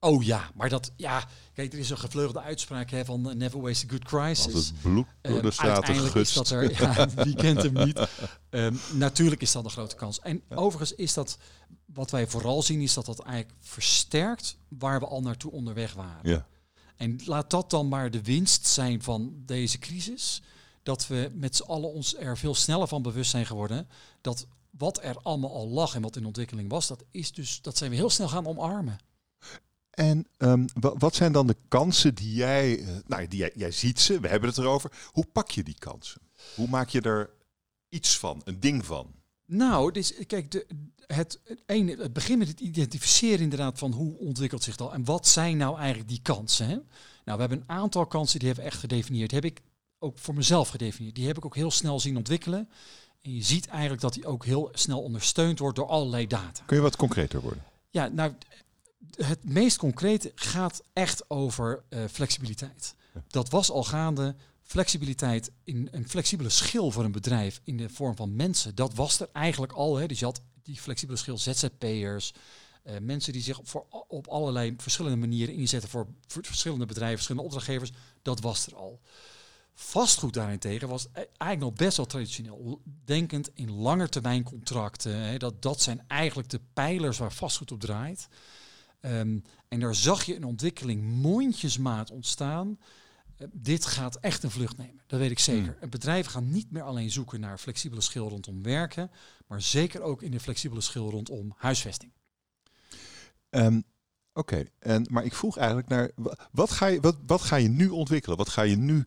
Oh 0.00 0.22
ja, 0.22 0.50
maar 0.54 0.68
dat, 0.68 0.92
ja, 0.96 1.28
kijk, 1.54 1.72
er 1.72 1.78
is 1.78 1.90
een 1.90 1.98
gevleugelde 1.98 2.40
uitspraak 2.40 2.90
hè, 2.90 3.04
van 3.04 3.36
Never 3.36 3.60
Waste 3.60 3.86
a 3.86 3.88
Good 3.88 4.04
Crisis. 4.04 4.54
Als 4.54 4.66
het 4.66 4.80
bloed 4.82 5.06
door 5.20 5.32
de 5.32 5.40
ehm, 5.40 5.50
straten 5.50 5.94
uh, 5.94 6.14
is 6.14 6.32
dat 6.32 6.50
er, 6.50 6.80
ja, 6.80 7.08
wie 7.24 7.34
kent 7.34 7.62
hem 7.62 7.84
niet. 7.84 8.08
Um, 8.50 8.80
natuurlijk 8.92 9.42
is 9.42 9.52
dat 9.52 9.64
een 9.64 9.70
grote 9.70 9.96
kans. 9.96 10.20
En 10.20 10.42
overigens 10.48 10.94
is 10.94 11.14
dat, 11.14 11.38
wat 11.84 12.10
wij 12.10 12.26
vooral 12.26 12.62
zien, 12.62 12.80
is 12.80 12.94
dat 12.94 13.06
dat 13.06 13.18
eigenlijk 13.20 13.58
versterkt 13.60 14.56
waar 14.68 15.00
we 15.00 15.06
al 15.06 15.20
naartoe 15.20 15.50
onderweg 15.50 15.94
waren. 15.94 16.30
Ja. 16.30 16.46
En 16.96 17.20
laat 17.24 17.50
dat 17.50 17.70
dan 17.70 17.88
maar 17.88 18.10
de 18.10 18.22
winst 18.22 18.66
zijn 18.66 19.02
van 19.02 19.32
deze 19.36 19.78
crisis. 19.78 20.42
Dat 20.82 21.06
we 21.06 21.30
met 21.34 21.56
z'n 21.56 21.62
allen 21.62 21.92
ons 21.92 22.16
er 22.16 22.38
veel 22.38 22.54
sneller 22.54 22.88
van 22.88 23.02
bewust 23.02 23.30
zijn 23.30 23.46
geworden. 23.46 23.88
Dat 24.20 24.46
wat 24.78 25.02
er 25.02 25.16
allemaal 25.22 25.52
al 25.52 25.68
lag 25.68 25.94
en 25.94 26.02
wat 26.02 26.16
in 26.16 26.26
ontwikkeling 26.26 26.70
was, 26.70 26.86
dat, 26.86 27.04
is 27.10 27.32
dus, 27.32 27.62
dat 27.62 27.76
zijn 27.76 27.90
we 27.90 27.96
heel 27.96 28.10
snel 28.10 28.28
gaan 28.28 28.46
omarmen. 28.46 28.98
En 29.90 30.26
um, 30.38 30.66
wat 30.74 31.14
zijn 31.14 31.32
dan 31.32 31.46
de 31.46 31.56
kansen 31.68 32.14
die 32.14 32.34
jij, 32.34 32.78
uh, 32.78 32.96
nou, 33.06 33.28
die 33.28 33.38
jij, 33.38 33.52
jij 33.54 33.70
ziet 33.70 34.00
ze, 34.00 34.20
we 34.20 34.28
hebben 34.28 34.48
het 34.48 34.58
erover. 34.58 34.92
Hoe 35.12 35.26
pak 35.32 35.50
je 35.50 35.62
die 35.62 35.78
kansen? 35.78 36.20
Hoe 36.54 36.68
maak 36.68 36.88
je 36.88 37.00
er 37.00 37.30
iets 37.88 38.18
van, 38.18 38.40
een 38.44 38.60
ding 38.60 38.84
van? 38.84 39.14
Nou, 39.44 39.92
dus, 39.92 40.14
kijk, 40.26 40.50
de, 40.50 40.66
het, 41.06 41.40
het, 41.44 41.98
het 41.98 42.12
begint 42.12 42.38
met 42.38 42.48
het 42.48 42.60
identificeren 42.60 43.40
inderdaad 43.40 43.78
van 43.78 43.92
hoe 43.92 44.18
ontwikkelt 44.18 44.62
zich 44.62 44.76
dat 44.76 44.92
en 44.92 45.04
wat 45.04 45.26
zijn 45.26 45.56
nou 45.56 45.78
eigenlijk 45.78 46.08
die 46.08 46.22
kansen. 46.22 46.66
Hè? 46.66 46.74
Nou, 46.74 46.84
we 47.24 47.46
hebben 47.46 47.58
een 47.58 47.76
aantal 47.76 48.06
kansen 48.06 48.38
die 48.38 48.48
hebben 48.48 48.64
we 48.66 48.70
echt 48.70 48.80
gedefinieerd. 48.80 49.30
heb 49.30 49.44
ik 49.44 49.60
ook 49.98 50.18
voor 50.18 50.34
mezelf 50.34 50.68
gedefinieerd. 50.68 51.14
Die 51.14 51.26
heb 51.26 51.36
ik 51.36 51.44
ook 51.44 51.54
heel 51.54 51.70
snel 51.70 52.00
zien 52.00 52.16
ontwikkelen. 52.16 52.68
En 53.20 53.34
je 53.34 53.42
ziet 53.42 53.66
eigenlijk 53.66 54.00
dat 54.00 54.14
die 54.14 54.26
ook 54.26 54.44
heel 54.44 54.68
snel 54.72 55.02
ondersteund 55.02 55.58
wordt 55.58 55.76
door 55.76 55.86
allerlei 55.86 56.26
data. 56.26 56.62
Kun 56.66 56.76
je 56.76 56.82
wat 56.82 56.96
concreter 56.96 57.40
worden? 57.40 57.64
Ja, 57.90 58.08
nou, 58.08 58.32
het 59.16 59.44
meest 59.44 59.76
concrete 59.76 60.32
gaat 60.34 60.82
echt 60.92 61.30
over 61.30 61.82
uh, 61.90 62.04
flexibiliteit. 62.10 62.94
Dat 63.28 63.48
was 63.48 63.70
al 63.70 63.84
gaande. 63.84 64.34
Flexibiliteit 64.62 65.50
in 65.64 65.88
een 65.90 66.08
flexibele 66.08 66.48
schil 66.48 66.90
voor 66.90 67.04
een 67.04 67.12
bedrijf 67.12 67.60
in 67.64 67.76
de 67.76 67.88
vorm 67.88 68.16
van 68.16 68.36
mensen, 68.36 68.74
dat 68.74 68.94
was 68.94 69.20
er 69.20 69.28
eigenlijk 69.32 69.72
al. 69.72 69.96
Hè. 69.96 70.06
Dus 70.06 70.18
je 70.18 70.24
had 70.24 70.40
die 70.62 70.80
flexibele 70.80 71.18
schil 71.18 71.38
ZZP'ers, 71.38 72.32
uh, 72.84 72.98
mensen 73.00 73.32
die 73.32 73.42
zich 73.42 73.60
voor, 73.62 73.86
op 74.08 74.26
allerlei 74.26 74.74
verschillende 74.76 75.16
manieren 75.16 75.54
inzetten 75.54 75.88
voor, 75.88 76.06
voor 76.26 76.44
verschillende 76.44 76.86
bedrijven, 76.86 77.16
verschillende 77.16 77.46
opdrachtgevers, 77.46 77.92
dat 78.22 78.40
was 78.40 78.66
er 78.66 78.76
al. 78.76 79.00
Vastgoed 79.80 80.34
daarentegen 80.34 80.88
was 80.88 81.04
e-, 81.04 81.08
eigenlijk 81.14 81.60
nog 81.60 81.72
best 81.72 81.96
wel 81.96 82.06
traditioneel. 82.06 82.82
Denkend 83.04 83.50
in 83.54 83.70
langetermijn 83.70 84.42
contracten. 84.42 85.14
Hè, 85.14 85.36
dat, 85.36 85.62
dat 85.62 85.80
zijn 85.80 86.04
eigenlijk 86.06 86.48
de 86.48 86.60
pijlers 86.72 87.18
waar 87.18 87.32
vastgoed 87.32 87.72
op 87.72 87.80
draait. 87.80 88.28
Um, 89.00 89.42
en 89.68 89.80
daar 89.80 89.94
zag 89.94 90.24
je 90.24 90.36
een 90.36 90.44
ontwikkeling 90.44 91.02
mondjesmaat 91.02 92.10
ontstaan. 92.10 92.78
Uh, 93.38 93.48
dit 93.52 93.86
gaat 93.86 94.16
echt 94.16 94.42
een 94.42 94.50
vlucht 94.50 94.76
nemen, 94.76 95.02
dat 95.06 95.20
weet 95.20 95.30
ik 95.30 95.38
zeker. 95.38 95.76
Hmm. 95.80 95.90
Bedrijven 95.90 96.32
gaan 96.32 96.50
niet 96.50 96.70
meer 96.70 96.82
alleen 96.82 97.10
zoeken 97.10 97.40
naar 97.40 97.58
flexibele 97.58 98.00
schil 98.00 98.28
rondom 98.28 98.62
werken, 98.62 99.10
maar 99.46 99.62
zeker 99.62 100.00
ook 100.00 100.22
in 100.22 100.30
de 100.30 100.40
flexibele 100.40 100.80
schil 100.80 101.10
rondom 101.10 101.54
huisvesting. 101.56 102.12
Um, 103.50 103.84
Oké, 104.38 104.64
en 104.78 105.06
maar 105.10 105.24
ik 105.24 105.34
vroeg 105.34 105.56
eigenlijk 105.56 105.88
naar 105.88 106.10
wat 106.52 106.70
ga 106.70 106.86
je, 106.86 107.00
wat, 107.00 107.16
wat 107.26 107.40
ga 107.40 107.56
je 107.56 107.68
nu 107.68 107.88
ontwikkelen? 107.88 108.36
Wat 108.36 108.48
ga 108.48 108.62
je 108.62 108.76
nu 108.76 109.04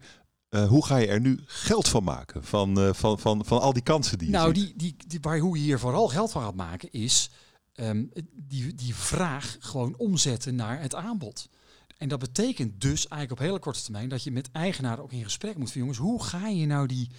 uh, 0.52 0.68
hoe 0.68 0.86
ga 0.86 0.98
je 0.98 1.08
er 1.08 1.22
nu 1.22 1.40
geld 1.46 1.88
van 1.88 2.04
maken? 2.04 2.44
Van, 2.44 2.80
uh, 2.80 2.94
van, 2.94 3.20
van, 3.20 3.46
van 3.46 3.62
al 3.62 3.74
die 3.74 3.84
kansen 3.84 4.18
die 4.18 4.28
je 4.28 4.34
Nou, 4.34 4.56
ziet? 4.56 4.66
die, 4.66 4.74
die, 4.76 5.08
die, 5.08 5.20
waar, 5.22 5.38
hoe 5.40 5.58
je 5.58 5.64
hier 5.64 5.80
vooral 5.80 6.08
geld 6.08 6.32
van 6.32 6.42
gaat 6.42 6.56
maken 6.56 6.92
is 6.92 7.30
um, 7.76 8.12
die, 8.34 8.76
die 8.76 8.96
vraag 8.96 9.58
gewoon 9.60 9.98
omzetten 9.98 10.56
naar 10.56 10.82
het 10.82 10.96
aanbod. 10.96 11.50
En 11.98 12.08
dat 12.08 12.20
betekent 12.20 12.82
dus 12.82 13.08
eigenlijk 13.08 13.32
op 13.32 13.48
hele 13.48 13.60
korte 13.60 13.84
termijn 13.84 14.10
dat 14.10 14.24
je 14.24 14.32
met 14.32 14.52
eigenaren 14.52 15.04
ook 15.04 15.12
in 15.12 15.24
gesprek 15.24 15.58
moet 15.58 15.72
van 15.72 15.82
jongens, 15.82 15.98
hoe 15.98 16.24
ga 16.24 16.48
je 16.48 16.66
nou 16.66 16.88
die 16.88 17.10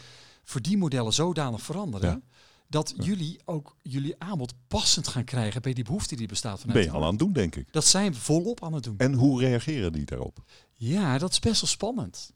verdienmodellen 0.44 1.12
zodanig 1.12 1.62
veranderen? 1.62 2.22
Dat 2.68 2.94
jullie 2.96 3.40
ook 3.44 3.76
jullie 3.82 4.14
aanbod 4.18 4.54
passend 4.68 5.08
gaan 5.08 5.24
krijgen 5.24 5.62
bij 5.62 5.72
die 5.72 5.84
behoefte 5.84 6.16
die 6.16 6.26
bestaat. 6.26 6.60
Vanuit 6.60 6.78
ben 6.78 6.86
je 6.86 6.96
al 6.96 7.02
aan 7.02 7.10
het 7.10 7.18
doen, 7.18 7.32
denk 7.32 7.56
ik. 7.56 7.72
Dat 7.72 7.84
zijn 7.84 8.12
we 8.12 8.18
volop 8.18 8.64
aan 8.64 8.72
het 8.72 8.84
doen. 8.84 8.98
En 8.98 9.14
hoe 9.14 9.40
reageren 9.40 9.92
die 9.92 10.04
daarop? 10.04 10.44
Ja, 10.74 11.18
dat 11.18 11.30
is 11.30 11.38
best 11.38 11.60
wel 11.60 11.70
spannend. 11.70 12.32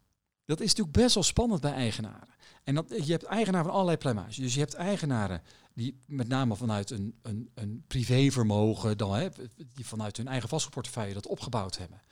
Dat 0.47 0.61
is 0.61 0.69
natuurlijk 0.69 0.97
best 0.97 1.15
wel 1.15 1.23
spannend 1.23 1.61
bij 1.61 1.73
eigenaren. 1.73 2.35
En 2.65 2.75
dat, 2.75 3.07
je 3.07 3.13
hebt 3.13 3.25
eigenaren 3.25 3.67
van 3.67 3.75
allerlei 3.75 3.97
pluimage. 3.97 4.41
Dus 4.41 4.55
je 4.55 4.61
hebt 4.61 4.75
eigenaren 4.75 5.43
die 5.75 6.03
met 6.07 6.29
name 6.29 6.57
vanuit 6.57 6.91
een, 6.91 7.15
een, 7.23 7.51
een 7.55 7.85
privévermogen, 7.87 8.99
dan, 8.99 9.15
hè, 9.15 9.29
die 9.75 9.87
vanuit 9.87 10.17
hun 10.17 10.29
eigen 10.29 10.49
vastgoedportefeuille 10.49 11.15
dat 11.15 11.27
opgebouwd 11.27 11.79
hebben. 11.79 12.03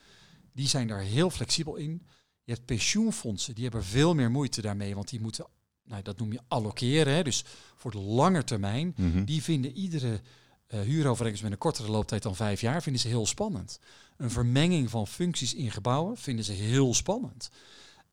Die 0.53 0.67
zijn 0.67 0.87
daar 0.87 1.01
heel 1.01 1.29
flexibel 1.29 1.75
in. 1.75 2.05
Je 2.43 2.53
hebt 2.53 2.65
pensioenfondsen, 2.65 3.53
die 3.55 3.63
hebben 3.63 3.83
veel 3.83 4.15
meer 4.15 4.31
moeite 4.31 4.61
daarmee, 4.61 4.95
want 4.95 5.09
die 5.09 5.19
moeten, 5.19 5.45
nou, 5.83 6.01
dat 6.01 6.17
noem 6.17 6.31
je 6.31 6.41
allokeren, 6.47 7.13
hè, 7.13 7.23
dus 7.23 7.43
voor 7.75 7.91
de 7.91 7.99
lange 7.99 8.43
termijn. 8.43 8.93
Mhm. 8.97 9.23
Die 9.23 9.43
vinden 9.43 9.71
iedere 9.71 10.21
uh, 10.67 10.79
huurovereenkomst 10.81 11.43
met 11.43 11.51
een 11.51 11.57
kortere 11.57 11.91
looptijd 11.91 12.23
dan 12.23 12.35
vijf 12.35 12.61
jaar, 12.61 12.81
vinden 12.81 13.01
ze 13.01 13.07
heel 13.07 13.25
spannend. 13.25 13.79
Een 14.17 14.31
vermenging 14.31 14.89
van 14.89 15.07
functies 15.07 15.53
in 15.53 15.71
gebouwen 15.71 16.17
vinden 16.17 16.45
ze 16.45 16.51
heel 16.51 16.93
spannend. 16.93 17.49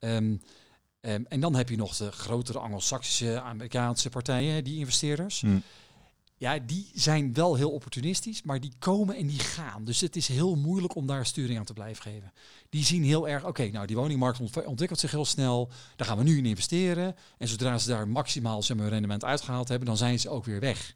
Um, 0.05 0.41
Um, 1.07 1.27
en 1.27 1.41
dan 1.41 1.55
heb 1.55 1.69
je 1.69 1.77
nog 1.77 1.97
de 1.97 2.13
grotere 2.13 2.59
Anglo-Saxische 2.59 3.41
Amerikaanse 3.41 4.09
partijen, 4.09 4.65
die 4.65 4.79
investeerders. 4.79 5.41
Hmm. 5.41 5.63
Ja, 6.37 6.59
die 6.59 6.91
zijn 6.95 7.35
wel 7.35 7.55
heel 7.55 7.71
opportunistisch, 7.71 8.43
maar 8.43 8.61
die 8.61 8.73
komen 8.79 9.17
en 9.17 9.27
die 9.27 9.39
gaan. 9.39 9.85
Dus 9.85 10.01
het 10.01 10.17
is 10.17 10.29
heel 10.29 10.55
moeilijk 10.55 10.95
om 10.95 11.07
daar 11.07 11.27
sturing 11.27 11.59
aan 11.59 11.65
te 11.65 11.73
blijven 11.73 12.03
geven. 12.03 12.33
Die 12.69 12.85
zien 12.85 13.05
heel 13.05 13.29
erg, 13.29 13.45
oké, 13.45 13.71
nou 13.71 13.87
die 13.87 13.97
woningmarkt 13.97 14.65
ontwikkelt 14.65 15.01
zich 15.01 15.11
heel 15.11 15.25
snel. 15.25 15.71
Daar 15.97 16.07
gaan 16.07 16.19
we 16.19 16.25
nu 16.25 16.39
in 16.39 16.47
investeren. 16.47 17.17
En 17.39 17.49
zodra 17.49 17.79
ze 17.79 17.89
daar 17.89 18.09
maximaal 18.09 18.63
maar, 18.77 18.89
rendement 18.89 19.25
uitgehaald 19.25 19.69
hebben, 19.69 19.87
dan 19.87 19.97
zijn 19.97 20.21
ze 20.21 20.29
ook 20.29 20.45
weer 20.45 20.61
weg. 20.61 20.95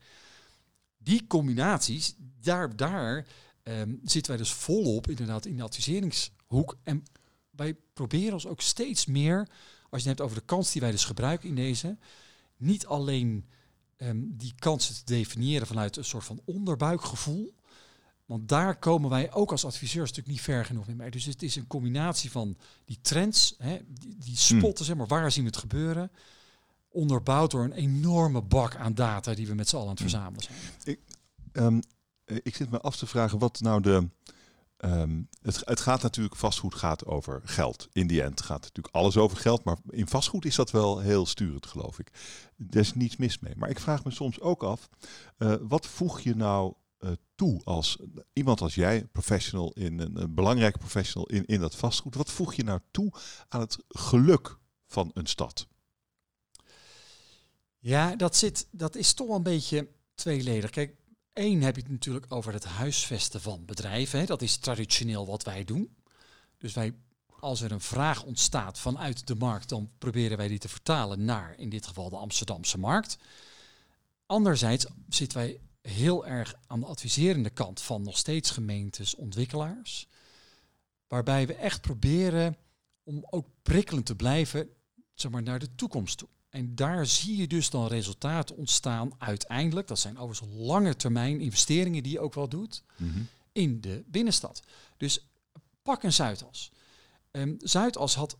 Die 0.98 1.26
combinaties, 1.26 2.14
daar, 2.40 2.76
daar 2.76 3.26
um, 3.62 4.00
zitten 4.04 4.32
wij 4.32 4.40
dus 4.40 4.52
volop 4.52 5.08
inderdaad 5.08 5.46
in 5.46 5.56
de 5.56 5.62
adviseringshoek. 5.62 6.76
En 6.82 7.04
wij 7.50 7.76
proberen 7.96 8.32
ons 8.32 8.46
ook 8.46 8.60
steeds 8.60 9.06
meer 9.06 9.48
als 9.90 10.02
je 10.02 10.08
het 10.08 10.18
hebt 10.18 10.20
over 10.20 10.36
de 10.36 10.44
kans 10.44 10.72
die 10.72 10.80
wij 10.80 10.90
dus 10.90 11.04
gebruiken 11.04 11.48
in 11.48 11.54
deze, 11.54 11.96
niet 12.56 12.86
alleen 12.86 13.44
um, 13.96 14.36
die 14.36 14.54
kansen 14.58 14.94
te 14.94 15.04
definiëren 15.04 15.66
vanuit 15.66 15.96
een 15.96 16.04
soort 16.04 16.24
van 16.24 16.40
onderbuikgevoel, 16.44 17.54
Want 18.26 18.48
daar 18.48 18.78
komen 18.78 19.10
wij 19.10 19.32
ook 19.32 19.50
als 19.50 19.64
adviseurs 19.64 20.08
natuurlijk 20.08 20.36
niet 20.36 20.40
ver 20.40 20.64
genoeg 20.64 20.86
mee. 20.86 21.10
Dus 21.10 21.24
het 21.24 21.42
is 21.42 21.56
een 21.56 21.66
combinatie 21.66 22.30
van 22.30 22.56
die 22.84 22.98
trends, 23.00 23.54
hè, 23.58 23.78
die, 23.88 24.16
die 24.18 24.36
spotten, 24.36 24.84
zeg 24.84 24.96
maar, 24.96 25.06
waar 25.06 25.32
zien 25.32 25.44
we 25.44 25.50
het 25.50 25.58
gebeuren, 25.58 26.10
onderbouwd 26.88 27.50
door 27.50 27.64
een 27.64 27.72
enorme 27.72 28.42
bak 28.42 28.76
aan 28.76 28.94
data 28.94 29.34
die 29.34 29.46
we 29.46 29.54
met 29.54 29.68
z'n 29.68 29.76
allen 29.76 29.88
aan 29.88 29.94
het 29.94 30.02
verzamelen 30.02 30.42
zijn. 30.42 30.58
Ik, 30.84 31.00
ehm, 31.52 31.80
ik 32.42 32.56
zit 32.56 32.70
me 32.70 32.80
af 32.80 32.96
te 32.96 33.06
vragen 33.06 33.38
wat 33.38 33.60
nou 33.60 33.80
de 33.80 34.08
Ehm, 34.76 35.22
het, 35.42 35.62
het, 35.64 35.80
gaat 35.80 36.02
natuurlijk, 36.02 36.36
vastgoed 36.36 36.74
gaat 36.74 37.06
over 37.06 37.40
geld. 37.44 37.88
In 37.92 38.06
die 38.06 38.22
end 38.22 38.40
gaat 38.40 38.62
natuurlijk 38.62 38.94
alles 38.94 39.16
over 39.16 39.36
geld, 39.36 39.64
maar 39.64 39.76
in 39.88 40.06
vastgoed 40.06 40.44
is 40.44 40.54
dat 40.54 40.70
wel 40.70 40.98
heel 40.98 41.26
sturend, 41.26 41.66
geloof 41.66 41.98
ik. 41.98 42.10
Er 42.70 42.80
is 42.80 42.94
niets 42.94 43.16
mis 43.16 43.38
mee. 43.38 43.52
Maar 43.56 43.70
ik 43.70 43.80
vraag 43.80 44.04
me 44.04 44.10
soms 44.10 44.40
ook 44.40 44.62
af, 44.62 44.88
uh, 45.38 45.54
wat 45.60 45.86
voeg 45.86 46.20
je 46.20 46.36
nou 46.36 46.74
uh, 47.00 47.10
toe 47.34 47.60
als 47.64 47.98
iemand 48.32 48.60
als 48.60 48.74
jij, 48.74 49.04
professional 49.04 49.72
in 49.72 49.98
een, 49.98 50.22
een, 50.22 50.34
belangrijke 50.34 50.78
professional 50.78 51.28
in, 51.28 51.46
in 51.46 51.60
dat 51.60 51.76
vastgoed, 51.76 52.14
wat 52.14 52.30
voeg 52.30 52.54
je 52.54 52.64
nou 52.64 52.80
toe 52.90 53.12
aan 53.48 53.60
het 53.60 53.78
geluk 53.88 54.58
van 54.86 55.10
een 55.14 55.26
stad? 55.26 55.66
Ja, 57.78 58.16
dat, 58.16 58.36
zit, 58.36 58.68
dat 58.70 58.96
is 58.96 59.14
toch 59.14 59.28
een 59.28 59.42
beetje 59.42 59.88
tweeledig. 60.14 60.70
Kijk, 60.70 60.96
Eén 61.38 61.62
heb 61.62 61.76
je 61.76 61.82
het 61.82 61.90
natuurlijk 61.90 62.32
over 62.32 62.52
het 62.52 62.64
huisvesten 62.64 63.40
van 63.40 63.64
bedrijven. 63.64 64.26
Dat 64.26 64.42
is 64.42 64.56
traditioneel 64.56 65.26
wat 65.26 65.42
wij 65.42 65.64
doen. 65.64 65.96
Dus 66.58 66.72
wij, 66.72 66.94
als 67.40 67.60
er 67.60 67.72
een 67.72 67.80
vraag 67.80 68.22
ontstaat 68.22 68.78
vanuit 68.78 69.26
de 69.26 69.34
markt, 69.34 69.68
dan 69.68 69.90
proberen 69.98 70.36
wij 70.36 70.48
die 70.48 70.58
te 70.58 70.68
vertalen 70.68 71.24
naar 71.24 71.58
in 71.58 71.68
dit 71.68 71.86
geval 71.86 72.08
de 72.08 72.16
Amsterdamse 72.16 72.78
markt. 72.78 73.18
Anderzijds 74.26 74.86
zitten 75.08 75.38
wij 75.38 75.60
heel 75.80 76.26
erg 76.26 76.54
aan 76.66 76.80
de 76.80 76.86
adviserende 76.86 77.50
kant 77.50 77.80
van 77.80 78.02
nog 78.02 78.18
steeds 78.18 78.50
gemeentes, 78.50 79.14
ontwikkelaars. 79.14 80.08
Waarbij 81.08 81.46
we 81.46 81.54
echt 81.54 81.80
proberen 81.80 82.56
om 83.02 83.26
ook 83.30 83.46
prikkelend 83.62 84.06
te 84.06 84.16
blijven 84.16 84.68
zeg 85.14 85.30
maar, 85.30 85.42
naar 85.42 85.58
de 85.58 85.74
toekomst 85.74 86.18
toe. 86.18 86.28
En 86.56 86.74
daar 86.74 87.06
zie 87.06 87.36
je 87.36 87.46
dus 87.46 87.70
dan 87.70 87.86
resultaten 87.86 88.56
ontstaan 88.56 89.10
uiteindelijk. 89.18 89.86
Dat 89.86 89.98
zijn 89.98 90.18
overigens 90.18 90.50
lange 90.56 90.96
termijn 90.96 91.40
investeringen 91.40 92.02
die 92.02 92.12
je 92.12 92.20
ook 92.20 92.34
wel 92.34 92.48
doet 92.48 92.82
mhm. 92.96 93.22
in 93.52 93.80
de 93.80 94.04
binnenstad. 94.06 94.62
Dus 94.96 95.26
pak 95.82 96.02
een 96.02 96.12
Zuidas. 96.12 96.70
Um, 97.30 97.56
Zuidas 97.58 98.14
had 98.14 98.36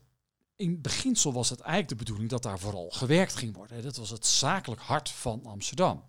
in 0.55 0.81
beginsel 0.81 1.33
was 1.33 1.49
het 1.49 1.59
eigenlijk 1.59 1.89
de 1.89 1.95
bedoeling 1.95 2.29
dat 2.29 2.43
daar 2.43 2.59
vooral 2.59 2.89
gewerkt 2.89 3.35
ging 3.35 3.55
worden. 3.55 3.83
Dat 3.83 3.97
was 3.97 4.09
het 4.09 4.25
zakelijk 4.25 4.81
hart 4.81 5.09
van 5.09 5.45
Amsterdam. 5.45 6.03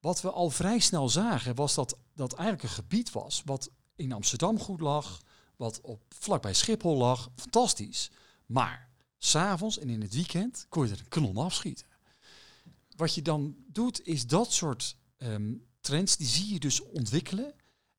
Wat 0.00 0.20
we 0.20 0.30
al 0.30 0.50
vrij 0.50 0.78
snel 0.78 1.08
zagen 1.08 1.54
was 1.54 1.74
dat 1.74 1.98
dat 2.14 2.32
eigenlijk 2.32 2.62
een 2.62 2.74
gebied 2.74 3.12
was 3.12 3.42
wat 3.44 3.70
in 3.96 4.12
Amsterdam 4.12 4.58
goed 4.58 4.80
lag, 4.80 5.20
wat 5.56 5.80
op 5.80 6.02
vlakbij 6.08 6.54
Schiphol 6.54 6.96
lag, 6.96 7.30
fantastisch. 7.36 8.10
Maar 8.46 8.92
s'avonds 9.24 9.78
en 9.78 9.88
in 9.88 10.00
het 10.00 10.14
weekend 10.14 10.66
kon 10.68 10.86
je 10.86 10.92
er 10.92 10.98
een 10.98 11.08
kanon 11.08 11.36
afschieten. 11.36 11.86
Wat 12.96 13.14
je 13.14 13.22
dan 13.22 13.54
doet, 13.66 14.06
is 14.06 14.26
dat 14.26 14.52
soort 14.52 14.96
ehm, 15.18 15.52
trends, 15.80 16.16
die 16.16 16.26
zie 16.26 16.52
je 16.52 16.60
dus 16.60 16.82
ontwikkelen. 16.82 17.54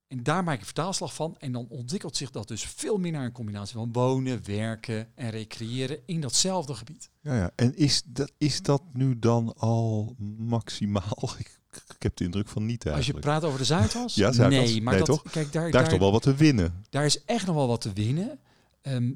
En 0.07 0.23
daar 0.23 0.43
maak 0.43 0.59
je 0.59 0.65
vertaalslag 0.65 1.13
van. 1.13 1.35
En 1.39 1.51
dan 1.51 1.67
ontwikkelt 1.69 2.17
zich 2.17 2.31
dat 2.31 2.47
dus 2.47 2.63
veel 2.63 2.97
meer 2.97 3.11
naar 3.11 3.25
een 3.25 3.31
combinatie 3.31 3.75
van 3.75 3.91
wonen, 3.91 4.45
werken 4.45 5.07
en 5.15 5.29
recreëren 5.29 5.99
in 6.05 6.21
datzelfde 6.21 6.73
gebied. 6.73 7.09
Ja, 7.21 7.35
ja. 7.35 7.51
en 7.55 7.75
is 7.77 8.01
dat, 8.05 8.31
is 8.37 8.61
dat 8.61 8.81
nu 8.93 9.19
dan 9.19 9.53
al 9.57 10.15
maximaal? 10.37 11.29
Ik, 11.39 12.01
heb 12.01 12.15
de 12.15 12.23
indruk 12.23 12.47
van 12.47 12.65
niet 12.65 12.85
eigenlijk. 12.85 13.15
Als 13.15 13.23
je 13.25 13.31
praat 13.31 13.43
over 13.43 13.59
de 13.59 13.65
Zuidas? 13.65 14.15
ja, 14.15 14.31
Zuidas. 14.31 14.69
Nee, 14.69 14.81
maar 14.81 14.97
dat, 14.97 15.05
toch? 15.05 15.21
Kijk, 15.21 15.53
daar, 15.53 15.71
daar, 15.71 15.83
is 15.83 15.89
toch 15.89 15.99
wel 15.99 16.11
wat 16.11 16.21
te 16.21 16.35
winnen? 16.35 16.83
Daar 16.89 17.05
is 17.05 17.23
echt 17.23 17.45
nog 17.45 17.55
wel 17.55 17.67
wat 17.67 17.81
te 17.81 17.93
winnen. 17.93 18.39
Um, 18.81 19.13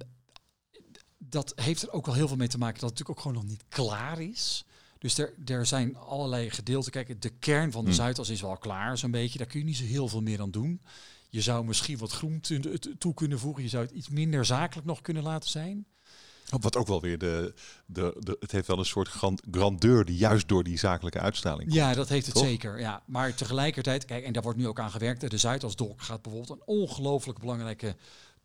dat 1.29 1.53
heeft 1.55 1.81
er 1.81 1.91
ook 1.91 2.05
wel 2.05 2.15
heel 2.15 2.27
veel 2.27 2.37
mee 2.37 2.47
te 2.47 2.57
maken 2.57 2.79
dat 2.79 2.89
het 2.89 2.99
natuurlijk 2.99 3.17
ook 3.19 3.33
gewoon 3.33 3.43
nog 3.43 3.51
niet 3.51 3.65
klaar 3.69 4.21
is. 4.21 4.65
Dus 4.97 5.17
er, 5.17 5.33
er 5.45 5.65
zijn 5.65 5.97
allerlei 5.97 6.49
gedeelten. 6.49 6.91
Kijk, 6.91 7.21
de 7.21 7.29
kern 7.29 7.71
van 7.71 7.83
de 7.83 7.89
mm. 7.89 7.95
Zuidas 7.95 8.29
is 8.29 8.41
wel 8.41 8.57
klaar, 8.57 8.97
zo'n 8.97 9.11
beetje. 9.11 9.37
Daar 9.37 9.47
kun 9.47 9.59
je 9.59 9.65
niet 9.65 9.77
zo 9.77 9.83
heel 9.83 10.07
veel 10.07 10.21
meer 10.21 10.41
aan 10.41 10.51
doen. 10.51 10.81
Je 11.29 11.41
zou 11.41 11.65
misschien 11.65 11.97
wat 11.97 12.11
groen 12.11 12.41
toe 12.97 13.13
kunnen 13.13 13.39
voegen. 13.39 13.63
Je 13.63 13.69
zou 13.69 13.85
het 13.85 13.93
iets 13.93 14.09
minder 14.09 14.45
zakelijk 14.45 14.87
nog 14.87 15.01
kunnen 15.01 15.23
laten 15.23 15.49
zijn. 15.49 15.85
Wat 16.49 16.75
ook 16.75 16.87
wel 16.87 17.01
weer 17.01 17.17
de, 17.17 17.53
de, 17.85 18.15
de 18.19 18.37
het 18.39 18.51
heeft 18.51 18.67
wel 18.67 18.79
een 18.79 18.85
soort 18.85 19.07
grandeur 19.51 20.05
die 20.05 20.17
juist 20.17 20.47
door 20.47 20.63
die 20.63 20.77
zakelijke 20.77 21.19
uitstraling 21.19 21.63
komt. 21.63 21.73
Ja, 21.73 21.93
dat 21.93 22.09
heeft 22.09 22.25
het 22.25 22.37
zeker. 22.37 22.79
Ja, 22.79 23.03
maar 23.05 23.33
tegelijkertijd, 23.33 24.05
kijk, 24.05 24.23
en 24.23 24.33
daar 24.33 24.43
wordt 24.43 24.57
nu 24.57 24.67
ook 24.67 24.79
aan 24.79 24.91
gewerkt. 24.91 25.29
De 25.29 25.37
Zuidasdok 25.37 26.01
gaat 26.01 26.21
bijvoorbeeld 26.21 26.59
een 26.59 26.65
ongelooflijk 26.65 27.39
belangrijke 27.39 27.95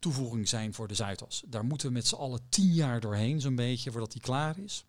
toevoeging 0.04 0.48
zijn 0.48 0.74
voor 0.74 0.88
de 0.88 0.94
Zuidas. 0.94 1.42
Daar 1.46 1.64
moeten 1.64 1.86
we 1.86 1.92
met 1.92 2.06
z'n 2.06 2.14
allen 2.14 2.40
tien 2.48 2.72
jaar 2.72 3.00
doorheen, 3.00 3.40
zo'n 3.40 3.54
beetje, 3.54 3.90
voordat 3.90 4.12
die 4.12 4.20
klaar 4.20 4.58
is. 4.58 4.84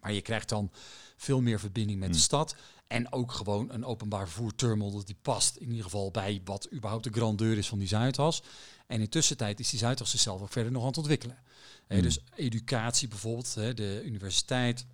Maar 0.00 0.12
je 0.12 0.20
krijgt 0.20 0.48
dan 0.48 0.70
veel 1.16 1.40
meer 1.40 1.60
verbinding 1.60 1.98
met 1.98 2.08
de 2.08 2.14
hmm. 2.14 2.24
stad. 2.24 2.56
En 2.86 3.12
ook 3.12 3.32
gewoon 3.32 3.72
een 3.72 3.84
openbaar 3.84 4.28
vervoerterminal 4.28 4.92
dat 4.92 5.06
die 5.06 5.16
past 5.22 5.56
in 5.56 5.68
ieder 5.68 5.84
geval 5.84 6.10
bij 6.10 6.40
wat 6.44 6.72
überhaupt 6.72 7.04
de 7.04 7.10
grandeur 7.10 7.58
is 7.58 7.68
van 7.68 7.78
die 7.78 7.88
Zuidas. 7.88 8.42
En 8.86 9.00
in 9.00 9.08
tussentijd 9.08 9.60
is 9.60 9.70
die 9.70 9.78
Zuidas 9.78 10.10
zichzelf 10.10 10.42
ook 10.42 10.52
verder 10.52 10.72
nog 10.72 10.82
aan 10.82 10.88
het 10.88 10.98
ontwikkelen. 10.98 11.38
Mm. 11.88 12.02
dus 12.02 12.18
educatie 12.34 13.08
bijvoorbeeld, 13.08 13.54
de 13.54 14.02
universiteit, 14.04 14.86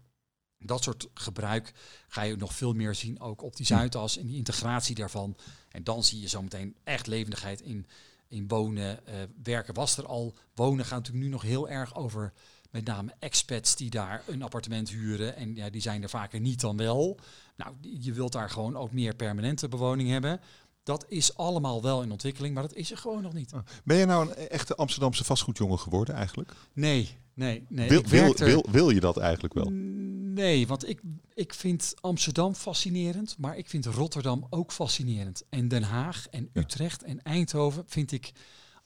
dat 0.58 0.82
soort 0.82 1.08
gebruik 1.14 1.72
ga 2.08 2.22
je 2.22 2.36
nog 2.36 2.54
veel 2.54 2.72
meer 2.72 2.94
zien 2.94 3.20
ook 3.20 3.42
op 3.42 3.56
die 3.56 3.66
hmm. 3.66 3.76
Zuidas 3.76 4.16
en 4.16 4.26
die 4.26 4.36
integratie 4.36 4.94
daarvan. 4.94 5.36
En 5.68 5.84
dan 5.84 6.04
zie 6.04 6.20
je 6.20 6.28
zometeen 6.28 6.76
echt 6.84 7.06
levendigheid 7.06 7.60
in 7.60 7.86
in 8.30 8.48
wonen, 8.48 9.00
uh, 9.08 9.14
werken 9.42 9.74
was 9.74 9.96
er 9.96 10.06
al. 10.06 10.34
Wonen 10.54 10.84
gaat 10.84 10.98
natuurlijk 10.98 11.24
nu 11.24 11.30
nog 11.30 11.42
heel 11.42 11.68
erg 11.68 11.96
over 11.96 12.32
met 12.70 12.84
name 12.84 13.14
expats 13.18 13.76
die 13.76 13.90
daar 13.90 14.22
een 14.26 14.42
appartement 14.42 14.90
huren. 14.90 15.36
En 15.36 15.54
ja, 15.54 15.70
die 15.70 15.80
zijn 15.80 16.02
er 16.02 16.08
vaker 16.08 16.40
niet 16.40 16.60
dan 16.60 16.76
wel. 16.76 17.18
Nou, 17.56 17.74
je 17.80 18.12
wilt 18.12 18.32
daar 18.32 18.50
gewoon 18.50 18.76
ook 18.76 18.92
meer 18.92 19.14
permanente 19.14 19.68
bewoning 19.68 20.08
hebben. 20.08 20.40
Dat 20.82 21.04
is 21.08 21.36
allemaal 21.36 21.82
wel 21.82 22.02
in 22.02 22.10
ontwikkeling, 22.10 22.54
maar 22.54 22.62
dat 22.62 22.74
is 22.74 22.90
er 22.90 22.96
gewoon 22.96 23.22
nog 23.22 23.32
niet. 23.32 23.52
Ah. 23.52 23.60
Ben 23.84 23.96
je 23.96 24.06
nou 24.06 24.28
een 24.28 24.48
echte 24.48 24.74
Amsterdamse 24.74 25.24
vastgoedjongen 25.24 25.78
geworden 25.78 26.14
eigenlijk? 26.14 26.52
Nee, 26.72 27.18
nee, 27.34 27.64
nee. 27.68 27.88
Wil, 27.88 28.02
wil, 28.02 28.34
wil, 28.34 28.66
wil, 28.70 28.90
je 28.90 29.00
dat 29.00 29.16
eigenlijk 29.16 29.54
wel? 29.54 29.70
Nee, 30.34 30.66
want 30.66 30.88
ik, 30.88 31.00
ik 31.34 31.54
vind 31.54 31.94
Amsterdam 32.00 32.54
fascinerend, 32.54 33.36
maar 33.38 33.56
ik 33.56 33.68
vind 33.68 33.86
Rotterdam 33.86 34.46
ook 34.50 34.72
fascinerend. 34.72 35.42
En 35.48 35.68
Den 35.68 35.82
Haag 35.82 36.26
en 36.30 36.50
Utrecht 36.52 37.02
en 37.02 37.22
Eindhoven 37.22 37.84
vind 37.86 38.12
ik 38.12 38.32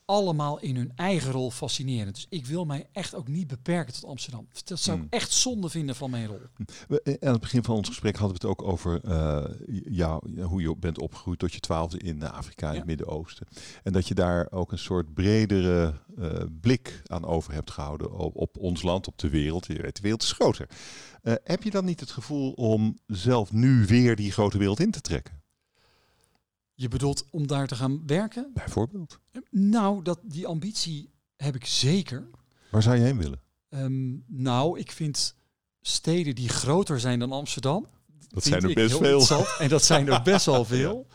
allemaal 0.04 0.60
in 0.60 0.76
hun 0.76 0.92
eigen 0.94 1.32
rol 1.32 1.50
fascinerend. 1.50 2.14
Dus 2.14 2.26
ik 2.28 2.46
wil 2.46 2.64
mij 2.64 2.86
echt 2.92 3.14
ook 3.14 3.28
niet 3.28 3.46
beperken 3.46 3.94
tot 3.94 4.04
Amsterdam. 4.04 4.48
Dat 4.64 4.80
zou 4.80 4.96
ik 4.96 5.02
hmm. 5.02 5.12
echt 5.12 5.32
zonde 5.32 5.68
vinden 5.68 5.96
van 5.96 6.10
mijn 6.10 6.26
rol. 6.26 6.40
Eh, 6.88 7.14
aan 7.20 7.32
het 7.32 7.40
begin 7.40 7.64
van 7.64 7.76
ons 7.76 7.88
gesprek 7.88 8.16
hadden 8.16 8.40
we 8.40 8.46
het 8.46 8.58
ook 8.58 8.68
over 8.68 9.00
uh, 9.04 9.44
jou, 9.84 10.42
hoe 10.42 10.60
je 10.60 10.76
bent 10.76 10.98
opgegroeid 10.98 11.38
tot 11.38 11.52
je 11.52 11.60
twaalfde 11.60 11.98
in 11.98 12.22
Afrika, 12.22 12.70
in 12.70 12.76
het 12.76 12.86
Midden-Oosten. 12.86 13.46
En 13.82 13.92
dat 13.92 14.08
je 14.08 14.14
daar 14.14 14.46
ook 14.50 14.72
een 14.72 14.78
soort 14.78 15.14
bredere 15.14 15.94
uh, 16.18 16.42
blik 16.60 17.02
aan 17.06 17.24
over 17.24 17.52
hebt 17.52 17.70
gehouden 17.70 18.12
op, 18.12 18.36
op, 18.36 18.58
ons 18.58 18.82
land, 18.82 19.06
op 19.06 19.18
de 19.18 19.28
wereld. 19.28 19.66
Je 19.66 19.82
weet, 19.82 19.96
de 19.96 20.02
wereld 20.02 20.22
is 20.22 20.32
groter. 20.32 20.68
heb 21.44 21.62
je 21.62 21.70
dan 21.70 21.84
niet 21.84 22.00
het 22.00 22.10
gevoel 22.10 22.52
om 22.52 22.98
zelf 23.06 23.52
nu 23.52 23.86
weer 23.86 24.16
die 24.16 24.32
grote 24.32 24.58
wereld 24.58 24.80
in 24.80 24.90
te 24.90 25.00
trekken? 25.00 25.43
Je 26.74 26.88
bedoelt 26.88 27.26
om 27.30 27.46
daar 27.46 27.66
te 27.66 27.74
gaan 27.74 28.06
werken? 28.06 28.50
Bijvoorbeeld. 28.54 29.18
Nou, 29.50 30.02
dat, 30.02 30.20
die 30.22 30.46
ambitie 30.46 31.10
heb 31.36 31.54
ik 31.54 31.66
zeker. 31.66 32.30
Waar 32.70 32.82
zou 32.82 32.96
je 32.96 33.02
heen 33.02 33.18
willen? 33.18 33.40
Um, 33.68 34.24
nou, 34.26 34.78
ik 34.78 34.90
vind 34.90 35.34
steden 35.80 36.34
die 36.34 36.48
groter 36.48 37.00
zijn 37.00 37.18
dan 37.18 37.32
Amsterdam. 37.32 37.86
Dat 38.28 38.44
zijn 38.44 38.62
er 38.62 38.74
best 38.74 38.96
veel. 38.96 39.46
En 39.58 39.68
dat 39.68 39.84
zijn 39.84 40.08
er 40.08 40.22
best 40.22 40.46
wel 40.46 40.64
veel. 40.74 41.06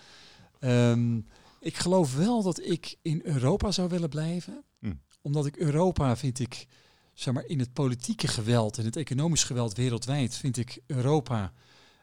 Um, 0.60 1.26
ik 1.60 1.78
geloof 1.78 2.16
wel 2.16 2.44
dat 2.44 2.66
ik 2.66 2.98
in 3.02 3.22
Europa 3.24 3.72
zou 3.72 3.90
willen 3.90 4.10
blijven. 4.10 4.64
Hm. 4.80 4.94
Omdat 5.22 5.46
ik 5.46 5.56
Europa 5.56 6.18
vind 6.18 6.40
ik, 6.40 6.68
zeg 7.14 7.34
maar, 7.34 7.46
in 7.46 7.60
het 7.60 7.74
politieke 7.74 8.28
geweld 8.28 8.78
en 8.78 8.86
het 8.86 8.96
economisch 8.96 9.44
geweld 9.44 9.76
wereldwijd, 9.76 10.36
vind 10.36 10.58
ik 10.58 10.82
Europa 10.88 11.54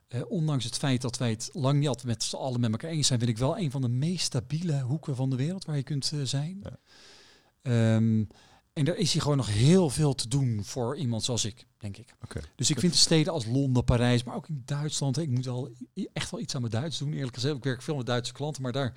uh, 0.09 0.21
ondanks 0.29 0.65
het 0.65 0.77
feit 0.77 1.01
dat 1.01 1.19
wij 1.19 1.31
het 1.31 1.51
lang 1.53 1.79
niet 1.79 1.89
altijd 1.89 2.07
met 2.07 2.23
z'n 2.23 2.37
allen 2.37 2.61
met 2.61 2.71
elkaar 2.71 2.91
eens 2.91 3.07
zijn, 3.07 3.19
vind 3.19 3.31
ik 3.31 3.39
wel 3.39 3.59
een 3.59 3.71
van 3.71 3.81
de 3.81 3.89
meest 3.89 4.25
stabiele 4.25 4.81
hoeken 4.81 5.17
van 5.17 5.31
de 5.31 5.37
wereld 5.37 5.65
waar 5.65 5.77
je 5.77 5.83
kunt 5.83 6.13
uh, 6.15 6.21
zijn. 6.25 6.63
Ja. 6.63 7.95
Um, 7.95 8.29
en 8.73 8.85
daar 8.85 8.97
is 8.97 9.13
hier 9.13 9.23
gewoon 9.23 9.37
nog 9.37 9.53
heel 9.53 9.91
veel 9.91 10.15
te 10.15 10.29
doen 10.29 10.65
voor 10.65 10.97
iemand 10.97 11.23
zoals 11.23 11.45
ik, 11.45 11.67
denk 11.79 11.97
ik. 11.97 12.15
Okay. 12.25 12.43
Dus 12.55 12.71
ik 12.71 12.79
vind 12.79 12.93
de 12.93 12.99
steden 12.99 13.33
als 13.33 13.47
Londen, 13.47 13.85
Parijs, 13.85 14.25
maar 14.25 14.35
ook 14.35 14.49
in 14.49 14.63
Duitsland. 14.65 15.19
Ik 15.19 15.31
moet 15.31 15.49
al 15.49 15.71
echt 16.13 16.31
wel 16.31 16.41
iets 16.41 16.55
aan 16.55 16.61
mijn 16.61 16.73
Duits 16.73 16.99
doen, 16.99 17.13
eerlijk 17.13 17.35
gezegd. 17.35 17.57
Ik 17.57 17.65
werk 17.65 17.83
veel 17.83 17.97
met 17.97 18.07
Duitse 18.07 18.33
klanten, 18.33 18.63
maar 18.63 18.73
daar 18.73 18.95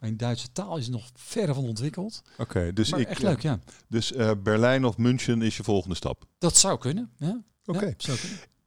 mijn 0.00 0.16
Duitse 0.16 0.52
taal 0.52 0.76
is 0.76 0.88
nog 0.88 1.10
verre 1.14 1.54
van 1.54 1.64
ontwikkeld. 1.64 2.22
Oké, 2.38 2.72
dus 2.72 2.92
ik, 2.92 3.08
echt 3.08 3.22
leuk, 3.22 3.42
ja. 3.42 3.60
Dus 3.88 4.12
uh, 4.12 4.30
Berlijn 4.42 4.84
of 4.84 4.96
München 4.96 5.42
is 5.42 5.56
je 5.56 5.62
volgende 5.62 5.96
stap. 5.96 6.24
Dat 6.38 6.56
zou 6.56 6.78
kunnen. 6.78 7.10
Ja. 7.16 7.42
Oké. 7.64 7.94
Ja, 7.96 8.14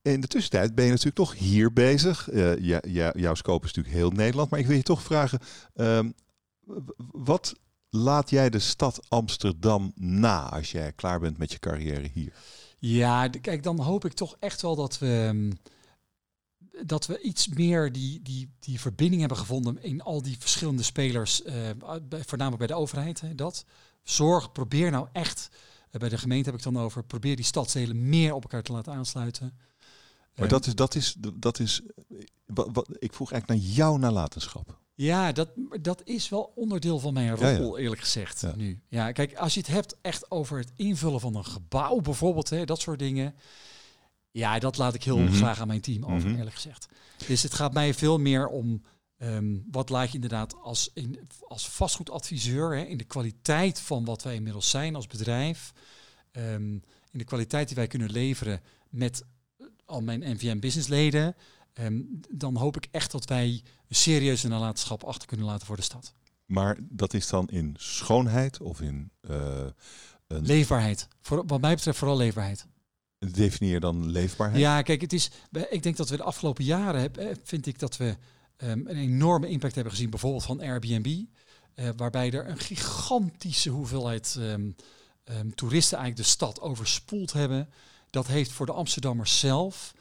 in 0.05 0.21
de 0.21 0.27
tussentijd 0.27 0.75
ben 0.75 0.85
je 0.85 0.89
natuurlijk 0.89 1.17
toch 1.17 1.35
hier 1.35 1.73
bezig. 1.73 2.31
Uh, 2.31 2.57
ja, 2.57 2.81
ja, 2.87 3.13
jouw 3.15 3.35
scope 3.35 3.65
is 3.65 3.73
natuurlijk 3.73 4.03
heel 4.03 4.11
Nederland. 4.11 4.49
Maar 4.49 4.59
ik 4.59 4.67
wil 4.67 4.77
je 4.77 4.83
toch 4.83 5.01
vragen, 5.01 5.39
ehm, 5.73 6.09
Wat 7.11 7.55
laat 7.89 8.29
jij 8.29 8.49
de 8.49 8.59
stad 8.59 9.05
Amsterdam 9.09 9.91
na 9.95 10.49
als 10.49 10.71
jij 10.71 10.91
klaar 10.91 11.19
bent 11.19 11.37
met 11.37 11.51
je 11.51 11.59
carrière 11.59 12.09
hier? 12.13 12.33
Ja, 12.79 13.27
kijk, 13.27 13.63
dan 13.63 13.79
hoop 13.79 14.05
ik 14.05 14.13
toch 14.13 14.35
echt 14.39 14.61
wel 14.61 14.75
dat 14.75 14.99
we 14.99 15.25
ehm, 15.27 15.51
dat 16.85 17.05
we 17.05 17.21
iets 17.21 17.47
meer 17.47 17.91
die, 17.91 18.21
die, 18.21 18.49
die 18.59 18.79
verbinding 18.79 19.19
hebben 19.19 19.37
gevonden 19.37 19.83
in 19.83 20.01
al 20.01 20.21
die 20.21 20.35
verschillende 20.39 20.83
spelers, 20.83 21.45
uh, 21.45 21.53
voornamelijk 22.09 22.57
bij 22.57 22.67
de 22.67 22.73
overheid. 22.73 23.21
Hè, 23.21 23.35
dat 23.35 23.65
zorg, 24.03 24.51
probeer 24.51 24.91
nou 24.91 25.07
echt, 25.11 25.49
uh, 25.91 25.99
bij 25.99 26.09
de 26.09 26.17
gemeente 26.17 26.49
heb 26.49 26.57
ik 26.57 26.63
dan 26.63 26.79
over, 26.79 27.03
probeer 27.03 27.35
die 27.35 27.45
stadsdelen 27.45 28.09
meer 28.09 28.33
op 28.33 28.41
elkaar 28.41 28.63
te 28.63 28.71
laten 28.71 28.93
aansluiten. 28.93 29.57
Maar 30.35 30.47
dat 30.47 30.65
is, 30.67 30.75
dat 30.75 30.95
is, 30.95 31.15
dat 31.33 31.59
is 31.59 31.81
wat, 32.45 32.69
wat, 32.73 32.87
ik 32.99 33.13
vroeg 33.13 33.31
eigenlijk 33.31 33.61
naar 33.61 33.71
jouw 33.73 33.97
nalatenschap. 33.97 34.79
Ja, 34.93 35.31
dat, 35.31 35.49
dat 35.81 36.01
is 36.05 36.29
wel 36.29 36.51
onderdeel 36.55 36.99
van 36.99 37.13
mijn 37.13 37.35
rol, 37.35 37.77
eerlijk 37.77 38.01
gezegd. 38.01 38.41
Ja. 38.41 38.55
Nu. 38.55 38.79
Ja, 38.87 39.11
kijk, 39.11 39.35
als 39.35 39.53
je 39.53 39.59
het 39.59 39.69
hebt 39.69 39.95
echt 40.01 40.31
over 40.31 40.57
het 40.57 40.71
invullen 40.75 41.19
van 41.19 41.35
een 41.35 41.45
gebouw, 41.45 41.99
bijvoorbeeld, 42.01 42.49
hè, 42.49 42.65
dat 42.65 42.79
soort 42.81 42.99
dingen. 42.99 43.35
Ja, 44.31 44.59
dat 44.59 44.77
laat 44.77 44.93
ik 44.93 45.03
heel 45.03 45.17
Mhm. 45.17 45.33
graag 45.33 45.59
aan 45.61 45.67
mijn 45.67 45.81
team 45.81 46.03
over, 46.05 46.29
Mhm. 46.29 46.37
eerlijk 46.37 46.55
gezegd. 46.55 46.87
Dus 47.27 47.43
het 47.43 47.53
gaat 47.53 47.73
mij 47.73 47.93
veel 47.93 48.17
meer 48.19 48.47
om 48.47 48.81
ehm, 49.17 49.57
wat 49.71 49.89
laat 49.89 50.07
je 50.07 50.13
inderdaad 50.13 50.55
als, 50.61 50.89
in, 50.93 51.19
als 51.47 51.69
vastgoedadviseur 51.69 52.75
hè, 52.77 52.83
in 52.83 52.97
de 52.97 53.03
kwaliteit 53.03 53.79
van 53.79 54.05
wat 54.05 54.23
wij 54.23 54.35
inmiddels 54.35 54.69
zijn 54.69 54.95
als 54.95 55.07
bedrijf. 55.07 55.73
ehm, 56.31 56.71
in 57.11 57.17
de 57.17 57.23
kwaliteit 57.23 57.67
die 57.67 57.75
wij 57.75 57.87
kunnen 57.87 58.11
leveren 58.11 58.61
met 58.89 59.23
al 59.85 60.01
mijn 60.01 60.19
NVM 60.19 60.59
businessleden. 60.59 61.35
ehm, 61.73 62.01
dan 62.29 62.57
hoop 62.57 62.77
ik 62.77 62.87
echt 62.91 63.11
dat 63.11 63.25
wij 63.25 63.61
een 63.87 63.95
serieuze 63.95 64.47
nalatenschap 64.47 65.03
achter 65.03 65.27
kunnen 65.27 65.45
laten 65.45 65.67
voor 65.67 65.75
de 65.75 65.81
stad. 65.81 66.13
Maar 66.45 66.77
dat 66.81 67.13
is 67.13 67.27
dan 67.27 67.47
in 67.49 67.75
schoonheid 67.77 68.61
of 68.61 68.81
in 68.81 69.11
eh, 69.21 69.65
een 70.27 70.45
Leefbaarheid. 70.45 71.07
Voor, 71.21 71.43
wat 71.47 71.61
mij 71.61 71.75
betreft 71.75 71.97
vooral 71.97 72.17
leefbaarheid. 72.17 72.65
definieer 73.19 73.79
dan 73.79 74.09
leefbaarheid. 74.09 74.61
Ja, 74.61 74.81
kijk, 74.81 75.01
het 75.01 75.13
is. 75.13 75.31
Ik 75.69 75.83
denk 75.83 75.97
dat 75.97 76.09
we 76.09 76.17
de 76.17 76.23
afgelopen 76.23 76.63
jaren 76.63 77.01
heb, 77.01 77.17
eh, 77.17 77.35
vind 77.43 77.65
ik 77.65 77.79
dat 77.79 77.97
we 77.97 78.15
ehm, 78.57 78.79
een 78.79 78.97
enorme 78.97 79.47
impact 79.47 79.75
hebben 79.75 79.93
gezien, 79.93 80.09
bijvoorbeeld 80.09 80.43
van 80.43 80.61
Airbnb, 80.61 81.23
eh, 81.73 81.89
waarbij 81.95 82.31
er 82.31 82.49
een 82.49 82.59
gigantische 82.59 83.69
hoeveelheid 83.69 84.37
ehm, 84.39 84.69
toeristen 85.55 85.97
eigenlijk 85.97 86.27
de 86.27 86.33
stad 86.33 86.61
overspoeld 86.61 87.33
hebben. 87.33 87.69
Dat 88.15 88.27
heeft 88.27 88.51
voor 88.51 88.65
de 88.65 88.71
Amsterdammers 88.71 89.39
zelf 89.39 89.93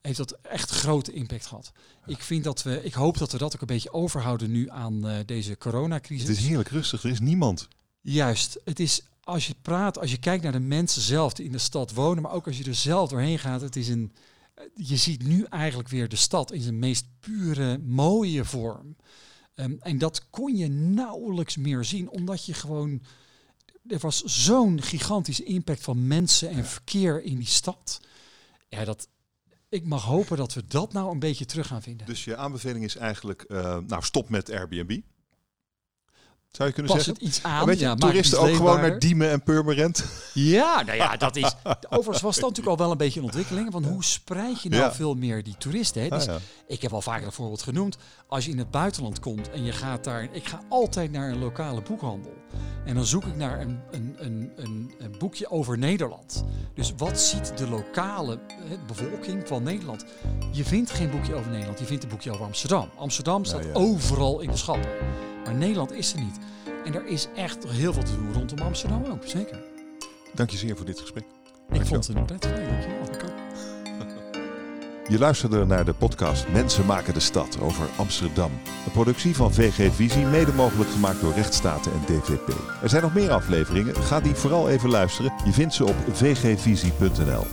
heeft 0.00 0.16
dat 0.16 0.38
echt 0.42 0.70
grote 0.70 1.12
impact 1.12 1.46
gehad. 1.46 1.72
Ik 2.06 2.22
vind 2.22 2.44
dat 2.44 2.62
we, 2.62 2.84
ik 2.84 2.92
hoop 2.92 3.18
dat 3.18 3.32
we 3.32 3.38
dat 3.38 3.54
ook 3.54 3.60
een 3.60 3.66
beetje 3.66 3.92
overhouden 3.92 4.50
nu 4.50 4.70
aan 4.70 5.08
eh, 5.08 5.18
deze 5.26 5.58
coronacrisis. 5.58 6.28
Het 6.28 6.36
is 6.36 6.46
heerlijk 6.46 6.68
rustig, 6.68 7.02
er 7.02 7.10
is 7.10 7.20
niemand. 7.20 7.68
Juist, 8.00 8.60
het 8.64 8.80
is 8.80 9.02
als 9.20 9.46
je 9.46 9.54
praat, 9.62 9.98
als 9.98 10.10
je 10.10 10.18
kijkt 10.18 10.42
naar 10.42 10.52
de 10.52 10.60
mensen 10.60 11.02
zelf 11.02 11.32
die 11.32 11.46
in 11.46 11.52
de 11.52 11.58
stad 11.58 11.92
wonen, 11.92 12.22
maar 12.22 12.32
ook 12.32 12.46
als 12.46 12.58
je 12.58 12.64
er 12.64 12.74
zelf 12.74 13.10
doorheen 13.10 13.38
gaat, 13.38 13.60
het 13.60 13.76
is 13.76 13.88
een, 13.88 14.12
eh, 14.54 14.64
je 14.74 14.96
ziet 14.96 15.22
nu 15.22 15.44
eigenlijk 15.44 15.88
weer 15.88 16.08
de 16.08 16.16
stad 16.16 16.52
in 16.52 16.60
zijn 16.60 16.78
meest 16.78 17.06
pure, 17.20 17.78
mooie 17.78 18.44
vorm. 18.44 18.96
Ehm, 19.54 19.74
en 19.80 19.98
dat 19.98 20.30
kon 20.30 20.56
je 20.56 20.68
nauwelijks 20.68 21.56
meer 21.56 21.84
zien, 21.84 22.10
omdat 22.10 22.44
je 22.44 22.54
gewoon, 22.54 23.02
er 23.86 23.98
was 23.98 24.22
zo'n 24.22 24.82
gigantische 24.82 25.44
impact 25.44 25.82
van 25.82 26.06
mensen 26.06 26.48
en 26.50 26.66
verkeer 26.66 27.22
in 27.22 27.36
die 27.36 27.46
stad. 27.46 28.00
Ja, 28.68 28.84
dat, 28.84 29.08
ik 29.68 29.84
mag 29.84 30.04
hopen 30.04 30.36
dat 30.36 30.54
we 30.54 30.66
dat 30.66 30.92
nou 30.92 31.10
een 31.10 31.18
beetje 31.18 31.44
terug 31.44 31.66
gaan 31.66 31.82
vinden. 31.82 32.06
Dus 32.06 32.24
je 32.24 32.36
aanbeveling 32.36 32.84
is 32.84 32.96
eigenlijk, 32.96 33.42
eh, 33.42 33.78
nou 33.86 34.02
stop 34.02 34.28
met 34.28 34.50
Airbnb. 34.50 35.00
Zou 36.52 36.68
je 36.68 36.74
kunnen 36.74 36.92
Pas 36.94 37.04
zeggen? 37.04 37.22
het 37.24 37.32
iets 37.34 37.42
aan. 37.42 37.66
Weet 37.66 37.78
je, 37.78 37.84
ja, 37.84 37.94
toeristen 37.94 38.38
ook 38.40 38.54
gewoon 38.56 38.80
naar 38.80 38.98
Diemen 38.98 39.30
en 39.30 39.42
Purmerend. 39.42 40.04
Ja, 40.34 40.82
nou 40.82 40.96
ja, 40.96 41.16
dat 41.16 41.36
is. 41.36 41.54
Overigens 41.88 42.20
was 42.20 42.34
dat 42.34 42.48
natuurlijk 42.48 42.68
al 42.68 42.76
wel 42.76 42.90
een 42.90 42.96
beetje 42.96 43.18
een 43.20 43.26
ontwikkeling. 43.26 43.72
Van 43.72 43.84
hoe 43.84 44.04
spreid 44.04 44.62
je 44.62 44.68
nou 44.68 44.82
Ja. 44.82 44.92
veel 44.92 45.14
meer 45.14 45.42
die 45.42 45.54
toeristen? 45.58 46.02
Hè? 46.02 46.08
Ah, 46.08 46.14
Dus 46.16 46.24
ja. 46.24 46.38
Ik 46.66 46.82
heb 46.82 46.92
al 46.92 47.02
vaker 47.02 47.26
een 47.26 47.32
voorbeeld 47.32 47.62
genoemd. 47.62 47.96
Als 48.28 48.44
je 48.44 48.50
in 48.50 48.58
het 48.58 48.70
buitenland 48.70 49.20
komt 49.20 49.50
en 49.50 49.64
je 49.64 49.72
gaat 49.72 50.04
daar. 50.04 50.28
Ik 50.32 50.46
ga 50.48 50.60
altijd 50.68 51.12
naar 51.12 51.30
een 51.30 51.38
lokale 51.38 51.82
boekhandel. 51.82 52.32
En 52.84 52.94
dan 52.94 53.04
zoek 53.04 53.24
ik 53.24 53.36
naar 53.36 53.60
een, 53.60 53.80
een, 53.90 54.16
een, 54.18 54.52
een, 54.56 54.94
een 54.98 55.14
boekje 55.18 55.50
over 55.50 55.78
Nederland. 55.78 56.44
Dus 56.74 56.92
wat 56.96 57.20
ziet 57.20 57.52
de 57.58 57.68
lokale 57.68 58.34
eh, 58.48 58.54
bevolking 58.86 59.48
van 59.48 59.62
Nederland? 59.62 60.04
Je 60.50 60.64
vindt 60.64 60.90
geen 60.90 61.10
boekje 61.10 61.34
over 61.34 61.50
Nederland, 61.50 61.78
je 61.78 61.84
vindt 61.84 62.02
een 62.02 62.08
boekje 62.08 62.30
over 62.32 62.44
Amsterdam. 62.44 62.90
Amsterdam 62.96 63.44
staat 63.44 63.74
overal 63.74 64.40
in 64.40 64.50
de 64.50 64.56
schappen. 64.56 64.90
Maar 65.44 65.54
Nederland 65.54 65.92
is 65.92 66.12
er 66.12 66.20
niet. 66.20 66.38
En 66.84 66.94
er 66.94 67.06
is 67.06 67.28
echt 67.36 67.66
heel 67.68 67.92
veel 67.92 68.02
te 68.02 68.16
doen 68.16 68.32
rondom 68.32 68.58
Amsterdam 68.58 69.04
ook, 69.04 69.22
zeker. 69.24 69.62
Dank 70.34 70.50
je 70.50 70.56
zeer 70.56 70.76
voor 70.76 70.86
dit 70.86 71.00
gesprek. 71.00 71.24
Ik 71.72 71.86
vond 71.86 72.06
het 72.06 72.16
een 72.16 72.24
prettig. 72.24 72.50
Ook. 72.50 73.22
Je 75.08 75.18
luisterde 75.18 75.64
naar 75.64 75.84
de 75.84 75.92
podcast 75.92 76.48
Mensen 76.48 76.86
maken 76.86 77.14
de 77.14 77.20
stad 77.20 77.60
over 77.60 77.88
Amsterdam. 77.96 78.50
Een 78.84 78.92
productie 78.92 79.36
van 79.36 79.52
VG 79.52 79.94
Visie, 79.94 80.24
mede 80.24 80.52
mogelijk 80.52 80.90
gemaakt 80.90 81.20
door 81.20 81.32
Rechtsstaten 81.32 81.92
en 81.92 82.00
DVP. 82.06 82.48
Er 82.82 82.88
zijn 82.88 83.02
nog 83.02 83.14
meer 83.14 83.30
afleveringen, 83.30 83.96
ga 83.96 84.20
die 84.20 84.34
vooral 84.34 84.68
even 84.68 84.90
luisteren. 84.90 85.32
Je 85.44 85.52
vindt 85.52 85.74
ze 85.74 85.84
op 85.84 85.94
vgvisie.nl. 86.12 87.44